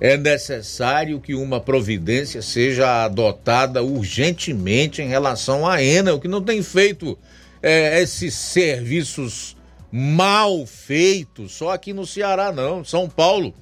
é 0.00 0.16
necessário 0.16 1.20
que 1.20 1.34
uma 1.34 1.60
providência 1.60 2.40
seja 2.40 3.04
adotada 3.04 3.82
urgentemente 3.82 5.02
em 5.02 5.08
relação 5.08 5.66
à 5.66 5.82
ENA, 5.82 6.14
o 6.14 6.20
que 6.20 6.26
não 6.26 6.42
tem 6.42 6.62
feito 6.62 7.18
é, 7.62 8.00
esses 8.00 8.34
serviços 8.34 9.54
mal 9.92 10.64
feitos, 10.66 11.52
só 11.52 11.70
aqui 11.70 11.92
no 11.92 12.06
Ceará 12.06 12.50
não, 12.50 12.82
São 12.82 13.08
Paulo, 13.08 13.52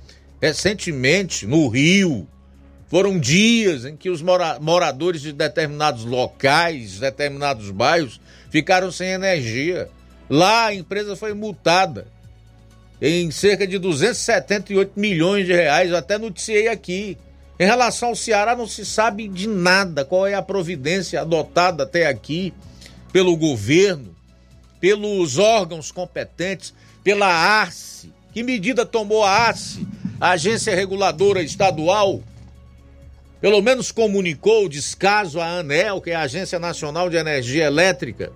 recentemente, 0.41 1.45
no 1.45 1.67
Rio, 1.67 2.29
foram 2.87 3.19
dias 3.19 3.85
em 3.85 3.97
que 3.97 4.09
os 4.09 4.23
mora 4.23 4.61
moradores 4.61 5.21
de 5.21 5.33
determinados 5.33 6.05
locais, 6.05 7.01
determinados 7.01 7.71
bairros, 7.71 8.21
ficaram 8.49 8.93
sem 8.93 9.09
energia. 9.09 9.89
Lá 10.31 10.67
a 10.67 10.75
empresa 10.75 11.17
foi 11.17 11.35
multada 11.35 12.07
em 13.01 13.31
cerca 13.31 13.67
de 13.67 13.79
278 13.79 14.93
milhões 14.97 15.47
de 15.47 15.53
reais, 15.53 15.91
eu 15.91 15.97
até 15.97 16.19
noticiei 16.19 16.69
aqui. 16.69 17.17
Em 17.59 17.65
relação 17.65 18.11
ao 18.11 18.17
Ceará, 18.17 18.57
não 18.57 18.67
se 18.67 18.85
sabe 18.85 19.29
de 19.29 19.49
nada 19.49 20.05
qual 20.05 20.27
é 20.27 20.35
a 20.35 20.43
providência 20.43 21.21
adotada 21.21 21.85
até 21.85 22.07
aqui 22.07 22.53
pelo 23.13 23.37
governo, 23.37 24.15
pelos 24.81 25.39
órgãos 25.39 25.91
competentes, 25.91 26.75
pela 27.03 27.27
ARCE. 27.27 28.13
Que 28.33 28.43
medida 28.43 28.85
tomou 28.85 29.25
a 29.25 29.31
ARCE, 29.31 29.87
a 30.21 30.31
Agência 30.31 30.75
Reguladora 30.75 31.43
Estadual? 31.43 32.23
Pelo 33.41 33.63
menos 33.63 33.93
comunicou 33.93 34.67
o 34.67 34.69
descaso 34.69 35.41
à 35.41 35.47
ANEL, 35.47 36.01
que 36.01 36.11
é 36.11 36.15
a 36.17 36.23
Agência 36.23 36.59
Nacional 36.59 37.09
de 37.09 37.17
Energia 37.17 37.65
Elétrica. 37.65 38.33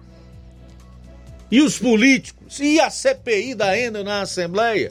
E 1.53 1.61
os 1.61 1.79
políticos, 1.79 2.61
e 2.61 2.81
a 2.81 2.89
CPI 2.89 3.55
da 3.55 3.79
Enel 3.79 4.03
na 4.03 4.23
Assembleia. 4.23 4.91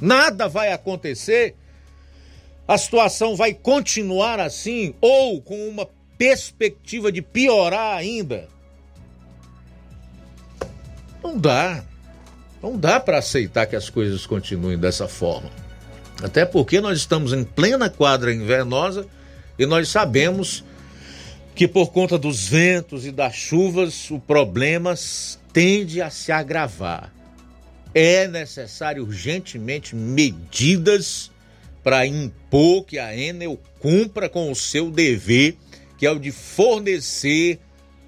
Nada 0.00 0.46
vai 0.48 0.72
acontecer. 0.72 1.56
A 2.68 2.78
situação 2.78 3.34
vai 3.34 3.52
continuar 3.52 4.38
assim 4.38 4.94
ou 5.00 5.42
com 5.42 5.68
uma 5.68 5.88
perspectiva 6.16 7.10
de 7.10 7.20
piorar 7.20 7.96
ainda. 7.96 8.48
Não 11.20 11.36
dá. 11.36 11.82
Não 12.62 12.78
dá 12.78 13.00
para 13.00 13.18
aceitar 13.18 13.66
que 13.66 13.74
as 13.74 13.90
coisas 13.90 14.24
continuem 14.24 14.78
dessa 14.78 15.08
forma. 15.08 15.50
Até 16.22 16.44
porque 16.46 16.80
nós 16.80 16.98
estamos 16.98 17.32
em 17.32 17.42
plena 17.42 17.90
quadra 17.90 18.32
invernosa 18.32 19.04
e 19.58 19.66
nós 19.66 19.88
sabemos 19.88 20.64
que 21.56 21.66
por 21.66 21.90
conta 21.90 22.16
dos 22.16 22.46
ventos 22.46 23.04
e 23.04 23.10
das 23.10 23.34
chuvas 23.34 24.12
o 24.12 24.20
problema 24.20 24.94
tende 25.52 26.00
a 26.00 26.10
se 26.10 26.32
agravar. 26.32 27.12
É 27.94 28.28
necessário 28.28 29.02
urgentemente 29.02 29.96
medidas 29.96 31.30
para 31.82 32.06
impor 32.06 32.84
que 32.84 32.98
a 32.98 33.16
Enel 33.16 33.58
cumpra 33.80 34.28
com 34.28 34.50
o 34.50 34.54
seu 34.54 34.90
dever, 34.90 35.56
que 35.96 36.06
é 36.06 36.10
o 36.10 36.18
de 36.18 36.30
fornecer 36.30 37.58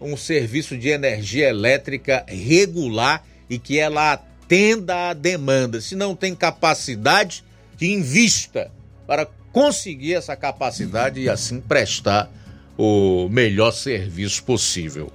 um 0.01 0.17
serviço 0.17 0.77
de 0.77 0.89
energia 0.89 1.49
elétrica 1.49 2.25
regular 2.27 3.25
e 3.49 3.59
que 3.59 3.79
ela 3.79 4.13
atenda 4.13 5.11
à 5.11 5.13
demanda. 5.13 5.81
Se 5.81 5.95
não 5.95 6.15
tem 6.15 6.35
capacidade, 6.35 7.45
que 7.77 7.87
invista 7.87 8.71
para 9.07 9.27
conseguir 9.53 10.15
essa 10.15 10.37
capacidade 10.37 11.21
e 11.21 11.29
assim 11.29 11.61
prestar 11.61 12.31
o 12.77 13.29
melhor 13.29 13.73
serviço 13.73 14.45
possível. 14.45 15.13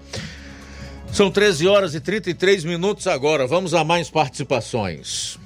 São 1.15 1.31
13 1.31 1.65
horas 1.65 1.95
e 1.95 2.01
33 2.01 2.65
minutos 2.65 3.07
agora. 3.07 3.47
Vamos 3.47 3.73
a 3.73 3.85
mais 3.85 4.09
participações. 4.09 5.39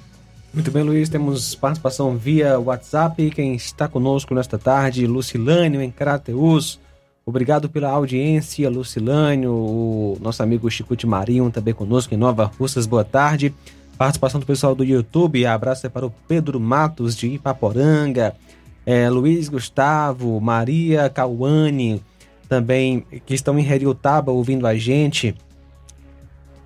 Muito 0.52 0.68
bem, 0.68 0.82
Luiz. 0.82 1.08
Temos 1.08 1.54
participação 1.54 2.16
via 2.16 2.58
WhatsApp. 2.58 3.30
Quem 3.30 3.54
está 3.54 3.86
conosco 3.86 4.34
nesta 4.34 4.58
tarde, 4.58 5.06
Lucilânio, 5.06 5.80
em 5.80 5.88
Crateus. 5.88 6.80
Obrigado 7.24 7.68
pela 7.68 7.88
audiência, 7.88 8.68
Lucilânio, 8.68 9.52
o 9.52 10.18
nosso 10.20 10.42
amigo 10.42 10.68
Chicute 10.68 11.06
Marinho 11.06 11.48
também 11.52 11.72
conosco 11.72 12.12
em 12.12 12.18
Nova 12.18 12.50
Russas. 12.58 12.84
Boa 12.84 13.04
tarde. 13.04 13.54
Participação 13.96 14.40
do 14.40 14.46
pessoal 14.46 14.74
do 14.74 14.82
YouTube. 14.82 15.46
Abraço 15.46 15.88
para 15.88 16.04
o 16.04 16.12
Pedro 16.26 16.58
Matos 16.58 17.16
de 17.16 17.28
Ipaporanga 17.28 18.34
é, 18.84 19.08
Luiz 19.08 19.48
Gustavo, 19.48 20.40
Maria 20.40 21.08
Cauane, 21.08 22.02
também 22.48 23.04
que 23.24 23.34
estão 23.34 23.56
em 23.56 23.64
Heriotaba 23.64 24.32
ouvindo 24.32 24.66
a 24.66 24.74
gente. 24.74 25.32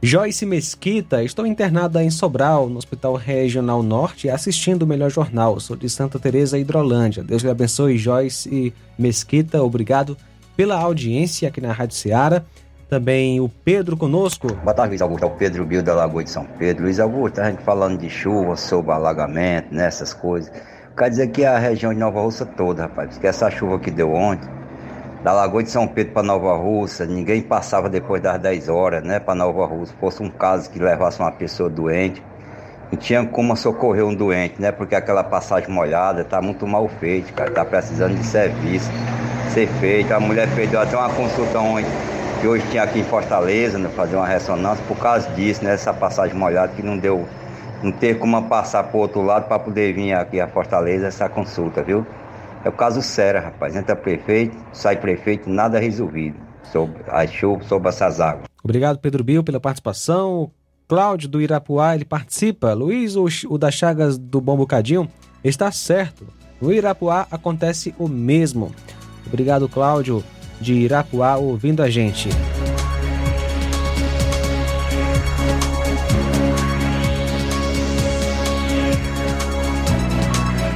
Joyce 0.05 0.45
Mesquita, 0.45 1.23
estou 1.23 1.47
internada 1.47 2.05
em 2.05 2.11
Sobral, 2.11 2.69
no 2.69 2.77
Hospital 2.77 3.15
Regional 3.15 3.83
Norte, 3.83 4.29
assistindo 4.29 4.83
o 4.83 4.87
Melhor 4.87 5.11
Jornal. 5.11 5.59
Sou 5.59 5.75
de 5.75 5.89
Santa 5.89 6.19
Teresa, 6.19 6.59
Hidrolândia. 6.59 7.25
Deus 7.25 7.43
lhe 7.43 7.49
abençoe, 7.49 7.97
Joyce 7.97 8.75
Mesquita. 8.99 9.63
Obrigado 9.63 10.15
pela 10.55 10.79
audiência 10.79 11.49
aqui 11.49 11.59
na 11.59 11.73
Rádio 11.73 11.97
Ceará. 11.97 12.43
Também 12.87 13.41
o 13.41 13.49
Pedro 13.49 13.97
conosco. 13.97 14.53
Boa 14.57 14.75
tarde, 14.75 14.91
Luiz 14.91 15.01
Augusto. 15.01 15.25
É 15.25 15.27
o 15.27 15.31
Pedro 15.31 15.65
Bio 15.65 15.83
da 15.83 15.95
Lagoa 15.95 16.23
de 16.23 16.29
São 16.29 16.45
Pedro. 16.59 16.83
Luiz 16.85 17.01
Augusto, 17.01 17.41
a 17.41 17.51
gente 17.51 17.63
falando 17.63 17.99
de 17.99 18.11
chuva, 18.11 18.57
sobre 18.57 18.93
alagamento, 18.93 19.75
nessas 19.75 20.13
né, 20.13 20.21
coisas. 20.21 20.53
Quer 20.99 21.09
dizer 21.09 21.29
que 21.29 21.47
a 21.47 21.59
região 21.59 21.95
de 21.95 21.99
Nova 21.99 22.21
Russa 22.21 22.45
toda, 22.45 22.83
rapaz, 22.83 23.15
porque 23.15 23.27
essa 23.27 23.51
chuva 23.51 23.79
que 23.79 23.91
deu 23.91 24.13
ontem, 24.13 24.47
da 25.25 25.33
Lagoa 25.33 25.63
de 25.63 25.71
São 25.71 25.89
Pedro 25.89 26.13
para 26.13 26.23
Nova 26.23 26.55
Russa, 26.55 27.07
ninguém 27.07 27.41
passava 27.41 27.89
depois 27.89 28.21
das 28.21 28.39
10 28.39 28.69
horas, 28.69 29.03
né, 29.03 29.19
para 29.19 29.35
Nova 29.35 29.65
Russa. 29.65 29.95
Fosse 29.99 30.23
um 30.23 30.29
caso 30.29 30.69
que 30.69 30.79
levasse 30.79 31.19
uma 31.19 31.33
pessoa 31.33 31.71
doente, 31.71 32.23
não 32.93 32.99
tinha 32.99 33.25
como 33.25 33.57
socorrer 33.57 34.05
um 34.05 34.15
doente, 34.15 34.61
né, 34.61 34.71
porque 34.71 34.95
aquela 34.95 35.25
passagem 35.25 35.71
molhada 35.71 36.25
tá 36.25 36.43
muito 36.43 36.67
mal 36.67 36.87
feita, 37.01 37.33
cara, 37.33 37.51
tá 37.51 37.65
precisando 37.65 38.15
de 38.15 38.27
serviço 38.27 38.91
ser 39.49 39.67
feito. 39.81 40.13
A 40.13 40.21
mulher 40.21 40.47
fez 40.49 40.75
até 40.75 40.95
uma 40.95 41.09
consulta 41.09 41.59
ontem, 41.59 41.87
que 42.43 42.47
hoje 42.47 42.67
tinha 42.71 42.83
aqui 42.83 42.99
em 42.99 43.05
Fortaleza, 43.05 43.79
né, 43.79 43.89
fazer 43.97 44.17
uma 44.17 44.27
ressonância, 44.27 44.85
por 44.87 44.99
causa 44.99 45.27
disso, 45.31 45.65
né, 45.65 45.73
essa 45.73 45.95
passagem 45.95 46.37
molhada 46.37 46.71
que 46.77 46.83
não 46.83 46.99
deu 46.99 47.27
não 47.83 47.93
ter 47.93 48.19
como 48.19 48.43
passar 48.43 48.85
para 48.85 48.97
o 48.97 49.01
outro 49.01 49.23
lado 49.23 49.47
para 49.49 49.59
poder 49.59 49.95
vir 49.95 50.13
aqui 50.13 50.39
a 50.39 50.47
Fortaleza 50.47 51.07
essa 51.07 51.31
consulta, 51.31 51.83
viu? 51.83 52.07
É 52.65 52.69
o 52.69 52.73
caso 52.73 53.03
sério, 53.03 53.43
rapaz. 53.43 53.77
Entra 53.77 53.95
prefeito, 53.95 54.57
sai 54.73 54.97
prefeito, 54.97 55.51
nada 55.51 55.79
resolvido 55.79 56.37
sobre 56.73 57.03
as 57.09 57.31
sobre 57.69 57.89
essas 57.89 58.21
águas. 58.21 58.47
Obrigado, 58.63 58.99
Pedro 58.99 59.23
Bill, 59.23 59.45
pela 59.45 59.61
participação. 59.61 60.51
Cláudio 60.89 61.29
do 61.29 61.41
Irapuá, 61.41 61.95
ele 61.95 62.05
participa. 62.05 62.73
Luiz, 62.73 63.17
o, 63.17 63.27
o 63.49 63.59
das 63.59 63.75
Chagas 63.75 64.19
do 64.19 64.41
Bom 64.41 64.57
Bocadinho, 64.57 65.09
está 65.43 65.71
certo. 65.71 66.27
No 66.61 66.73
Irapuá 66.73 67.27
acontece 67.31 67.95
o 67.99 68.09
mesmo. 68.09 68.73
Obrigado, 69.27 69.69
Cláudio, 69.69 70.25
de 70.61 70.73
Irapuá, 70.75 71.37
ouvindo 71.37 71.83
a 71.83 71.91
gente. 71.91 72.29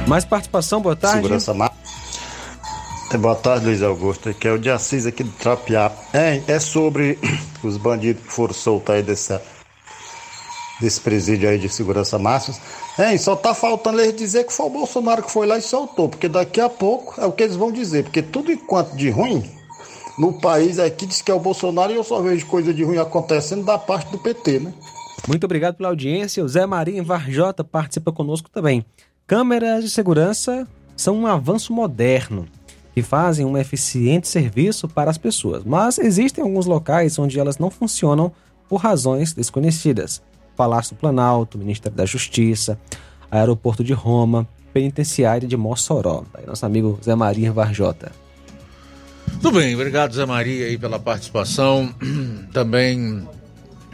Mais 0.09 0.25
participação, 0.25 0.81
boa 0.81 0.95
tarde. 0.95 1.17
Segurança 1.17 1.53
Mar... 1.53 1.71
É, 3.13 3.17
boa 3.17 3.35
tarde, 3.35 3.67
Luiz 3.67 3.83
Augusto. 3.83 4.33
Que 4.33 4.47
é 4.47 4.51
o 4.51 4.57
de 4.57 4.67
Assis 4.67 5.05
aqui 5.05 5.23
do 5.23 5.31
Trapiá. 5.33 5.91
É, 6.11 6.41
é 6.47 6.59
sobre 6.59 7.19
os 7.63 7.77
bandidos 7.77 8.23
que 8.23 8.31
foram 8.31 8.51
soltos 8.51 8.95
aí 8.95 9.03
desse, 9.03 9.39
desse 10.81 10.99
presídio 10.99 11.47
aí 11.47 11.59
de 11.59 11.69
segurança 11.69 12.17
máxima. 12.17 12.57
É, 12.97 13.15
só 13.19 13.35
tá 13.35 13.53
faltando 13.53 14.01
eles 14.01 14.15
dizer 14.15 14.45
que 14.45 14.51
foi 14.51 14.65
o 14.65 14.71
Bolsonaro 14.71 15.21
que 15.21 15.31
foi 15.31 15.45
lá 15.45 15.59
e 15.59 15.61
soltou, 15.61 16.09
porque 16.09 16.27
daqui 16.27 16.59
a 16.59 16.69
pouco 16.69 17.21
é 17.21 17.27
o 17.27 17.31
que 17.31 17.43
eles 17.43 17.55
vão 17.55 17.71
dizer, 17.71 18.03
porque 18.03 18.23
tudo 18.23 18.51
enquanto 18.51 18.95
de 18.95 19.11
ruim 19.11 19.47
no 20.17 20.33
país 20.41 20.79
aqui 20.79 21.05
diz 21.05 21.21
que 21.21 21.29
é 21.29 21.35
o 21.35 21.39
Bolsonaro 21.39 21.91
e 21.91 21.95
eu 21.95 22.03
só 22.03 22.19
vejo 22.19 22.47
coisa 22.47 22.73
de 22.73 22.83
ruim 22.83 22.97
acontecendo 22.97 23.63
da 23.63 23.77
parte 23.77 24.09
do 24.11 24.17
PT, 24.17 24.59
né? 24.59 24.73
Muito 25.27 25.43
obrigado 25.43 25.75
pela 25.75 25.89
audiência. 25.89 26.43
O 26.43 26.47
Zé 26.47 26.65
Maria 26.65 27.03
Varjota 27.03 27.63
participa 27.63 28.11
conosco 28.11 28.49
também. 28.49 28.83
Câmeras 29.29 29.83
de 29.83 29.91
segurança 29.91 30.67
são 30.97 31.15
um 31.15 31.27
avanço 31.27 31.71
moderno 31.71 32.47
que 32.95 33.03
fazem 33.03 33.45
um 33.45 33.55
eficiente 33.55 34.27
serviço 34.27 34.87
para 34.87 35.11
as 35.11 35.19
pessoas, 35.19 35.63
mas 35.63 35.99
existem 35.99 36.43
alguns 36.43 36.65
locais 36.65 37.19
onde 37.19 37.39
elas 37.39 37.59
não 37.59 37.69
funcionam 37.69 38.31
por 38.67 38.77
razões 38.77 39.31
desconhecidas. 39.31 40.19
Palácio 40.57 40.95
Planalto, 40.95 41.59
Ministério 41.59 41.95
da 41.95 42.07
Justiça, 42.07 42.79
Aeroporto 43.29 43.83
de 43.83 43.93
Roma, 43.93 44.47
Penitenciária 44.73 45.47
de 45.47 45.55
Mossoró. 45.55 46.23
Aí 46.33 46.47
nosso 46.47 46.65
amigo 46.65 46.97
Zé 47.05 47.13
Maria 47.13 47.53
Varjota. 47.53 48.11
Tudo 49.33 49.59
bem, 49.59 49.75
obrigado 49.75 50.15
Zé 50.15 50.25
Maria 50.25 50.65
aí 50.65 50.75
pela 50.75 50.97
participação. 50.97 51.93
Também 52.51 53.27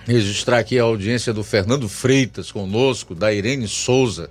registrar 0.05 0.59
aqui 0.59 0.79
a 0.79 0.83
audiência 0.83 1.33
do 1.33 1.43
Fernando 1.43 1.89
Freitas 1.89 2.53
conosco, 2.53 3.13
da 3.13 3.33
Irene 3.33 3.67
Souza 3.67 4.29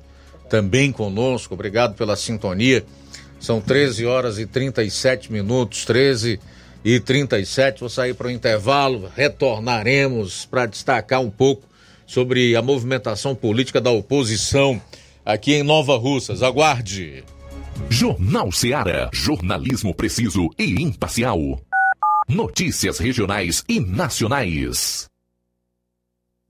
também 0.49 0.93
conosco. 0.93 1.55
Obrigado 1.55 1.95
pela 1.95 2.17
sintonia. 2.17 2.85
São 3.41 3.61
13 3.61 4.07
horas 4.07 4.39
e 4.39 4.47
37 4.47 5.31
minutos, 5.33 5.85
13 5.85 6.41
e 6.85 7.01
37. 7.01 7.81
Vou 7.81 7.89
sair 7.89 8.15
para 8.15 8.29
o 8.29 8.31
intervalo, 8.31 9.11
retornaremos 9.15 10.47
para 10.47 10.67
destacar 10.67 11.21
um 11.21 11.31
pouco 11.31 11.63
sobre 12.07 12.55
a 12.57 12.63
movimentação 12.63 13.35
política 13.35 13.81
da 13.81 13.91
oposição 13.91 14.81
aqui 15.25 15.55
em 15.55 15.63
Nova 15.63 15.97
Russas. 15.97 16.43
Aguarde. 16.43 17.25
Jornal 17.89 18.53
Seara. 18.53 19.11
Jornalismo 19.13 19.95
preciso 19.95 20.49
e 20.59 20.83
imparcial. 20.83 21.61
Notícias 22.29 22.99
regionais 22.99 23.65
e 23.69 23.81
nacionais. 23.81 25.09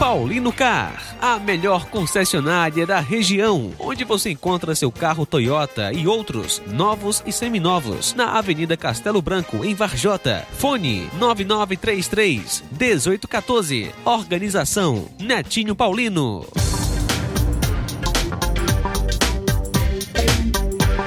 Paulino 0.00 0.50
Car, 0.50 1.14
a 1.20 1.38
melhor 1.38 1.84
concessionária 1.84 2.86
da 2.86 3.00
região, 3.00 3.70
onde 3.78 4.02
você 4.02 4.30
encontra 4.30 4.74
seu 4.74 4.90
carro 4.90 5.26
Toyota 5.26 5.92
e 5.92 6.08
outros 6.08 6.62
novos 6.68 7.22
e 7.26 7.30
seminovos, 7.30 8.14
na 8.14 8.38
Avenida 8.38 8.78
Castelo 8.78 9.20
Branco, 9.20 9.62
em 9.62 9.74
Varjota. 9.74 10.46
Fone 10.52 11.10
9933 11.18 12.64
1814. 12.80 13.90
Organização 14.06 15.04
Netinho 15.20 15.76
Paulino. 15.76 16.46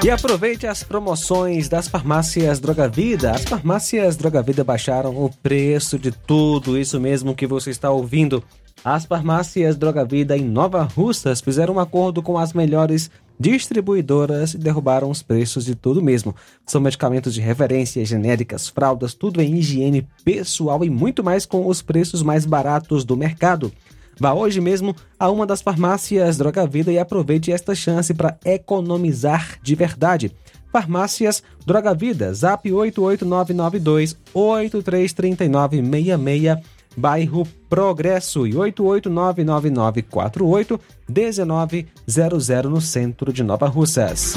E 0.04 0.10
aproveite 0.10 0.68
as 0.68 0.84
promoções 0.84 1.68
das 1.68 1.88
farmácias 1.88 2.60
Droga 2.60 2.86
Vida. 2.86 3.32
As 3.32 3.42
farmácias 3.42 4.16
Droga 4.16 4.40
Vida 4.40 4.62
baixaram 4.62 5.16
o 5.16 5.30
preço 5.42 5.98
de 5.98 6.12
tudo, 6.12 6.78
isso 6.78 7.00
mesmo 7.00 7.34
que 7.34 7.46
você 7.46 7.70
está 7.70 7.90
ouvindo. 7.90 8.44
As 8.84 9.06
farmácias 9.06 9.76
Droga 9.76 10.04
Vida 10.04 10.36
em 10.36 10.44
Nova 10.44 10.82
Russas 10.82 11.40
fizeram 11.40 11.76
um 11.76 11.80
acordo 11.80 12.22
com 12.22 12.36
as 12.36 12.52
melhores 12.52 13.10
distribuidoras 13.40 14.52
e 14.52 14.58
derrubaram 14.58 15.10
os 15.10 15.22
preços 15.22 15.64
de 15.64 15.74
tudo 15.74 16.02
mesmo. 16.02 16.36
São 16.66 16.82
medicamentos 16.82 17.32
de 17.32 17.40
referência, 17.40 18.04
genéricas, 18.04 18.68
fraldas, 18.68 19.14
tudo 19.14 19.40
em 19.40 19.54
higiene 19.54 20.06
pessoal 20.22 20.84
e 20.84 20.90
muito 20.90 21.24
mais 21.24 21.46
com 21.46 21.66
os 21.66 21.80
preços 21.80 22.22
mais 22.22 22.44
baratos 22.44 23.06
do 23.06 23.16
mercado. 23.16 23.72
Vá 24.20 24.34
hoje 24.34 24.60
mesmo 24.60 24.94
a 25.18 25.30
uma 25.30 25.46
das 25.46 25.62
farmácias 25.62 26.36
Droga 26.36 26.66
Vida 26.66 26.92
e 26.92 26.98
aproveite 26.98 27.50
esta 27.50 27.74
chance 27.74 28.12
para 28.12 28.36
economizar 28.44 29.58
de 29.62 29.74
verdade. 29.74 30.30
Farmácias 30.70 31.42
Droga 31.64 31.94
Vida, 31.94 32.34
zap 32.34 32.70
88992 32.70 34.14
833966, 34.34 36.73
bairro 36.96 37.44
Progresso 37.68 38.46
e 38.46 38.52
8899948 38.52 40.78
1900 41.08 42.70
no 42.70 42.80
centro 42.80 43.32
de 43.32 43.42
Nova 43.42 43.66
Russas. 43.66 44.36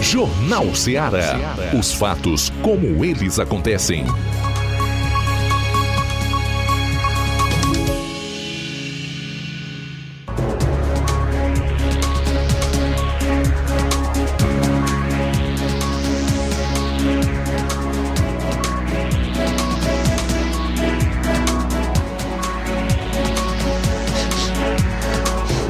Jornal 0.00 0.74
Ceará. 0.74 1.36
Os 1.78 1.92
fatos 1.92 2.50
como 2.62 3.04
eles 3.04 3.38
acontecem. 3.38 4.06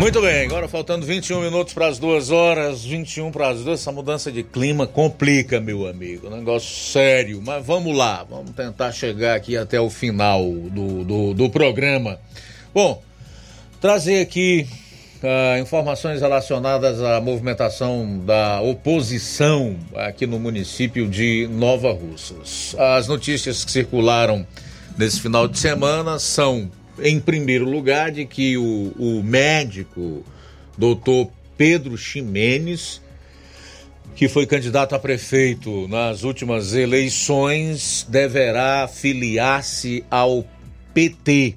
Muito 0.05 0.20
bem, 0.20 0.44
agora 0.44 0.68
faltando 0.68 1.06
21 1.06 1.40
minutos 1.40 1.72
para 1.72 1.86
as 1.86 1.98
duas 1.98 2.31
horas, 2.31 2.85
21 2.85 3.32
para 3.32 3.48
as 3.48 3.64
duas, 3.64 3.81
essa 3.81 3.90
mudança 3.90 4.31
de 4.31 4.43
clima 4.43 4.86
complica, 4.86 5.62
meu 5.62 5.86
amigo, 5.86 6.28
negócio 6.28 6.93
sério, 6.93 7.40
mas 7.43 7.64
vamos 7.64 7.97
lá, 7.97 8.22
vamos 8.22 8.51
tentar 8.51 8.93
chegar 8.93 9.35
aqui 9.35 9.56
até 9.56 9.81
o 9.81 9.89
final 9.89 10.44
do, 10.44 11.05
do, 11.05 11.32
do 11.32 11.48
programa. 11.48 12.20
Bom, 12.74 13.02
trazer 13.81 14.20
aqui 14.20 14.68
uh, 15.22 15.59
informações 15.59 16.20
relacionadas 16.20 17.01
à 17.01 17.18
movimentação 17.18 18.18
da 18.26 18.60
oposição 18.60 19.74
aqui 19.94 20.26
no 20.26 20.39
município 20.39 21.09
de 21.09 21.48
Nova 21.51 21.90
Russas. 21.94 22.76
As 22.78 23.09
notícias 23.09 23.64
que 23.64 23.72
circularam 23.72 24.47
nesse 24.98 25.18
final 25.18 25.48
de 25.48 25.59
semana 25.59 26.18
são 26.18 26.70
em 27.00 27.18
primeiro 27.20 27.68
lugar, 27.68 28.10
de 28.10 28.24
que 28.24 28.56
o, 28.56 28.92
o 28.98 29.22
médico 29.22 30.24
doutor 30.76 31.30
Pedro 31.56 31.96
Ximenes, 31.96 33.00
que 34.14 34.28
foi 34.28 34.46
candidato 34.46 34.94
a 34.94 34.98
prefeito 34.98 35.88
nas 35.88 36.22
últimas 36.22 36.74
eleições, 36.74 38.06
deverá 38.08 38.88
filiar-se 38.88 40.04
ao 40.10 40.44
PT 40.92 41.56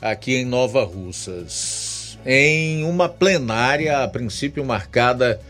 aqui 0.00 0.36
em 0.36 0.44
Nova 0.44 0.84
Russas, 0.84 2.18
em 2.26 2.84
uma 2.84 3.08
plenária, 3.08 4.02
a 4.02 4.08
princípio 4.08 4.64
marcada 4.64 5.40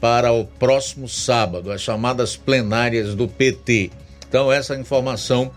para 0.00 0.32
o 0.32 0.44
próximo 0.44 1.08
sábado, 1.08 1.72
as 1.72 1.80
chamadas 1.80 2.36
plenárias 2.36 3.14
do 3.14 3.26
PT. 3.26 3.90
Então, 4.28 4.52
essa 4.52 4.76
informação 4.76 5.50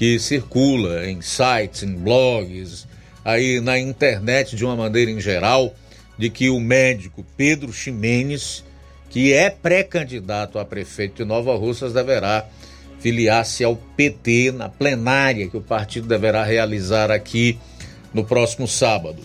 que 0.00 0.18
circula 0.18 1.06
em 1.10 1.20
sites, 1.20 1.82
em 1.82 1.92
blogs, 1.92 2.86
aí 3.22 3.60
na 3.60 3.78
internet 3.78 4.56
de 4.56 4.64
uma 4.64 4.74
maneira 4.74 5.10
em 5.10 5.20
geral, 5.20 5.74
de 6.16 6.30
que 6.30 6.48
o 6.48 6.58
médico 6.58 7.22
Pedro 7.36 7.70
Ximenes, 7.70 8.64
que 9.10 9.34
é 9.34 9.50
pré-candidato 9.50 10.58
a 10.58 10.64
prefeito 10.64 11.16
de 11.16 11.24
Nova 11.26 11.54
Russas, 11.54 11.92
deverá 11.92 12.48
filiar-se 12.98 13.62
ao 13.62 13.76
PT 13.76 14.52
na 14.52 14.70
plenária 14.70 15.46
que 15.50 15.56
o 15.58 15.60
partido 15.60 16.08
deverá 16.08 16.44
realizar 16.44 17.10
aqui 17.10 17.58
no 18.14 18.24
próximo 18.24 18.66
sábado. 18.66 19.18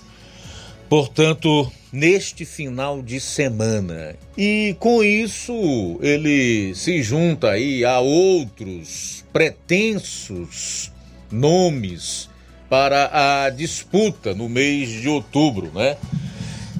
Portanto, 0.89 1.71
neste 1.91 2.45
final 2.45 3.01
de 3.01 3.19
semana. 3.19 4.15
E 4.37 4.75
com 4.79 5.03
isso, 5.03 5.97
ele 6.01 6.75
se 6.75 7.01
junta 7.01 7.51
aí 7.51 7.85
a 7.85 7.99
outros 7.99 9.23
pretensos 9.31 10.91
nomes 11.31 12.29
para 12.69 13.45
a 13.45 13.49
disputa 13.49 14.33
no 14.33 14.49
mês 14.49 14.89
de 14.89 15.07
outubro, 15.07 15.71
né? 15.73 15.97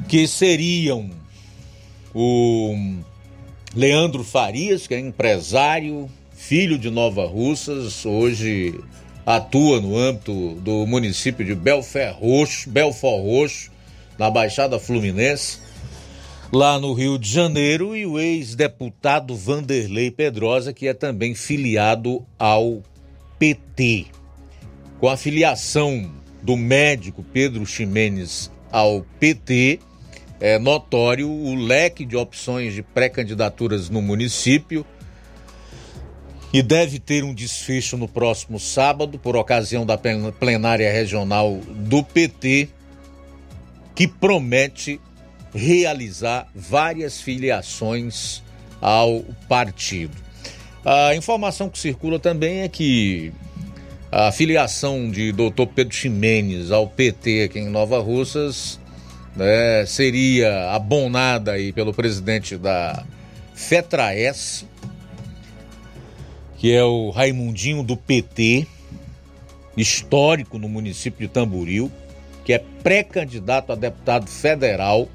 Que 0.07 0.27
seriam 0.27 1.09
o 2.13 2.95
Leandro 3.75 4.23
Farias, 4.23 4.85
que 4.87 4.93
é 4.93 4.99
empresário, 4.99 6.09
filho 6.35 6.77
de 6.77 6.89
Nova 6.89 7.25
Russas, 7.25 8.05
hoje 8.05 8.79
atua 9.25 9.81
no 9.81 9.97
âmbito 9.97 10.55
do 10.61 10.85
município 10.85 11.43
de 11.43 11.55
Belfort 11.55 12.15
Roxo, 12.19 12.69
Belfort 12.69 13.23
Roxo, 13.23 13.74
na 14.17 14.29
Baixada 14.29 14.79
Fluminense, 14.79 15.59
lá 16.51 16.79
no 16.79 16.93
Rio 16.93 17.17
de 17.17 17.29
Janeiro, 17.29 17.95
e 17.95 18.05
o 18.05 18.19
ex-deputado 18.19 19.35
Vanderlei 19.35 20.11
Pedrosa, 20.11 20.71
que 20.71 20.87
é 20.87 20.93
também 20.93 21.35
filiado 21.35 22.25
ao 22.37 22.81
PT. 23.37 24.07
Com 24.99 25.09
a 25.09 25.17
filiação 25.17 26.11
do 26.41 26.55
médico 26.55 27.23
Pedro 27.23 27.65
Ximenes 27.65 28.51
ao 28.71 29.05
PT, 29.19 29.79
é 30.39 30.59
notório 30.59 31.29
o 31.29 31.55
leque 31.55 32.05
de 32.05 32.15
opções 32.15 32.73
de 32.73 32.83
pré-candidaturas 32.83 33.89
no 33.89 34.01
município 34.01 34.85
e 36.53 36.61
deve 36.61 36.99
ter 36.99 37.23
um 37.23 37.33
desfecho 37.33 37.97
no 37.97 38.07
próximo 38.07 38.59
sábado, 38.59 39.19
por 39.19 39.35
ocasião 39.35 39.85
da 39.85 39.97
plenária 39.97 40.89
regional 40.91 41.57
do 41.57 42.01
PT, 42.01 42.69
que 43.95 44.07
promete 44.07 44.99
realizar 45.53 46.47
várias 46.53 47.21
filiações 47.21 48.43
ao 48.81 49.21
partido. 49.47 50.13
A 50.83 51.15
informação 51.15 51.69
que 51.69 51.79
circula 51.79 52.19
também 52.19 52.59
é 52.59 52.67
que 52.67 53.31
a 54.11 54.31
filiação 54.31 55.09
de 55.09 55.31
Dr. 55.31 55.65
Pedro 55.73 55.95
Ximenes 55.95 56.71
ao 56.71 56.87
PT 56.87 57.43
aqui 57.43 57.59
em 57.59 57.69
Nova 57.69 57.99
Russas 57.99 58.79
né, 59.35 59.85
seria 59.85 60.71
abonada 60.71 61.53
aí 61.53 61.71
pelo 61.71 61.93
presidente 61.93 62.57
da 62.57 63.03
FETRAES, 63.55 64.65
que 66.57 66.71
é 66.71 66.83
o 66.83 67.09
Raimundinho 67.09 67.81
do 67.81 67.97
PT, 67.97 68.67
histórico 69.75 70.57
no 70.57 70.69
município 70.69 71.27
de 71.27 71.33
Tamboril, 71.33 71.91
que 72.45 72.53
é 72.53 72.59
pré-candidato 72.83 73.73
a 73.73 73.75
deputado 73.75 74.29
federal 74.29 75.09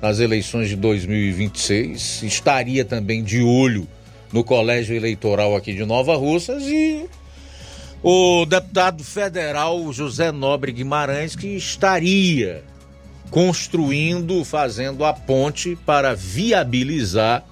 nas 0.00 0.20
eleições 0.20 0.68
de 0.68 0.76
2026, 0.76 2.22
estaria 2.22 2.84
também 2.84 3.24
de 3.24 3.42
olho 3.42 3.88
no 4.32 4.44
colégio 4.44 4.94
eleitoral 4.94 5.56
aqui 5.56 5.74
de 5.74 5.84
Nova 5.84 6.16
Russas 6.16 6.62
e 6.64 7.06
o 8.02 8.46
deputado 8.46 9.02
federal 9.02 9.92
José 9.92 10.30
Nobre 10.30 10.70
Guimarães 10.70 11.34
que 11.34 11.48
estaria 11.56 12.62
construindo, 13.30 14.44
fazendo 14.44 15.04
a 15.04 15.12
ponte 15.12 15.76
para 15.84 16.14
viabilizar 16.14 17.44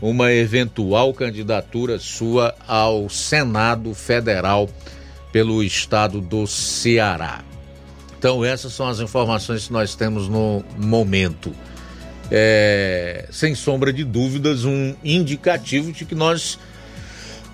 uma 0.00 0.32
eventual 0.32 1.14
candidatura 1.14 2.00
sua 2.00 2.52
ao 2.66 3.08
Senado 3.08 3.94
Federal 3.94 4.68
pelo 5.30 5.62
estado 5.62 6.20
do 6.20 6.48
Ceará. 6.48 7.51
Então, 8.22 8.44
essas 8.44 8.72
são 8.72 8.86
as 8.86 9.00
informações 9.00 9.66
que 9.66 9.72
nós 9.72 9.96
temos 9.96 10.28
no 10.28 10.64
momento. 10.78 11.52
É, 12.30 13.26
sem 13.32 13.52
sombra 13.52 13.92
de 13.92 14.04
dúvidas, 14.04 14.64
um 14.64 14.94
indicativo 15.02 15.90
de 15.90 16.04
que 16.04 16.14
nós 16.14 16.56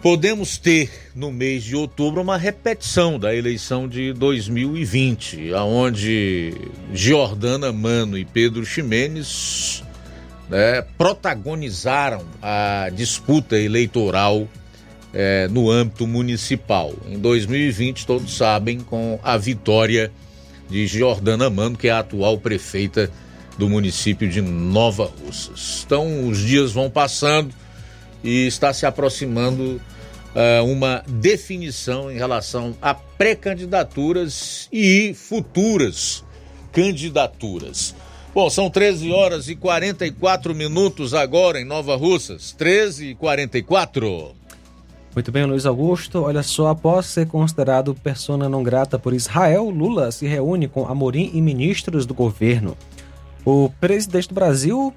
podemos 0.02 0.58
ter 0.58 0.90
no 1.14 1.32
mês 1.32 1.64
de 1.64 1.74
outubro 1.74 2.20
uma 2.20 2.36
repetição 2.36 3.18
da 3.18 3.34
eleição 3.34 3.88
de 3.88 4.12
2020, 4.12 5.54
aonde 5.54 6.52
Giordana 6.92 7.72
Mano 7.72 8.18
e 8.18 8.26
Pedro 8.26 8.62
Ximenes 8.66 9.82
né, 10.50 10.82
protagonizaram 10.98 12.26
a 12.42 12.90
disputa 12.94 13.58
eleitoral 13.58 14.46
é, 15.14 15.48
no 15.48 15.70
âmbito 15.70 16.06
municipal. 16.06 16.92
Em 17.08 17.18
2020, 17.18 18.06
todos 18.06 18.36
sabem, 18.36 18.80
com 18.80 19.18
a 19.24 19.38
vitória 19.38 20.12
Giordana 20.70 21.48
Mano, 21.48 21.76
que 21.76 21.88
é 21.88 21.90
a 21.90 22.00
atual 22.00 22.38
prefeita 22.38 23.10
do 23.56 23.68
município 23.68 24.28
de 24.28 24.40
Nova 24.40 25.10
Russas. 25.24 25.82
Então, 25.84 26.28
os 26.28 26.38
dias 26.38 26.72
vão 26.72 26.88
passando 26.88 27.54
e 28.22 28.46
está 28.46 28.72
se 28.72 28.86
aproximando 28.86 29.80
uh, 30.34 30.64
uma 30.64 31.02
definição 31.06 32.10
em 32.10 32.16
relação 32.16 32.76
a 32.80 32.94
pré-candidaturas 32.94 34.68
e 34.72 35.14
futuras 35.14 36.24
candidaturas. 36.72 37.94
Bom, 38.34 38.48
são 38.48 38.70
13 38.70 39.10
horas 39.10 39.48
e 39.48 39.56
44 39.56 40.54
minutos 40.54 41.14
agora 41.14 41.60
em 41.60 41.64
Nova 41.64 41.96
Russas. 41.96 42.52
13 42.52 43.08
e 43.08 43.14
44. 43.14 44.37
Muito 45.18 45.32
bem, 45.32 45.44
Luiz 45.44 45.66
Augusto. 45.66 46.22
Olha 46.22 46.44
só, 46.44 46.68
após 46.68 47.06
ser 47.06 47.26
considerado 47.26 47.92
persona 47.92 48.48
não 48.48 48.62
grata 48.62 49.00
por 49.00 49.12
Israel, 49.12 49.68
Lula 49.68 50.12
se 50.12 50.28
reúne 50.28 50.68
com 50.68 50.86
Amorim 50.86 51.32
e 51.34 51.42
ministros 51.42 52.06
do 52.06 52.14
governo. 52.14 52.76
O 53.44 53.68
presidente 53.80 54.28
do 54.28 54.34
Brasil 54.36 54.94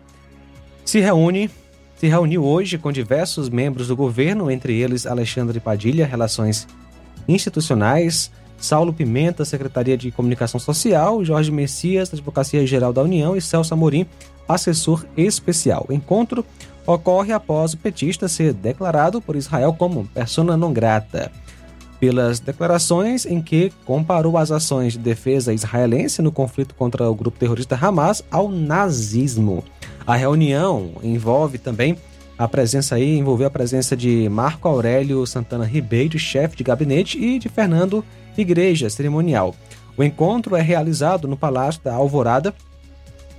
se 0.86 1.00
reúne 1.00 1.50
se 1.96 2.06
reuniu 2.06 2.46
hoje 2.46 2.78
com 2.78 2.92
diversos 2.92 3.50
membros 3.50 3.88
do 3.88 3.96
governo, 3.96 4.52
entre 4.52 4.80
eles 4.80 5.08
Alexandre 5.08 5.60
Padilha, 5.60 6.06
Relações 6.06 6.68
Institucionais, 7.28 8.32
Saulo 8.60 8.94
Pimenta, 8.94 9.44
Secretaria 9.44 9.98
de 9.98 10.12
Comunicação 10.12 10.60
Social, 10.60 11.26
Jorge 11.26 11.50
Messias, 11.50 12.14
Advocacia 12.14 12.66
Geral 12.68 12.94
da 12.94 13.02
União 13.02 13.36
e 13.36 13.42
Celso 13.42 13.74
Amorim, 13.74 14.06
assessor 14.48 15.04
especial. 15.18 15.88
Encontro 15.90 16.46
ocorre 16.86 17.32
após 17.34 17.74
o 17.74 17.78
petista 17.78 18.28
ser 18.28 18.54
declarado 18.54 19.22
por 19.22 19.36
Israel 19.36 19.74
como 19.74 20.08
persona 20.08 20.58
non 20.58 20.74
grata. 20.74 21.32
Pelas 22.00 22.40
declarações 22.40 23.26
em 23.26 23.42
que 23.42 23.72
comparou 23.86 24.38
as 24.38 24.52
ações 24.52 24.94
de 24.94 25.00
defesa 25.00 25.54
israelense 25.54 26.22
no 26.22 26.32
conflito 26.32 26.74
contra 26.74 27.10
o 27.10 27.14
grupo 27.14 27.38
terrorista 27.38 27.78
Hamas 27.80 28.24
ao 28.32 28.50
nazismo. 28.50 29.64
A 30.06 30.16
reunião 30.16 30.94
envolve 31.04 31.60
também 31.60 31.96
a 32.42 32.48
presença 32.48 32.96
aí, 32.96 33.20
envolveu 33.20 33.46
a 33.46 33.52
presença 33.52 33.96
de 33.96 34.28
Marco 34.28 34.68
Aurélio 34.68 35.28
Santana 35.28 35.64
Ribeiro, 35.64 36.18
chefe 36.18 36.58
de 36.58 36.64
gabinete, 36.64 37.20
e 37.20 37.38
de 37.38 37.48
Fernando 37.48 38.04
Igreja, 38.36 38.90
cerimonial. 38.90 39.56
O 39.96 40.04
encontro 40.04 40.56
é 40.56 40.62
realizado 40.62 41.28
no 41.28 41.38
Palácio 41.38 41.82
da 41.84 41.94
Alvorada, 41.94 42.52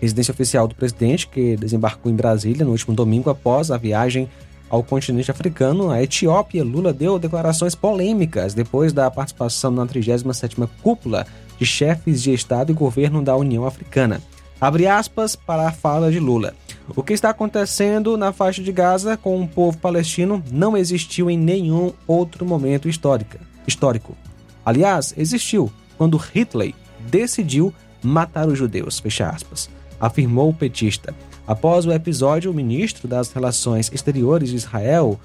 residência 0.02 0.32
oficial 0.32 0.66
do 0.66 0.74
presidente, 0.74 1.28
que 1.28 1.56
desembarcou 1.56 2.10
em 2.10 2.16
Brasília 2.16 2.64
no 2.64 2.72
último 2.72 2.94
domingo 2.94 3.30
após 3.30 3.70
a 3.70 3.78
viagem 3.78 4.28
ao 4.68 4.82
continente 4.82 5.30
africano, 5.30 5.90
a 5.90 6.02
Etiópia. 6.02 6.64
Lula 6.64 6.92
deu 6.92 7.20
declarações 7.20 7.76
polêmicas 7.76 8.52
depois 8.52 8.92
da 8.92 9.08
participação 9.10 9.70
na 9.70 9.86
37ª 9.86 10.68
cúpula 10.82 11.24
de 11.56 11.64
chefes 11.64 12.20
de 12.20 12.34
Estado 12.34 12.72
e 12.72 12.74
governo 12.74 13.22
da 13.22 13.36
União 13.36 13.64
Africana. 13.64 14.20
Abre 14.60 14.88
aspas 14.88 15.36
para 15.36 15.68
a 15.68 15.72
fala 15.72 16.10
de 16.10 16.18
Lula. 16.18 16.54
O 16.96 17.02
que 17.02 17.12
está 17.12 17.30
acontecendo 17.30 18.16
na 18.16 18.32
faixa 18.32 18.62
de 18.62 18.72
Gaza 18.72 19.16
com 19.16 19.40
o 19.40 19.46
povo 19.46 19.78
palestino 19.78 20.42
não 20.50 20.76
existiu 20.76 21.30
em 21.30 21.38
nenhum 21.38 21.92
outro 22.06 22.44
momento 22.44 22.88
histórico. 22.88 24.16
Aliás, 24.64 25.14
existiu 25.16 25.70
quando 25.96 26.16
Hitler 26.16 26.74
decidiu 27.08 27.72
matar 28.02 28.48
os 28.48 28.58
judeus, 28.58 28.98
fecha 28.98 29.28
aspas, 29.28 29.70
afirmou 30.02 30.50
o 30.50 30.54
petista. 30.54 31.14
Após 31.46 31.86
o 31.86 31.92
episódio, 31.92 32.50
o 32.50 32.54
ministro 32.54 33.06
das 33.06 33.32
Relações 33.32 33.90
Exteriores 33.94 34.50
de 34.50 34.56
Israel 34.56 35.18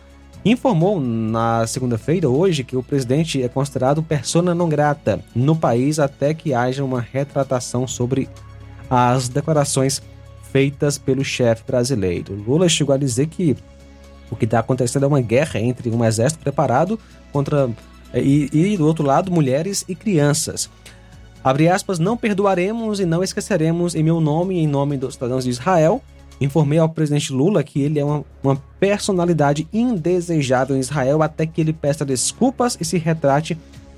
informou 0.45 0.99
na 0.99 1.65
segunda-feira, 1.65 2.29
hoje, 2.29 2.63
que 2.63 2.77
o 2.77 2.83
presidente 2.83 3.41
é 3.41 3.49
considerado 3.49 4.03
persona 4.03 4.53
non 4.53 4.69
grata 4.69 5.19
no 5.35 5.55
país 5.55 5.99
até 5.99 6.33
que 6.33 6.53
haja 6.53 6.83
uma 6.83 7.01
retratação 7.01 7.87
sobre 7.87 8.29
as 8.89 9.27
declarações 9.27 10.01
feitas 10.51 10.97
pelo 10.97 11.25
chefe 11.25 11.63
brasileiro. 11.65 12.35
Lula 12.35 12.69
chegou 12.69 12.93
a 12.93 12.97
dizer 12.97 13.27
que 13.27 13.57
o 14.29 14.35
que 14.35 14.45
está 14.45 14.59
acontecendo 14.59 15.03
é 15.03 15.07
uma 15.07 15.21
guerra 15.21 15.59
entre 15.59 15.89
um 15.89 16.05
exército 16.05 16.41
preparado 16.41 16.99
contra 17.31 17.69
eh, 18.13 18.21
e, 18.21 18.49
e, 18.53 18.77
do 18.77 18.85
outro 18.85 19.05
lado 19.05 19.31
mulheres 19.31 19.83
e 19.87 19.95
crianças. 19.95 20.69
Abre 21.43 21.69
aspas, 21.69 21.99
não 21.99 22.17
perdoaremos 22.17 22.99
e 22.99 23.05
não 23.05 23.23
esqueceremos 23.23 23.95
em 23.95 24.03
meu 24.03 24.19
nome 24.19 24.55
e 24.55 24.59
em 24.59 24.67
nome 24.67 24.97
dos 24.97 25.13
cidadãos 25.13 25.43
de 25.43 25.49
Israel. 25.49 26.01
Informei 26.39 26.77
ao 26.77 26.89
presidente 26.89 27.33
Lula 27.33 27.63
que 27.63 27.81
ele 27.81 27.99
é 27.99 28.05
uma, 28.05 28.23
uma 28.43 28.55
personalidade 28.79 29.67
indesejável 29.73 30.75
em 30.75 30.79
Israel 30.79 31.23
até 31.23 31.45
que 31.45 31.61
ele 31.61 31.73
peça 31.73 32.05
desculpas 32.05 32.77
e 32.79 32.85
se 32.85 32.97
retrate 32.97 33.57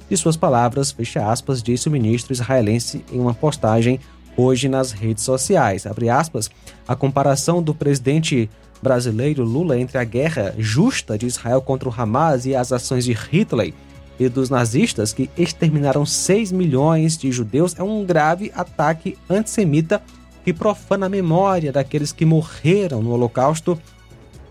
de 0.10 0.18
suas 0.18 0.36
palavras, 0.36 0.92
fecha 0.92 1.30
aspas, 1.30 1.62
disse 1.62 1.88
o 1.88 1.92
ministro 1.92 2.34
israelense 2.34 3.06
em 3.12 3.20
uma 3.20 3.34
postagem 3.34 4.00
hoje 4.36 4.68
nas 4.68 4.92
redes 4.92 5.24
sociais. 5.24 5.86
Abre 5.86 6.10
aspas, 6.10 6.50
a 6.88 6.96
comparação 6.96 7.62
do 7.62 7.76
presidente 7.76 8.50
brasileiro 8.82 9.44
Lula 9.44 9.80
entre 9.80 9.98
a 9.98 10.04
guerra 10.04 10.56
justa 10.58 11.18
de 11.18 11.26
Israel 11.26 11.62
contra 11.62 11.90
o 11.90 11.94
Hamas 11.96 12.46
e 12.46 12.56
as 12.56 12.72
ações 12.72 13.06
de 13.06 13.14
Hitler 13.14 13.74
e 14.20 14.28
dos 14.28 14.50
nazistas 14.50 15.14
que 15.14 15.30
exterminaram 15.38 16.06
6 16.06 16.52
milhões 16.52 17.18
de 17.18 17.32
judeus 17.32 17.76
é 17.80 17.84
um 17.84 18.06
grave 18.06 18.52
ataque 18.54 19.18
antissemita 19.30 20.02
que 20.44 20.54
profana 20.54 21.06
a 21.06 21.10
memória 21.10 21.72
daqueles 21.72 22.12
que 22.12 22.26
morreram 22.26 23.02
no 23.02 23.12
Holocausto. 23.12 23.80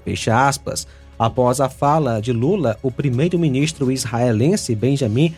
Fecha 0.05 0.49
aspas. 0.49 0.87
Após 1.19 1.61
a 1.61 1.69
fala 1.69 2.21
de 2.21 2.33
Lula, 2.33 2.79
o 2.83 2.91
primeiro-ministro 2.91 3.91
israelense 3.91 4.75
Benjamin 4.75 5.35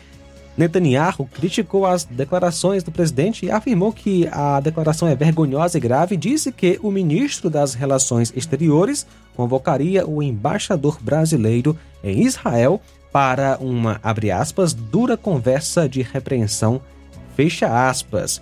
Netanyahu 0.57 1.27
criticou 1.33 1.85
as 1.85 2.03
declarações 2.03 2.83
do 2.83 2.91
presidente 2.91 3.45
e 3.45 3.51
afirmou 3.51 3.91
que 3.91 4.27
a 4.31 4.59
declaração 4.59 5.07
é 5.07 5.15
vergonhosa 5.15 5.77
e 5.77 5.81
grave 5.81 6.15
disse 6.17 6.51
que 6.51 6.79
o 6.83 6.91
ministro 6.91 7.49
das 7.49 7.73
Relações 7.73 8.31
Exteriores 8.35 9.07
convocaria 9.35 10.05
o 10.05 10.21
embaixador 10.21 10.99
brasileiro 11.01 11.77
em 12.03 12.21
Israel 12.21 12.81
para 13.11 13.57
uma, 13.59 13.99
abre 14.01 14.31
aspas, 14.31 14.73
dura 14.73 15.17
conversa 15.17 15.87
de 15.87 16.01
repreensão, 16.01 16.81
fecha 17.35 17.87
aspas. 17.89 18.41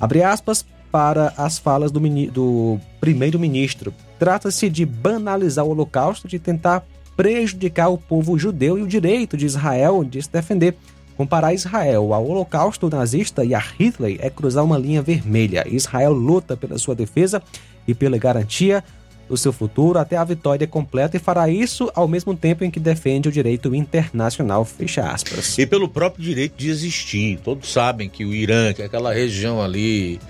Abre 0.00 0.22
aspas 0.22 0.64
para 0.90 1.32
as 1.36 1.58
falas 1.58 1.90
do, 1.90 2.00
do 2.30 2.80
primeiro-ministro. 3.00 3.92
Trata-se 4.18 4.70
de 4.70 4.86
banalizar 4.86 5.64
o 5.64 5.70
Holocausto, 5.70 6.28
de 6.28 6.38
tentar 6.38 6.86
prejudicar 7.16 7.88
o 7.88 7.98
povo 7.98 8.38
judeu 8.38 8.78
e 8.78 8.82
o 8.82 8.86
direito 8.86 9.36
de 9.36 9.46
Israel 9.46 10.04
de 10.04 10.22
se 10.22 10.30
defender. 10.30 10.76
Comparar 11.16 11.54
Israel 11.54 12.12
ao 12.12 12.28
Holocausto 12.28 12.90
nazista 12.90 13.42
e 13.42 13.54
a 13.54 13.58
Hitler 13.58 14.18
é 14.20 14.28
cruzar 14.28 14.62
uma 14.62 14.78
linha 14.78 15.00
vermelha. 15.00 15.66
Israel 15.66 16.12
luta 16.12 16.56
pela 16.56 16.76
sua 16.76 16.94
defesa 16.94 17.42
e 17.88 17.94
pela 17.94 18.18
garantia 18.18 18.84
do 19.28 19.36
seu 19.36 19.52
futuro 19.52 19.98
até 19.98 20.16
a 20.16 20.24
vitória 20.24 20.66
completa 20.66 21.16
e 21.16 21.20
fará 21.20 21.48
isso 21.48 21.90
ao 21.94 22.06
mesmo 22.06 22.34
tempo 22.36 22.64
em 22.64 22.70
que 22.70 22.80
defende 22.80 23.28
o 23.28 23.32
direito 23.32 23.74
internacional, 23.74 24.64
fecha 24.64 25.02
aspas. 25.02 25.58
E 25.58 25.66
pelo 25.66 25.88
próprio 25.88 26.24
direito 26.24 26.54
de 26.56 26.68
existir. 26.68 27.38
Todos 27.42 27.72
sabem 27.72 28.08
que 28.08 28.24
o 28.24 28.34
Irã, 28.34 28.72
que 28.72 28.82
é 28.82 28.84
aquela 28.84 29.12
região 29.12 29.60
ali 29.60 30.20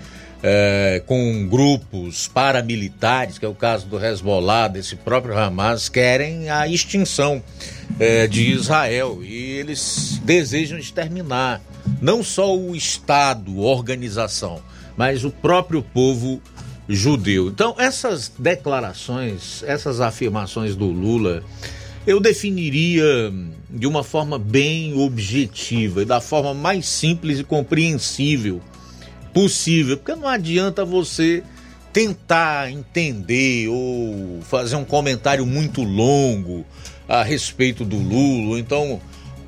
é, 0.41 1.01
com 1.05 1.47
grupos 1.47 2.27
paramilitares, 2.27 3.37
que 3.37 3.45
é 3.45 3.47
o 3.47 3.53
caso 3.53 3.87
do 3.87 4.03
Hezbollah, 4.03 4.67
desse 4.67 4.95
próprio 4.95 5.37
Hamas, 5.37 5.89
querem 5.89 6.49
a 6.49 6.67
extinção 6.67 7.41
é, 7.99 8.27
de 8.27 8.51
Israel 8.51 9.19
e 9.23 9.35
eles 9.35 10.19
desejam 10.23 10.77
exterminar 10.77 11.61
não 12.01 12.23
só 12.23 12.55
o 12.55 12.75
Estado, 12.75 13.59
organização, 13.59 14.61
mas 14.95 15.23
o 15.23 15.31
próprio 15.31 15.81
povo 15.81 16.41
judeu. 16.87 17.47
Então, 17.47 17.75
essas 17.77 18.31
declarações, 18.37 19.63
essas 19.63 19.99
afirmações 19.99 20.75
do 20.75 20.85
Lula, 20.87 21.43
eu 22.05 22.19
definiria 22.19 23.33
de 23.69 23.85
uma 23.85 24.03
forma 24.03 24.39
bem 24.39 24.97
objetiva 24.97 26.01
e 26.01 26.05
da 26.05 26.21
forma 26.21 26.53
mais 26.53 26.87
simples 26.87 27.39
e 27.39 27.43
compreensível 27.43 28.61
possível, 29.33 29.97
porque 29.97 30.15
não 30.15 30.27
adianta 30.27 30.83
você 30.83 31.43
tentar 31.93 32.71
entender 32.71 33.67
ou 33.67 34.39
fazer 34.41 34.75
um 34.75 34.83
comentário 34.83 35.45
muito 35.45 35.83
longo 35.83 36.65
a 37.07 37.23
respeito 37.23 37.85
do 37.85 37.97
Lula, 37.97 38.49
ou 38.49 38.57
então 38.57 38.99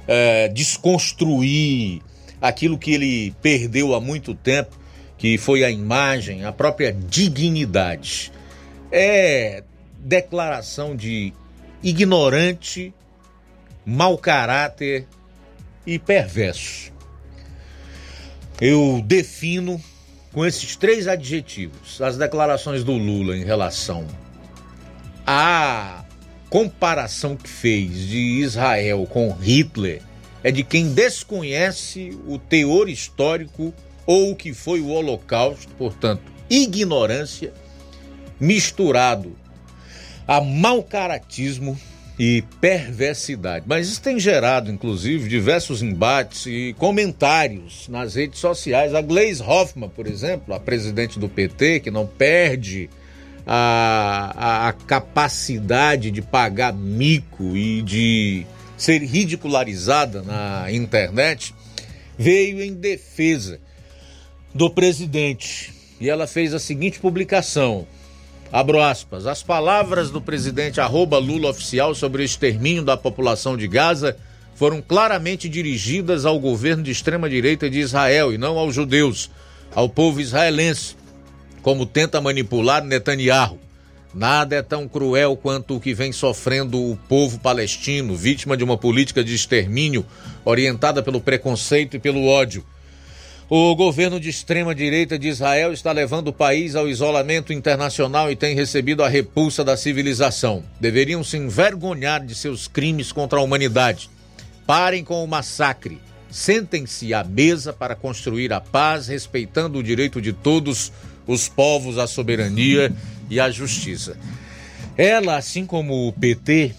é, 0.08 0.48
desconstruir 0.48 2.02
aquilo 2.42 2.78
que 2.78 2.92
ele 2.92 3.34
perdeu 3.42 3.94
há 3.94 4.00
muito 4.00 4.34
tempo, 4.34 4.79
que 5.20 5.38
foi 5.38 5.64
a 5.64 5.70
imagem, 5.70 6.44
a 6.44 6.52
própria 6.52 6.92
dignidade. 6.92 8.32
É 8.92 9.64
declaração 10.00 10.96
de 10.96 11.32
ignorante, 11.84 12.92
mau 13.86 14.18
caráter 14.18 15.06
e 15.86 16.00
perverso 16.00 16.92
eu 18.62 19.02
defino 19.06 19.82
com 20.34 20.46
esses 20.46 20.76
três 20.76 21.08
adjetivos 21.08 22.02
as 22.02 22.18
declarações 22.18 22.84
do 22.84 22.94
Lula 22.94 23.36
em 23.38 23.44
relação 23.44 24.06
à 25.26 26.04
comparação 26.50 27.36
que 27.36 27.48
fez 27.48 28.08
de 28.08 28.18
Israel 28.18 29.08
com 29.10 29.32
Hitler 29.32 30.02
é 30.44 30.52
de 30.52 30.64
quem 30.64 30.94
desconhece 30.94 32.18
o 32.28 32.38
teor 32.38 32.90
histórico 32.90 33.74
ou 34.10 34.32
o 34.32 34.36
que 34.36 34.56
foi 34.56 34.82
o 34.82 34.88
Holocausto, 34.88 35.72
portanto, 35.76 36.24
ignorância 36.50 37.54
misturado 38.40 39.36
a 40.28 40.42
mau 40.42 40.82
caratismo 40.82 41.80
e 42.18 42.44
perversidade. 42.60 43.66
Mas 43.68 43.88
isso 43.88 44.02
tem 44.02 44.20
gerado, 44.20 44.72
inclusive, 44.72 45.30
diversos 45.30 45.84
embates 45.84 46.48
e 46.48 46.74
comentários 46.80 47.88
nas 47.88 48.16
redes 48.16 48.40
sociais. 48.40 48.96
A 48.96 49.02
Gleise 49.04 49.44
Hoffmann, 49.44 49.92
por 49.92 50.08
exemplo, 50.08 50.56
a 50.56 50.60
presidente 50.60 51.20
do 51.20 51.30
PT, 51.30 51.82
que 51.82 51.92
não 51.92 52.08
perde 52.08 52.90
a, 53.46 54.34
a, 54.36 54.70
a 54.70 54.74
capacidade 54.74 56.10
de 56.10 56.24
pagar 56.24 56.74
mico 56.74 57.56
e 57.56 57.84
de 57.84 58.44
ser 58.76 59.04
ridicularizada 59.04 60.24
na 60.24 60.72
internet, 60.72 61.54
veio 62.18 62.60
em 62.60 62.74
defesa 62.74 63.60
do 64.60 64.70
presidente. 64.70 65.74
E 66.02 66.10
ela 66.10 66.28
fez 66.28 66.54
a 66.54 66.60
seguinte 66.60 67.00
publicação: 67.00 67.88
Abro 68.52 68.82
aspas. 68.82 69.26
As 69.26 69.42
palavras 69.42 70.12
do 70.12 70.22
presidente 70.22 70.82
Lula 70.82 71.50
oficial 71.50 71.96
sobre 71.96 72.22
o 72.22 72.26
extermínio 72.26 72.84
da 72.84 72.98
população 72.98 73.56
de 73.56 73.70
Gaza 73.70 74.18
foram 74.56 74.82
claramente 74.82 75.48
dirigidas 75.48 76.26
ao 76.26 76.38
governo 76.38 76.84
de 76.84 76.92
extrema-direita 76.92 77.70
de 77.70 77.80
Israel 77.80 78.34
e 78.34 78.38
não 78.38 78.58
aos 78.58 78.76
judeus, 78.76 79.32
ao 79.74 79.88
povo 79.88 80.20
israelense, 80.20 80.98
como 81.62 81.86
tenta 81.86 82.20
manipular 82.20 82.84
Netanyahu. 82.84 83.58
Nada 84.14 84.58
é 84.58 84.62
tão 84.62 84.90
cruel 84.90 85.38
quanto 85.38 85.78
o 85.78 85.80
que 85.80 85.94
vem 85.94 86.12
sofrendo 86.12 86.78
o 86.92 86.98
povo 87.08 87.40
palestino, 87.40 88.14
vítima 88.14 88.58
de 88.58 88.64
uma 88.66 88.78
política 88.78 89.24
de 89.24 89.34
extermínio 89.34 90.06
orientada 90.44 91.02
pelo 91.02 91.22
preconceito 91.22 91.96
e 91.96 92.00
pelo 92.00 92.26
ódio. 92.26 92.66
O 93.52 93.76
governo 93.76 94.20
de 94.20 94.30
extrema-direita 94.30 95.18
de 95.18 95.28
Israel 95.28 95.74
está 95.74 95.92
levando 95.92 96.28
o 96.28 96.34
país 96.34 96.76
ao 96.76 96.88
isolamento 96.88 97.52
internacional 97.52 98.32
e 98.32 98.36
tem 98.36 98.54
recebido 98.54 99.04
a 99.04 99.10
repulsa 99.10 99.64
da 99.64 99.76
civilização. 99.76 100.64
Deveriam 100.80 101.24
se 101.24 101.36
envergonhar 101.36 102.24
de 102.24 102.36
seus 102.36 102.68
crimes 102.68 103.12
contra 103.12 103.40
a 103.40 103.42
humanidade. 103.42 104.08
Parem 104.68 105.04
com 105.04 105.24
o 105.24 105.28
massacre. 105.28 105.98
Sentem-se 106.30 107.12
à 107.12 107.24
mesa 107.24 107.74
para 107.74 107.96
construir 107.96 108.54
a 108.54 108.62
paz, 108.62 109.08
respeitando 109.08 109.80
o 109.80 109.84
direito 109.84 110.22
de 110.22 110.32
todos 110.32 110.92
os 111.26 111.50
povos 111.50 111.98
à 111.98 112.06
soberania 112.06 112.94
e 113.32 113.40
à 113.40 113.50
justiça. 113.50 114.16
Ela, 114.96 115.38
assim 115.38 115.66
como 115.66 116.08
o 116.08 116.14
PT, 116.14 116.76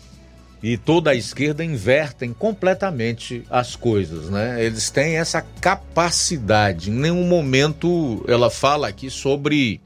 e 0.62 0.76
toda 0.76 1.10
a 1.10 1.14
esquerda 1.14 1.64
invertem 1.64 2.34
completamente 2.34 3.44
as 3.48 3.74
coisas, 3.74 4.28
né? 4.28 4.62
Eles 4.62 4.90
têm 4.90 5.16
essa 5.16 5.40
capacidade. 5.40 6.90
Em 6.90 6.94
nenhum 6.94 7.26
momento 7.26 8.22
ela 8.28 8.50
fala 8.50 8.88
aqui 8.88 9.08
sobre 9.08 9.80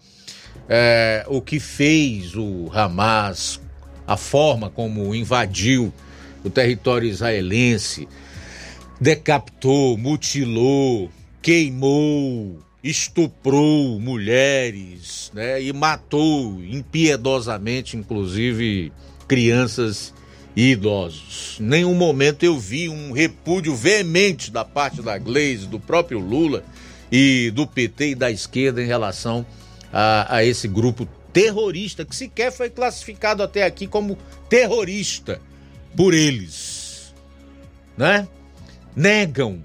é, 0.68 1.24
o 1.28 1.40
que 1.40 1.60
fez 1.60 2.34
o 2.34 2.70
Hamas, 2.72 3.60
a 4.06 4.16
forma 4.16 4.68
como 4.68 5.14
invadiu 5.14 5.92
o 6.42 6.50
território 6.50 7.08
israelense, 7.08 8.08
decapitou, 9.00 9.96
mutilou, 9.96 11.10
queimou, 11.40 12.58
estuprou 12.82 14.00
mulheres, 14.00 15.30
né? 15.32 15.62
E 15.62 15.72
matou 15.72 16.62
impiedosamente, 16.64 17.96
inclusive, 17.96 18.92
crianças 19.28 20.13
e 20.56 20.72
idosos. 20.72 21.56
Nenhum 21.60 21.94
momento 21.94 22.44
eu 22.44 22.58
vi 22.58 22.88
um 22.88 23.12
repúdio 23.12 23.74
veemente 23.74 24.50
da 24.50 24.64
parte 24.64 25.02
da 25.02 25.18
Gleisi, 25.18 25.66
do 25.66 25.80
próprio 25.80 26.18
Lula 26.18 26.64
e 27.10 27.50
do 27.54 27.66
PT 27.66 28.10
e 28.10 28.14
da 28.14 28.30
esquerda 28.30 28.82
em 28.82 28.86
relação 28.86 29.44
a, 29.92 30.36
a 30.36 30.44
esse 30.44 30.68
grupo 30.68 31.08
terrorista, 31.32 32.04
que 32.04 32.14
sequer 32.14 32.52
foi 32.52 32.70
classificado 32.70 33.42
até 33.42 33.64
aqui 33.64 33.86
como 33.86 34.16
terrorista 34.48 35.40
por 35.96 36.14
eles. 36.14 37.12
Né? 37.96 38.28
Negam 38.94 39.62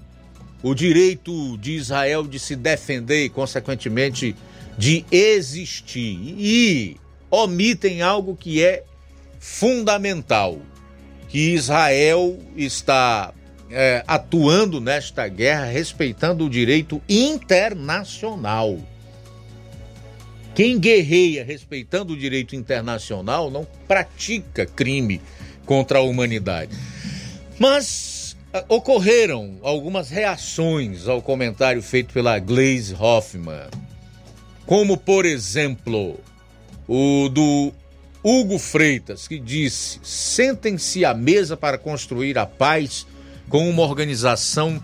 o 0.62 0.74
direito 0.74 1.56
de 1.58 1.72
Israel 1.72 2.26
de 2.26 2.38
se 2.38 2.56
defender 2.56 3.24
e, 3.24 3.28
consequentemente, 3.28 4.34
de 4.76 5.04
existir. 5.10 6.18
E 6.38 6.96
omitem 7.30 8.02
algo 8.02 8.36
que 8.36 8.62
é 8.62 8.82
fundamental 9.38 10.60
que 11.30 11.54
Israel 11.54 12.38
está 12.56 13.32
é, 13.70 14.02
atuando 14.06 14.80
nesta 14.80 15.28
guerra 15.28 15.66
respeitando 15.66 16.44
o 16.44 16.50
direito 16.50 17.00
internacional. 17.08 18.78
Quem 20.54 20.78
guerreia 20.78 21.44
respeitando 21.44 22.12
o 22.12 22.16
direito 22.16 22.56
internacional 22.56 23.48
não 23.50 23.66
pratica 23.86 24.66
crime 24.66 25.20
contra 25.64 26.00
a 26.00 26.02
humanidade. 26.02 26.76
Mas 27.56 28.36
é, 28.52 28.64
ocorreram 28.68 29.58
algumas 29.62 30.10
reações 30.10 31.06
ao 31.06 31.22
comentário 31.22 31.80
feito 31.80 32.12
pela 32.12 32.40
Glaze 32.40 32.92
Hoffman, 32.98 33.68
como 34.66 34.96
por 34.96 35.24
exemplo 35.24 36.18
o 36.88 37.28
do 37.28 37.72
Hugo 38.22 38.58
Freitas, 38.58 39.26
que 39.26 39.38
disse: 39.38 39.98
sentem-se 40.02 41.04
à 41.04 41.14
mesa 41.14 41.56
para 41.56 41.78
construir 41.78 42.38
a 42.38 42.46
paz 42.46 43.06
com 43.48 43.68
uma 43.68 43.82
organização 43.82 44.82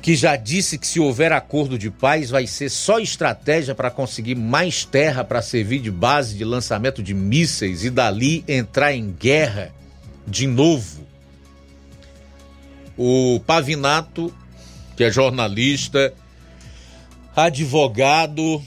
que 0.00 0.14
já 0.14 0.34
disse 0.34 0.78
que 0.78 0.86
se 0.86 0.98
houver 0.98 1.32
acordo 1.32 1.78
de 1.78 1.90
paz 1.90 2.30
vai 2.30 2.46
ser 2.46 2.70
só 2.70 2.98
estratégia 2.98 3.74
para 3.74 3.90
conseguir 3.90 4.34
mais 4.34 4.84
terra 4.84 5.22
para 5.22 5.42
servir 5.42 5.80
de 5.80 5.90
base 5.90 6.36
de 6.36 6.44
lançamento 6.44 7.02
de 7.02 7.12
mísseis 7.12 7.84
e 7.84 7.90
dali 7.90 8.42
entrar 8.48 8.94
em 8.94 9.10
guerra 9.12 9.74
de 10.26 10.46
novo. 10.46 11.06
O 12.96 13.40
Pavinato, 13.46 14.32
que 14.96 15.04
é 15.04 15.10
jornalista, 15.10 16.14
advogado 17.36 18.62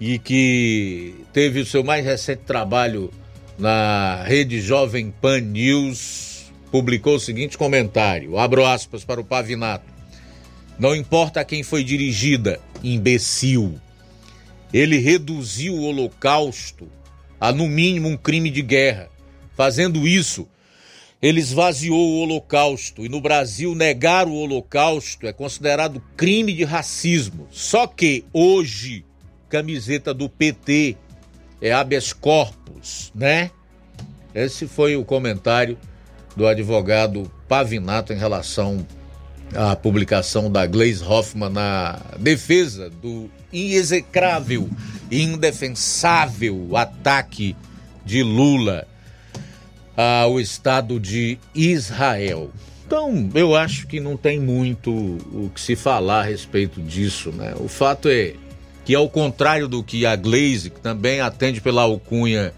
e 0.00 0.18
que 0.18 1.14
teve 1.32 1.60
o 1.60 1.66
seu 1.66 1.84
mais 1.84 2.04
recente 2.04 2.42
trabalho 2.46 3.12
na 3.58 4.22
rede 4.24 4.60
Jovem 4.60 5.12
Pan 5.20 5.40
News, 5.40 6.50
publicou 6.72 7.16
o 7.16 7.20
seguinte 7.20 7.58
comentário: 7.58 8.38
abro 8.38 8.64
aspas 8.64 9.04
para 9.04 9.20
o 9.20 9.24
Pavinato. 9.24 9.90
Não 10.78 10.96
importa 10.96 11.40
a 11.40 11.44
quem 11.44 11.62
foi 11.62 11.84
dirigida, 11.84 12.58
imbecil. 12.82 13.78
Ele 14.72 14.98
reduziu 14.98 15.74
o 15.74 15.82
Holocausto 15.82 16.88
a, 17.38 17.52
no 17.52 17.68
mínimo, 17.68 18.08
um 18.08 18.16
crime 18.16 18.50
de 18.50 18.62
guerra. 18.62 19.10
Fazendo 19.54 20.08
isso, 20.08 20.48
ele 21.20 21.40
esvaziou 21.40 21.98
o 21.98 22.20
Holocausto. 22.20 23.04
E 23.04 23.08
no 23.08 23.20
Brasil, 23.20 23.74
negar 23.74 24.26
o 24.26 24.34
Holocausto 24.34 25.26
é 25.26 25.32
considerado 25.32 26.02
crime 26.16 26.54
de 26.54 26.64
racismo. 26.64 27.46
Só 27.50 27.86
que 27.86 28.24
hoje, 28.32 29.04
camiseta 29.50 30.14
do 30.14 30.28
PT 30.28 30.96
é 31.60 31.72
habeas 31.72 32.12
corpus, 32.12 33.10
né? 33.14 33.50
Esse 34.34 34.66
foi 34.66 34.96
o 34.96 35.04
comentário 35.04 35.76
do 36.36 36.46
advogado 36.46 37.30
Pavinato 37.48 38.12
em 38.12 38.16
relação 38.16 38.86
a 39.54 39.74
publicação 39.74 40.50
da 40.50 40.64
Gleis 40.64 41.02
Hoffmann 41.02 41.50
na 41.50 41.98
defesa 42.18 42.88
do 42.88 43.28
inexecrável 43.52 44.70
e 45.10 45.22
indefensável 45.22 46.76
ataque 46.76 47.56
de 48.04 48.22
Lula 48.22 48.86
ao 49.96 50.40
Estado 50.40 51.00
de 51.00 51.36
Israel. 51.52 52.50
Então, 52.86 53.28
eu 53.34 53.54
acho 53.54 53.86
que 53.86 54.00
não 54.00 54.16
tem 54.16 54.40
muito 54.40 54.90
o 54.90 55.50
que 55.54 55.60
se 55.60 55.76
falar 55.76 56.20
a 56.20 56.24
respeito 56.24 56.80
disso, 56.80 57.30
né? 57.30 57.54
O 57.56 57.68
fato 57.68 58.08
é 58.08 58.34
que, 58.90 58.94
ao 58.96 59.08
contrário 59.08 59.68
do 59.68 59.84
que 59.84 60.04
a 60.04 60.16
Glaze, 60.16 60.68
que 60.68 60.80
também 60.80 61.20
atende 61.20 61.60
pela 61.60 61.82
alcunha 61.82 62.52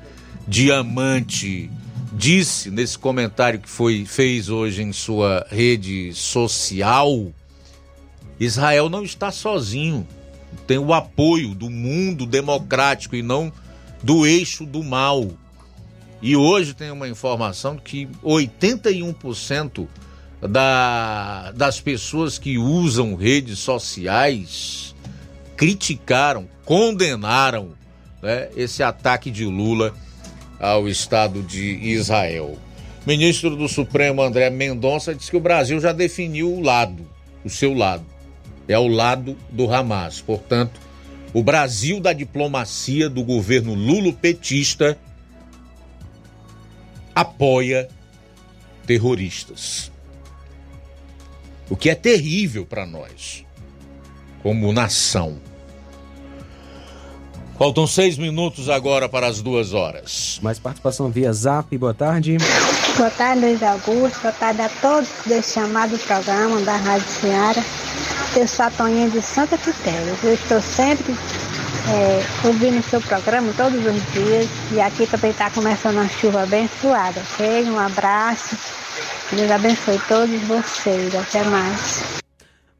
Diamante 0.48 1.70
disse 2.10 2.70
nesse 2.70 2.98
comentário 2.98 3.60
que 3.60 3.68
foi 3.68 4.06
fez 4.06 4.48
hoje 4.48 4.82
em 4.82 4.94
sua 4.94 5.46
rede 5.50 6.10
social, 6.14 7.30
Israel 8.40 8.88
não 8.88 9.04
está 9.04 9.30
sozinho. 9.30 10.08
Tem 10.66 10.78
o 10.78 10.94
apoio 10.94 11.54
do 11.54 11.68
mundo 11.68 12.24
democrático 12.24 13.14
e 13.14 13.22
não 13.22 13.52
do 14.02 14.24
eixo 14.24 14.64
do 14.64 14.82
mal. 14.82 15.32
E 16.22 16.34
hoje 16.34 16.72
tem 16.72 16.90
uma 16.90 17.08
informação 17.10 17.76
que 17.76 18.08
81% 18.24 19.86
da, 20.40 21.52
das 21.52 21.78
pessoas 21.78 22.38
que 22.38 22.56
usam 22.56 23.16
redes 23.16 23.58
sociais 23.58 24.92
criticaram, 25.62 26.48
condenaram 26.64 27.74
né, 28.20 28.48
esse 28.56 28.82
ataque 28.82 29.30
de 29.30 29.44
Lula 29.44 29.94
ao 30.58 30.88
Estado 30.88 31.40
de 31.40 31.74
Israel. 31.74 32.58
Ministro 33.06 33.54
do 33.54 33.68
Supremo 33.68 34.22
André 34.22 34.50
Mendonça 34.50 35.14
disse 35.14 35.30
que 35.30 35.36
o 35.36 35.40
Brasil 35.40 35.80
já 35.80 35.92
definiu 35.92 36.52
o 36.52 36.60
lado, 36.60 37.08
o 37.44 37.48
seu 37.48 37.72
lado. 37.74 38.04
É 38.66 38.76
o 38.76 38.88
lado 38.88 39.38
do 39.52 39.72
Hamas. 39.72 40.20
Portanto, 40.20 40.80
o 41.32 41.44
Brasil 41.44 42.00
da 42.00 42.12
diplomacia 42.12 43.08
do 43.08 43.22
governo 43.22 43.72
lulo-petista 43.72 44.98
apoia 47.14 47.88
terroristas. 48.84 49.92
O 51.70 51.76
que 51.76 51.88
é 51.88 51.94
terrível 51.94 52.66
para 52.66 52.84
nós, 52.84 53.46
como 54.42 54.72
nação. 54.72 55.51
Faltam 57.58 57.86
seis 57.86 58.18
minutos 58.18 58.68
agora 58.68 59.08
para 59.08 59.26
as 59.26 59.40
duas 59.40 59.72
horas. 59.72 60.40
Mais 60.42 60.58
participação 60.58 61.10
via 61.10 61.32
zap, 61.32 61.76
boa 61.76 61.94
tarde. 61.94 62.36
Boa 62.96 63.10
tarde, 63.10 63.40
Luiz 63.40 63.62
Augusto. 63.62 64.20
Boa 64.20 64.32
tarde 64.32 64.62
a 64.62 64.68
todos 64.68 65.08
desse 65.26 65.54
chamado 65.54 65.98
programa 65.98 66.60
da 66.62 66.76
Rádio 66.76 67.08
Ceará. 67.08 67.62
Eu 68.34 68.48
sou 68.48 68.64
a 68.64 68.70
Toninha 68.70 69.10
de 69.10 69.20
Santa 69.20 69.58
Quitéria. 69.58 70.14
Eu 70.22 70.34
estou 70.34 70.60
sempre 70.60 71.14
é, 71.88 72.46
ouvindo 72.46 72.80
o 72.80 72.82
seu 72.82 73.00
programa 73.00 73.52
todos 73.56 73.78
os 73.78 74.12
dias. 74.12 74.48
E 74.72 74.80
aqui 74.80 75.06
também 75.06 75.30
está 75.30 75.50
começando 75.50 75.96
uma 75.96 76.08
chuva 76.08 76.42
abençoada, 76.42 77.22
ok? 77.34 77.64
Um 77.64 77.78
abraço. 77.78 78.56
Deus 79.32 79.50
abençoe 79.50 80.00
todos 80.08 80.40
vocês. 80.42 81.14
Até 81.14 81.44
mais. 81.44 82.21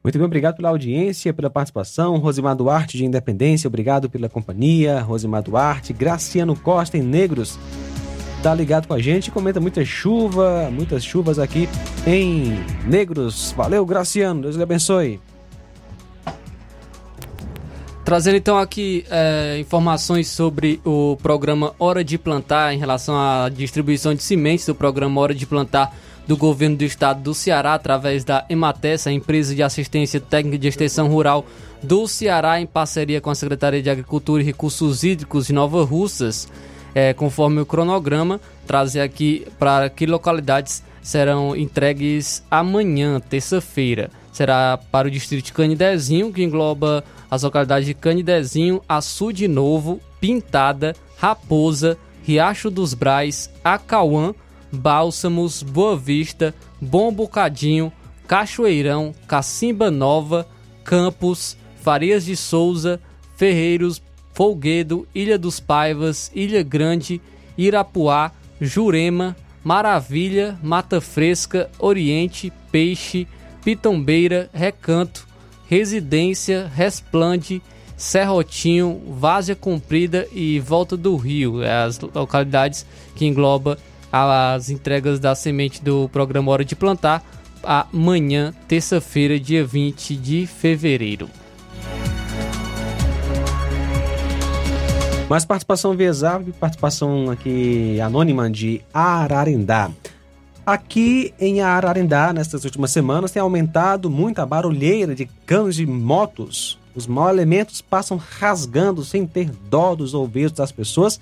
Muito 0.03 0.19
bem, 0.19 0.27
obrigado 0.27 0.57
pela 0.57 0.69
audiência, 0.69 1.33
pela 1.33 1.49
participação. 1.49 2.16
Rosimar 2.19 2.57
Duarte 2.57 2.97
de 2.97 3.05
Independência, 3.05 3.69
obrigado 3.69 4.11
pela 4.11 4.29
companhia. 4.29 5.01
Rosimar 5.01 5.43
Duarte, 5.43 5.93
Graciano 5.93 6.57
Costa 6.57 6.99
em 6.99 7.03
Negros, 7.03 7.57
tá 8.43 8.53
ligado 8.53 8.89
com 8.89 8.95
a 8.95 8.99
gente. 8.99 9.31
Comenta 9.31 9.61
muita 9.61 9.85
chuva, 9.85 10.69
muitas 10.73 11.05
chuvas 11.05 11.39
aqui 11.39 11.69
em 12.05 12.59
Negros. 12.85 13.55
Valeu, 13.57 13.87
Graciano, 13.87 14.43
Deus 14.43 14.57
lhe 14.57 14.62
abençoe. 14.65 15.20
Trazendo 18.05 18.37
então 18.37 18.59
aqui 18.59 19.05
é, 19.09 19.59
informações 19.61 20.27
sobre 20.27 20.81
o 20.85 21.16
programa 21.23 21.73
Hora 21.79 22.03
de 22.03 22.19
Plantar 22.19 22.74
em 22.74 22.79
relação 22.79 23.15
à 23.16 23.49
distribuição 23.49 24.12
de 24.12 24.23
sementes 24.24 24.66
do 24.66 24.74
programa 24.74 25.20
Hora 25.20 25.33
de 25.33 25.47
Plantar 25.47 25.95
do 26.27 26.36
governo 26.36 26.77
do 26.77 26.85
estado 26.85 27.23
do 27.23 27.35
Ceará 27.35 27.74
através 27.74 28.24
da 28.24 28.44
Emates, 28.49 29.07
a 29.07 29.12
empresa 29.12 29.55
de 29.55 29.62
assistência 29.62 30.20
técnica 30.20 30.59
de 30.59 30.69
extensão 30.69 31.09
rural 31.09 31.44
do 31.82 32.07
Ceará, 32.07 32.61
em 32.61 32.66
parceria 32.66 33.20
com 33.20 33.31
a 33.31 33.35
Secretaria 33.35 33.82
de 33.82 33.90
Agricultura 33.90 34.43
e 34.43 34.47
Recursos 34.47 35.03
Hídricos 35.03 35.47
de 35.47 35.53
Nova 35.53 35.85
Russas, 35.85 36.49
é, 36.94 37.12
conforme 37.12 37.61
o 37.61 37.66
cronograma, 37.66 38.40
trazer 38.66 39.01
aqui 39.01 39.47
para 39.59 39.90
que 39.90 40.07
localidades 40.07 40.82
serão 41.03 41.57
entregues 41.57 42.44
amanhã, 42.51 43.19
terça-feira. 43.19 44.11
Será 44.32 44.78
para 44.90 45.09
o 45.09 45.11
distrito 45.11 45.47
de 45.47 45.53
Canidezinho, 45.53 46.32
que 46.32 46.43
engloba 46.43 47.05
as 47.31 47.43
localidades 47.43 47.86
de 47.86 47.94
Canidezinho, 47.94 48.81
Açu 48.89 49.32
de 49.32 49.49
Novo, 49.49 50.01
Pintada, 50.20 50.94
Raposa, 51.19 51.99
Riacho 52.23 52.70
dos 52.70 52.94
Brais, 52.94 53.51
Acauã, 53.65 54.32
Bálsamos, 54.73 55.62
Boa 55.62 55.97
Vista, 55.97 56.55
Bom 56.81 57.12
Bocadinho, 57.12 57.93
Cachoeirão, 58.27 59.15
Cacimba 59.28 59.90
Nova, 59.90 60.47
Campos, 60.82 61.57
Farias 61.82 62.24
de 62.24 62.35
Souza, 62.36 63.01
Ferreiros, 63.36 64.01
Folguedo, 64.32 65.07
Ilha 65.15 65.39
dos 65.39 65.61
Paivas, 65.61 66.31
Ilha 66.35 66.62
Grande, 66.62 67.20
Irapuá, 67.57 68.32
Jurema, 68.61 69.36
Maravilha, 69.62 70.59
Mata 70.62 71.01
Fresca, 71.01 71.70
Oriente, 71.78 72.53
Peixe, 72.70 73.28
Pitombeira, 73.62 74.49
Recanto, 74.53 75.27
Residência, 75.69 76.70
Resplande, 76.74 77.62
Serrotinho, 77.97 79.01
Várzea 79.19 79.55
Comprida 79.55 80.27
e 80.32 80.59
Volta 80.59 80.97
do 80.97 81.15
Rio, 81.15 81.62
é 81.62 81.85
as 81.85 82.01
localidades 82.01 82.85
que 83.15 83.27
engloba 83.27 83.78
as 84.13 84.69
entregas 84.69 85.19
da 85.19 85.35
semente 85.35 85.83
do 85.83 86.07
programa 86.11 86.53
Hora 86.53 86.65
de 86.65 86.77
Plantar 86.77 87.25
amanhã, 87.63 88.53
terça-feira, 88.69 89.41
dia 89.41 89.65
20 89.65 90.17
de 90.17 90.47
fevereiro. 90.47 91.31
Mais 95.31 95.47
participação 95.47 95.97
via 95.97 96.13
Zap, 96.13 96.53
participação 96.53 97.31
aqui 97.31 97.99
anônima 98.01 98.51
de 98.51 98.83
Ararindá. 98.93 99.91
Aqui 100.67 101.33
em 101.41 101.63
Ararindá, 101.63 102.35
nestas 102.35 102.65
últimas 102.65 102.91
semanas, 102.91 103.31
tem 103.31 103.41
aumentado 103.41 104.11
muito 104.11 104.41
a 104.41 104.47
barulheira 104.47 105.15
de 105.15 105.25
cães 105.47 105.77
de 105.77 105.87
motos. 105.87 106.79
Os 106.95 107.07
maus 107.07 107.31
elementos 107.31 107.81
passam 107.81 108.21
rasgando 108.39 109.03
sem 109.03 109.27
ter 109.27 109.51
dó 109.71 109.95
dos 109.95 110.13
ouvidos 110.13 110.53
das 110.53 110.71
pessoas 110.71 111.19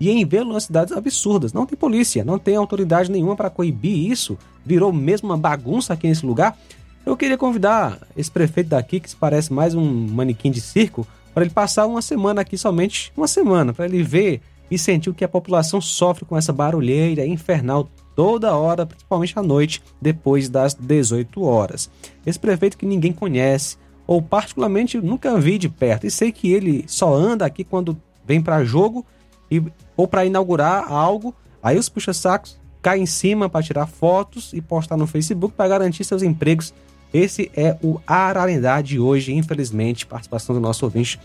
e 0.00 0.10
em 0.10 0.24
velocidades 0.24 0.96
absurdas. 0.96 1.52
Não 1.52 1.66
tem 1.66 1.76
polícia, 1.76 2.24
não 2.24 2.38
tem 2.38 2.56
autoridade 2.56 3.10
nenhuma 3.10 3.36
para 3.36 3.50
coibir 3.50 4.10
isso. 4.10 4.38
Virou 4.64 4.92
mesmo 4.92 5.28
uma 5.28 5.36
bagunça 5.36 5.92
aqui 5.92 6.06
nesse 6.06 6.24
lugar. 6.24 6.56
Eu 7.04 7.16
queria 7.16 7.38
convidar 7.38 7.98
esse 8.16 8.30
prefeito 8.30 8.68
daqui, 8.68 9.00
que 9.00 9.10
se 9.10 9.16
parece 9.16 9.52
mais 9.52 9.74
um 9.74 10.08
manequim 10.08 10.50
de 10.50 10.60
circo, 10.60 11.06
para 11.32 11.44
ele 11.44 11.54
passar 11.54 11.86
uma 11.86 12.02
semana 12.02 12.40
aqui 12.40 12.58
somente, 12.58 13.12
uma 13.16 13.28
semana, 13.28 13.72
para 13.72 13.86
ele 13.86 14.02
ver 14.02 14.40
e 14.70 14.78
sentir 14.78 15.08
o 15.08 15.14
que 15.14 15.24
a 15.24 15.28
população 15.28 15.80
sofre 15.80 16.24
com 16.24 16.36
essa 16.36 16.52
barulheira 16.52 17.26
infernal 17.26 17.88
toda 18.14 18.56
hora, 18.56 18.84
principalmente 18.84 19.38
à 19.38 19.42
noite, 19.42 19.82
depois 20.02 20.48
das 20.48 20.74
18 20.74 21.40
horas. 21.42 21.88
Esse 22.26 22.38
prefeito 22.38 22.76
que 22.76 22.84
ninguém 22.84 23.12
conhece, 23.12 23.76
ou 24.06 24.20
particularmente 24.20 24.98
nunca 25.00 25.38
vi 25.38 25.56
de 25.56 25.68
perto, 25.68 26.06
e 26.06 26.10
sei 26.10 26.32
que 26.32 26.52
ele 26.52 26.84
só 26.88 27.14
anda 27.14 27.46
aqui 27.46 27.62
quando 27.62 27.96
vem 28.26 28.42
para 28.42 28.64
jogo 28.64 29.06
e, 29.50 29.62
ou 29.98 30.06
para 30.06 30.24
inaugurar 30.24 30.90
algo, 30.90 31.34
aí 31.60 31.76
os 31.76 31.88
puxa-sacos 31.88 32.56
caem 32.80 33.02
em 33.02 33.06
cima 33.06 33.50
para 33.50 33.64
tirar 33.64 33.88
fotos 33.88 34.52
e 34.54 34.62
postar 34.62 34.96
no 34.96 35.08
Facebook 35.08 35.54
para 35.56 35.68
garantir 35.68 36.04
seus 36.04 36.22
empregos. 36.22 36.72
Esse 37.12 37.50
é 37.56 37.76
o 37.82 38.00
Ararendá 38.06 38.80
de 38.80 39.00
hoje, 39.00 39.32
infelizmente, 39.32 40.06
participação 40.06 40.54
do 40.54 40.60
nosso 40.60 40.84
ouvinte 40.84 41.18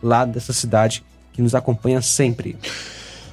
lá 0.00 0.24
dessa 0.24 0.52
cidade 0.52 1.02
que 1.32 1.42
nos 1.42 1.56
acompanha 1.56 2.00
sempre. 2.00 2.56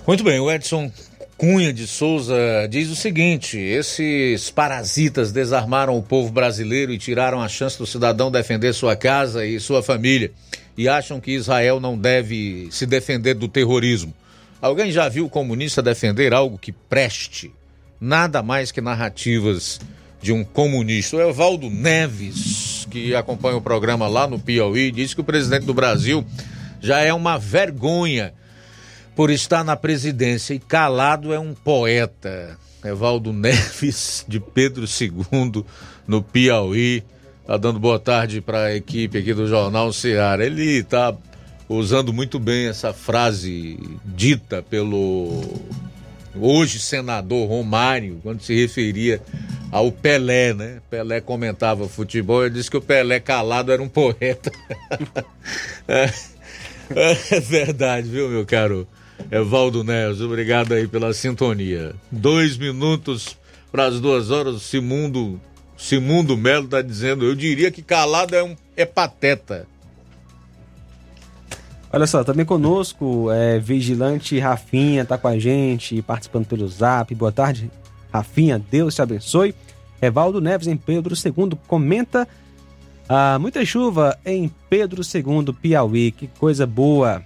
Muito 0.08 0.24
bem, 0.24 0.40
o 0.40 0.52
Edson 0.52 0.92
Cunha 1.38 1.72
de 1.72 1.86
Souza 1.86 2.68
diz 2.68 2.90
o 2.90 2.96
seguinte: 2.96 3.60
esses 3.60 4.50
parasitas 4.50 5.32
desarmaram 5.32 5.96
o 5.96 6.02
povo 6.02 6.32
brasileiro 6.32 6.92
e 6.92 6.98
tiraram 6.98 7.40
a 7.40 7.48
chance 7.48 7.78
do 7.78 7.86
cidadão 7.86 8.32
defender 8.32 8.74
sua 8.74 8.96
casa 8.96 9.46
e 9.46 9.60
sua 9.60 9.84
família 9.84 10.32
e 10.76 10.90
acham 10.90 11.20
que 11.20 11.32
Israel 11.32 11.80
não 11.80 11.96
deve 11.96 12.68
se 12.72 12.88
defender 12.88 13.36
do 13.36 13.48
terrorismo. 13.48 14.14
Alguém 14.68 14.92
já 14.92 15.08
viu 15.08 15.26
o 15.26 15.30
comunista 15.30 15.82
defender 15.82 16.34
algo 16.34 16.58
que 16.58 16.72
preste? 16.72 17.52
Nada 18.00 18.44
mais 18.44 18.72
que 18.72 18.82
narrativas 18.82 19.80
de 20.22 20.32
um 20.32 20.44
comunista. 20.44 21.18
O 21.18 21.22
Evaldo 21.22 21.70
Neves, 21.70 22.88
que 22.92 23.16
acompanha 23.16 23.58
o 23.58 23.62
programa 23.62 24.08
lá 24.08 24.28
no 24.28 24.38
Piauí, 24.38 24.92
disse 24.92 25.16
que 25.16 25.22
o 25.22 25.24
presidente 25.24 25.66
do 25.66 25.74
Brasil 25.74 26.26
já 26.82 27.00
é 27.00 27.14
uma 27.14 27.38
vergonha 27.38 28.34
por 29.16 29.30
estar 29.32 29.64
na 29.64 29.76
presidência 29.76 30.54
e 30.54 30.60
calado 30.60 31.34
é 31.34 31.40
um 31.40 31.54
poeta. 31.54 32.58
Evaldo 32.84 33.34
Neves, 33.34 34.26
de 34.28 34.40
Pedro 34.40 34.86
II, 34.86 35.66
no 36.06 36.22
Piauí. 36.22 37.04
Tá 37.46 37.58
dando 37.58 37.80
boa 37.80 37.98
tarde 37.98 38.42
para 38.42 38.66
a 38.66 38.76
equipe 38.76 39.18
aqui 39.18 39.34
do 39.34 39.48
Jornal 39.48 39.92
Ceará. 39.94 40.46
Ele 40.46 40.84
tá 40.84 41.16
usando 41.70 42.14
muito 42.14 42.40
bem 42.40 42.68
essa 42.68 42.94
frase 42.94 43.78
dita 44.06 44.62
pelo 44.62 45.44
hoje 46.40 46.80
senador 46.80 47.48
Romário, 47.48 48.20
quando 48.24 48.42
se 48.42 48.56
referia 48.56 49.22
ao 49.72 49.92
Pelé, 49.92 50.54
né? 50.54 50.82
Pelé 50.90 51.20
comentava 51.20 51.88
futebol, 51.88 52.46
ele 52.46 52.56
disse 52.56 52.72
que 52.72 52.78
o 52.78 52.82
Pelé 52.82 53.20
calado 53.20 53.72
era 53.72 53.82
um 53.82 53.90
poeta. 53.90 54.52
é, 55.88 56.10
é 57.32 57.40
verdade, 57.40 58.08
viu, 58.08 58.30
meu 58.30 58.46
caro 58.46 58.88
Evaldo 59.32 59.84
Neves? 59.84 60.22
Obrigado 60.22 60.74
aí 60.74 60.88
pela 60.88 61.14
sintonia. 61.14 61.94
Dois 62.12 62.58
minutos 62.58 63.38
para 63.72 63.86
as 63.86 64.00
duas 64.00 64.32
horas, 64.32 64.62
Simundo, 64.62 65.40
Simundo 65.78 66.38
Melo 66.38 66.66
está 66.66 66.82
dizendo, 66.82 67.26
eu 67.26 67.36
diria 67.36 67.72
que 67.72 67.82
calado 67.82 68.36
é 68.36 68.44
um 68.44 68.56
é 68.76 68.86
pateta. 68.86 69.68
Olha 71.92 72.06
só, 72.06 72.24
também 72.24 72.46
conosco, 72.46 73.32
é, 73.32 73.60
Vigilante 73.60 74.38
Rafinha 74.40 75.06
tá 75.06 75.18
com 75.18 75.28
a 75.28 75.40
gente, 75.40 76.02
participando 76.02 76.46
pelo 76.46 76.68
zap. 76.68 77.14
Boa 77.16 77.32
tarde, 77.32 77.72
Rafinha, 78.12 78.62
Deus 78.70 78.96
te 78.96 79.02
abençoe. 79.02 79.56
Evaldo 80.02 80.42
Neves 80.42 80.68
em 80.68 80.78
Pedro 80.78 81.16
II 81.16 81.58
comenta 81.68 82.28
ah, 83.10 83.38
muita 83.40 83.64
chuva 83.66 84.18
em 84.26 84.52
Pedro 84.70 85.02
II, 85.02 85.54
Piauí. 85.54 86.12
Que 86.12 86.28
coisa 86.28 86.68
boa. 86.68 87.24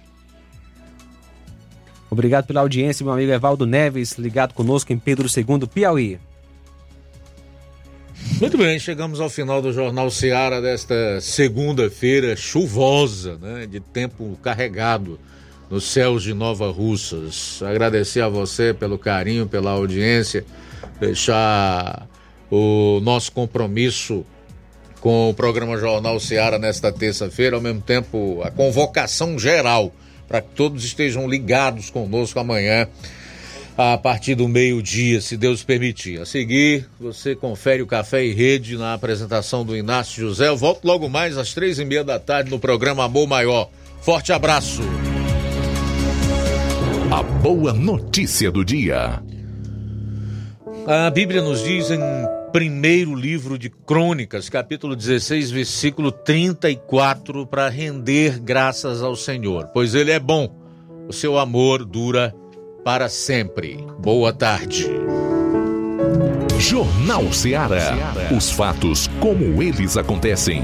Obrigado 2.08 2.46
pela 2.46 2.60
audiência, 2.60 3.02
meu 3.02 3.12
amigo 3.12 3.32
Evaldo 3.32 3.66
Neves, 3.66 4.12
ligado 4.18 4.54
conosco 4.54 4.92
em 4.92 4.98
Pedro 4.98 5.26
II, 5.26 5.66
Piauí. 5.66 6.20
Muito 8.40 8.58
bem, 8.58 8.78
chegamos 8.78 9.20
ao 9.20 9.30
final 9.30 9.62
do 9.62 9.72
Jornal 9.72 10.10
Seara 10.10 10.60
desta 10.60 11.20
segunda-feira 11.20 12.36
chuvosa, 12.36 13.38
né, 13.40 13.66
de 13.66 13.80
tempo 13.80 14.38
carregado 14.42 15.18
nos 15.70 15.84
céus 15.84 16.22
de 16.22 16.34
Nova 16.34 16.70
Russas. 16.70 17.62
Agradecer 17.62 18.20
a 18.20 18.28
você 18.28 18.74
pelo 18.74 18.98
carinho, 18.98 19.46
pela 19.46 19.70
audiência, 19.70 20.44
deixar 21.00 22.08
o 22.50 23.00
nosso 23.02 23.32
compromisso 23.32 24.26
com 25.00 25.30
o 25.30 25.34
programa 25.34 25.76
Jornal 25.78 26.20
Seara 26.20 26.58
nesta 26.58 26.92
terça-feira, 26.92 27.56
ao 27.56 27.62
mesmo 27.62 27.80
tempo 27.80 28.40
a 28.44 28.50
convocação 28.50 29.38
geral 29.38 29.92
para 30.28 30.40
que 30.40 30.48
todos 30.54 30.84
estejam 30.84 31.28
ligados 31.28 31.90
conosco 31.90 32.38
amanhã 32.38 32.88
a 33.76 33.96
partir 33.96 34.34
do 34.34 34.46
meio-dia, 34.46 35.20
se 35.20 35.36
Deus 35.36 35.62
permitir. 35.62 36.20
A 36.20 36.26
seguir, 36.26 36.86
você 37.00 37.34
confere 37.34 37.82
o 37.82 37.86
Café 37.86 38.24
e 38.24 38.32
Rede 38.32 38.76
na 38.76 38.94
apresentação 38.94 39.64
do 39.64 39.76
Inácio 39.76 40.20
José. 40.22 40.48
Eu 40.48 40.56
volto 40.56 40.84
logo 40.84 41.08
mais 41.08 41.38
às 41.38 41.54
três 41.54 41.78
e 41.78 41.84
meia 41.84 42.04
da 42.04 42.18
tarde 42.18 42.50
no 42.50 42.58
programa 42.58 43.04
Amor 43.04 43.26
Maior. 43.26 43.70
Forte 44.02 44.32
abraço. 44.32 44.82
A 47.10 47.22
boa 47.22 47.72
notícia 47.72 48.50
do 48.50 48.64
dia. 48.64 49.22
A 50.86 51.10
Bíblia 51.10 51.40
nos 51.40 51.62
diz 51.62 51.90
em 51.90 52.00
primeiro 52.52 53.14
livro 53.14 53.56
de 53.56 53.70
Crônicas, 53.70 54.48
capítulo 54.50 54.94
16, 54.94 55.50
versículo 55.50 56.12
34, 56.12 57.46
para 57.46 57.68
render 57.68 58.38
graças 58.38 59.02
ao 59.02 59.16
Senhor, 59.16 59.68
pois 59.68 59.94
Ele 59.94 60.10
é 60.10 60.18
bom, 60.18 60.54
o 61.08 61.12
seu 61.12 61.38
amor 61.38 61.84
dura 61.84 62.34
para 62.84 63.08
sempre. 63.08 63.84
Boa 63.98 64.32
tarde. 64.32 64.88
Jornal 66.58 67.32
Ceará. 67.32 68.14
Os 68.36 68.50
fatos 68.50 69.08
como 69.20 69.62
eles 69.62 69.96
acontecem. 69.96 70.62